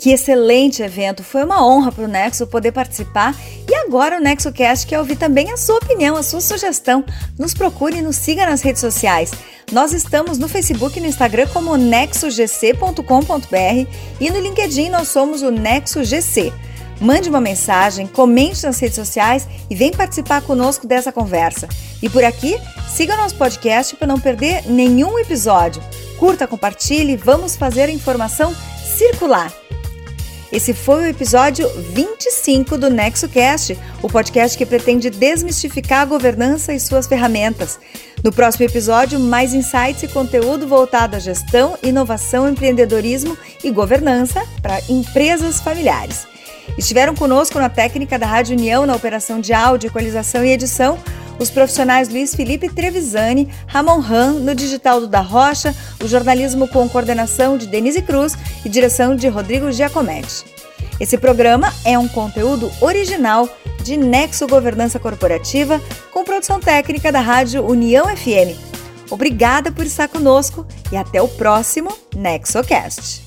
Que 0.04 0.12
excelente 0.12 0.84
evento! 0.84 1.24
Foi 1.24 1.46
uma 1.46 1.66
honra 1.66 1.90
para 1.90 2.04
o 2.04 2.10
Nexo 2.10 2.46
poder 2.46 2.74
participar 2.74 3.34
e 3.66 3.74
agora 3.74 4.18
o 4.18 4.20
NexoCast 4.20 4.86
quer 4.86 5.00
ouvir 5.00 5.16
também 5.16 5.50
a 5.50 5.56
sua 5.56 5.78
opinião, 5.78 6.18
a 6.18 6.24
sua 6.24 6.42
sugestão. 6.42 7.06
Nos 7.40 7.54
procure 7.54 8.00
e 8.00 8.02
nos 8.02 8.18
siga 8.18 8.46
nas 8.46 8.62
redes 8.62 8.82
sociais. 8.82 9.32
Nós 9.72 9.94
estamos 9.94 10.38
no 10.38 10.50
Facebook 10.50 10.98
e 10.98 11.02
no 11.02 11.08
Instagram 11.08 11.48
como 11.54 11.78
nexogc.com.br 11.78 13.88
e 14.20 14.30
no 14.30 14.42
LinkedIn 14.42 14.90
nós 14.90 15.08
somos 15.08 15.42
o 15.42 15.50
NexoGC. 15.50 16.52
Mande 17.00 17.30
uma 17.30 17.40
mensagem, 17.40 18.06
comente 18.06 18.66
nas 18.66 18.80
redes 18.80 18.98
sociais 18.98 19.48
e 19.70 19.76
vem 19.76 19.94
participar 19.94 20.42
conosco 20.42 20.86
dessa 20.86 21.14
conversa. 21.14 21.70
E 22.02 22.10
por 22.10 22.26
aqui, 22.26 22.60
siga 22.94 23.16
nosso 23.16 23.36
podcast 23.36 23.96
para 23.96 24.08
não 24.08 24.20
perder 24.20 24.70
nenhum 24.70 25.18
episódio. 25.18 25.82
Curta, 26.20 26.46
compartilhe, 26.46 27.16
vamos 27.16 27.56
fazer 27.56 27.84
a 27.84 27.94
informação 27.94 28.54
circular. 28.98 29.63
Esse 30.54 30.72
foi 30.72 31.02
o 31.02 31.08
episódio 31.08 31.68
25 31.96 32.78
do 32.78 32.88
NexoCast, 32.88 33.76
o 34.04 34.08
podcast 34.08 34.56
que 34.56 34.68
pretende 34.68 35.10
desmistificar 35.10 36.02
a 36.02 36.06
governança 36.06 36.72
e 36.76 36.80
suas 36.80 37.08
ferramentas. 37.08 37.80
No 38.24 38.32
próximo 38.32 38.64
episódio, 38.64 39.20
mais 39.20 39.56
insights 39.56 40.04
e 40.04 40.08
conteúdo 40.08 40.68
voltado 40.68 41.16
à 41.16 41.20
gestão, 41.20 41.76
inovação, 41.82 42.48
empreendedorismo 42.48 43.36
e 43.64 43.72
governança 43.72 44.46
para 44.62 44.80
empresas 44.88 45.60
familiares. 45.60 46.28
Estiveram 46.78 47.16
conosco 47.16 47.60
na 47.60 47.70
técnica 47.70 48.18
da 48.18 48.26
Rádio 48.26 48.56
União, 48.56 48.86
na 48.86 48.96
operação 48.96 49.40
de 49.40 49.54
áudio, 49.54 49.88
equalização 49.88 50.44
e 50.44 50.52
edição, 50.52 50.98
os 51.40 51.50
profissionais 51.50 52.10
Luiz 52.10 52.36
Felipe 52.36 52.70
Trevisani, 52.70 53.50
Ramon 53.68 54.00
Ram, 54.00 54.34
no 54.34 54.56
digital 54.56 55.00
do 55.00 55.08
Da 55.08 55.22
Rocha, 55.22 55.76
o 56.04 56.08
jornalismo 56.08 56.68
com 56.68 56.88
coordenação 56.88 57.58
de 57.58 57.68
Denise 57.68 58.02
Cruz 58.02 58.36
e 58.64 58.70
direção 58.70 59.16
de 59.16 59.28
Rodrigo 59.28 59.72
Giacometti. 59.72 60.46
Esse 61.00 61.18
programa 61.18 61.74
é 61.84 61.98
um 61.98 62.08
conteúdo 62.08 62.72
original 62.80 63.50
de 63.84 63.98
Nexo 63.98 64.48
Governança 64.48 65.00
Corporativa, 65.00 65.82
com 66.12 66.24
produção 66.24 66.60
técnica 66.60 67.12
da 67.12 67.20
Rádio 67.20 67.66
União 67.66 68.06
FM. 68.16 68.58
Obrigada 69.10 69.72
por 69.72 69.86
estar 69.86 70.08
conosco 70.08 70.66
e 70.92 70.98
até 70.98 71.22
o 71.22 71.28
próximo 71.28 71.96
NexoCast. 72.16 73.23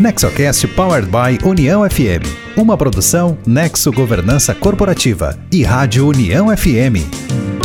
NexoCast 0.00 0.68
Powered 0.76 1.08
by 1.08 1.44
União 1.44 1.82
FM. 1.82 2.22
Uma 2.56 2.76
produção 2.76 3.36
Nexo 3.44 3.90
Governança 3.90 4.54
Corporativa 4.54 5.36
e 5.50 5.64
Rádio 5.64 6.06
União 6.06 6.56
FM. 6.56 7.57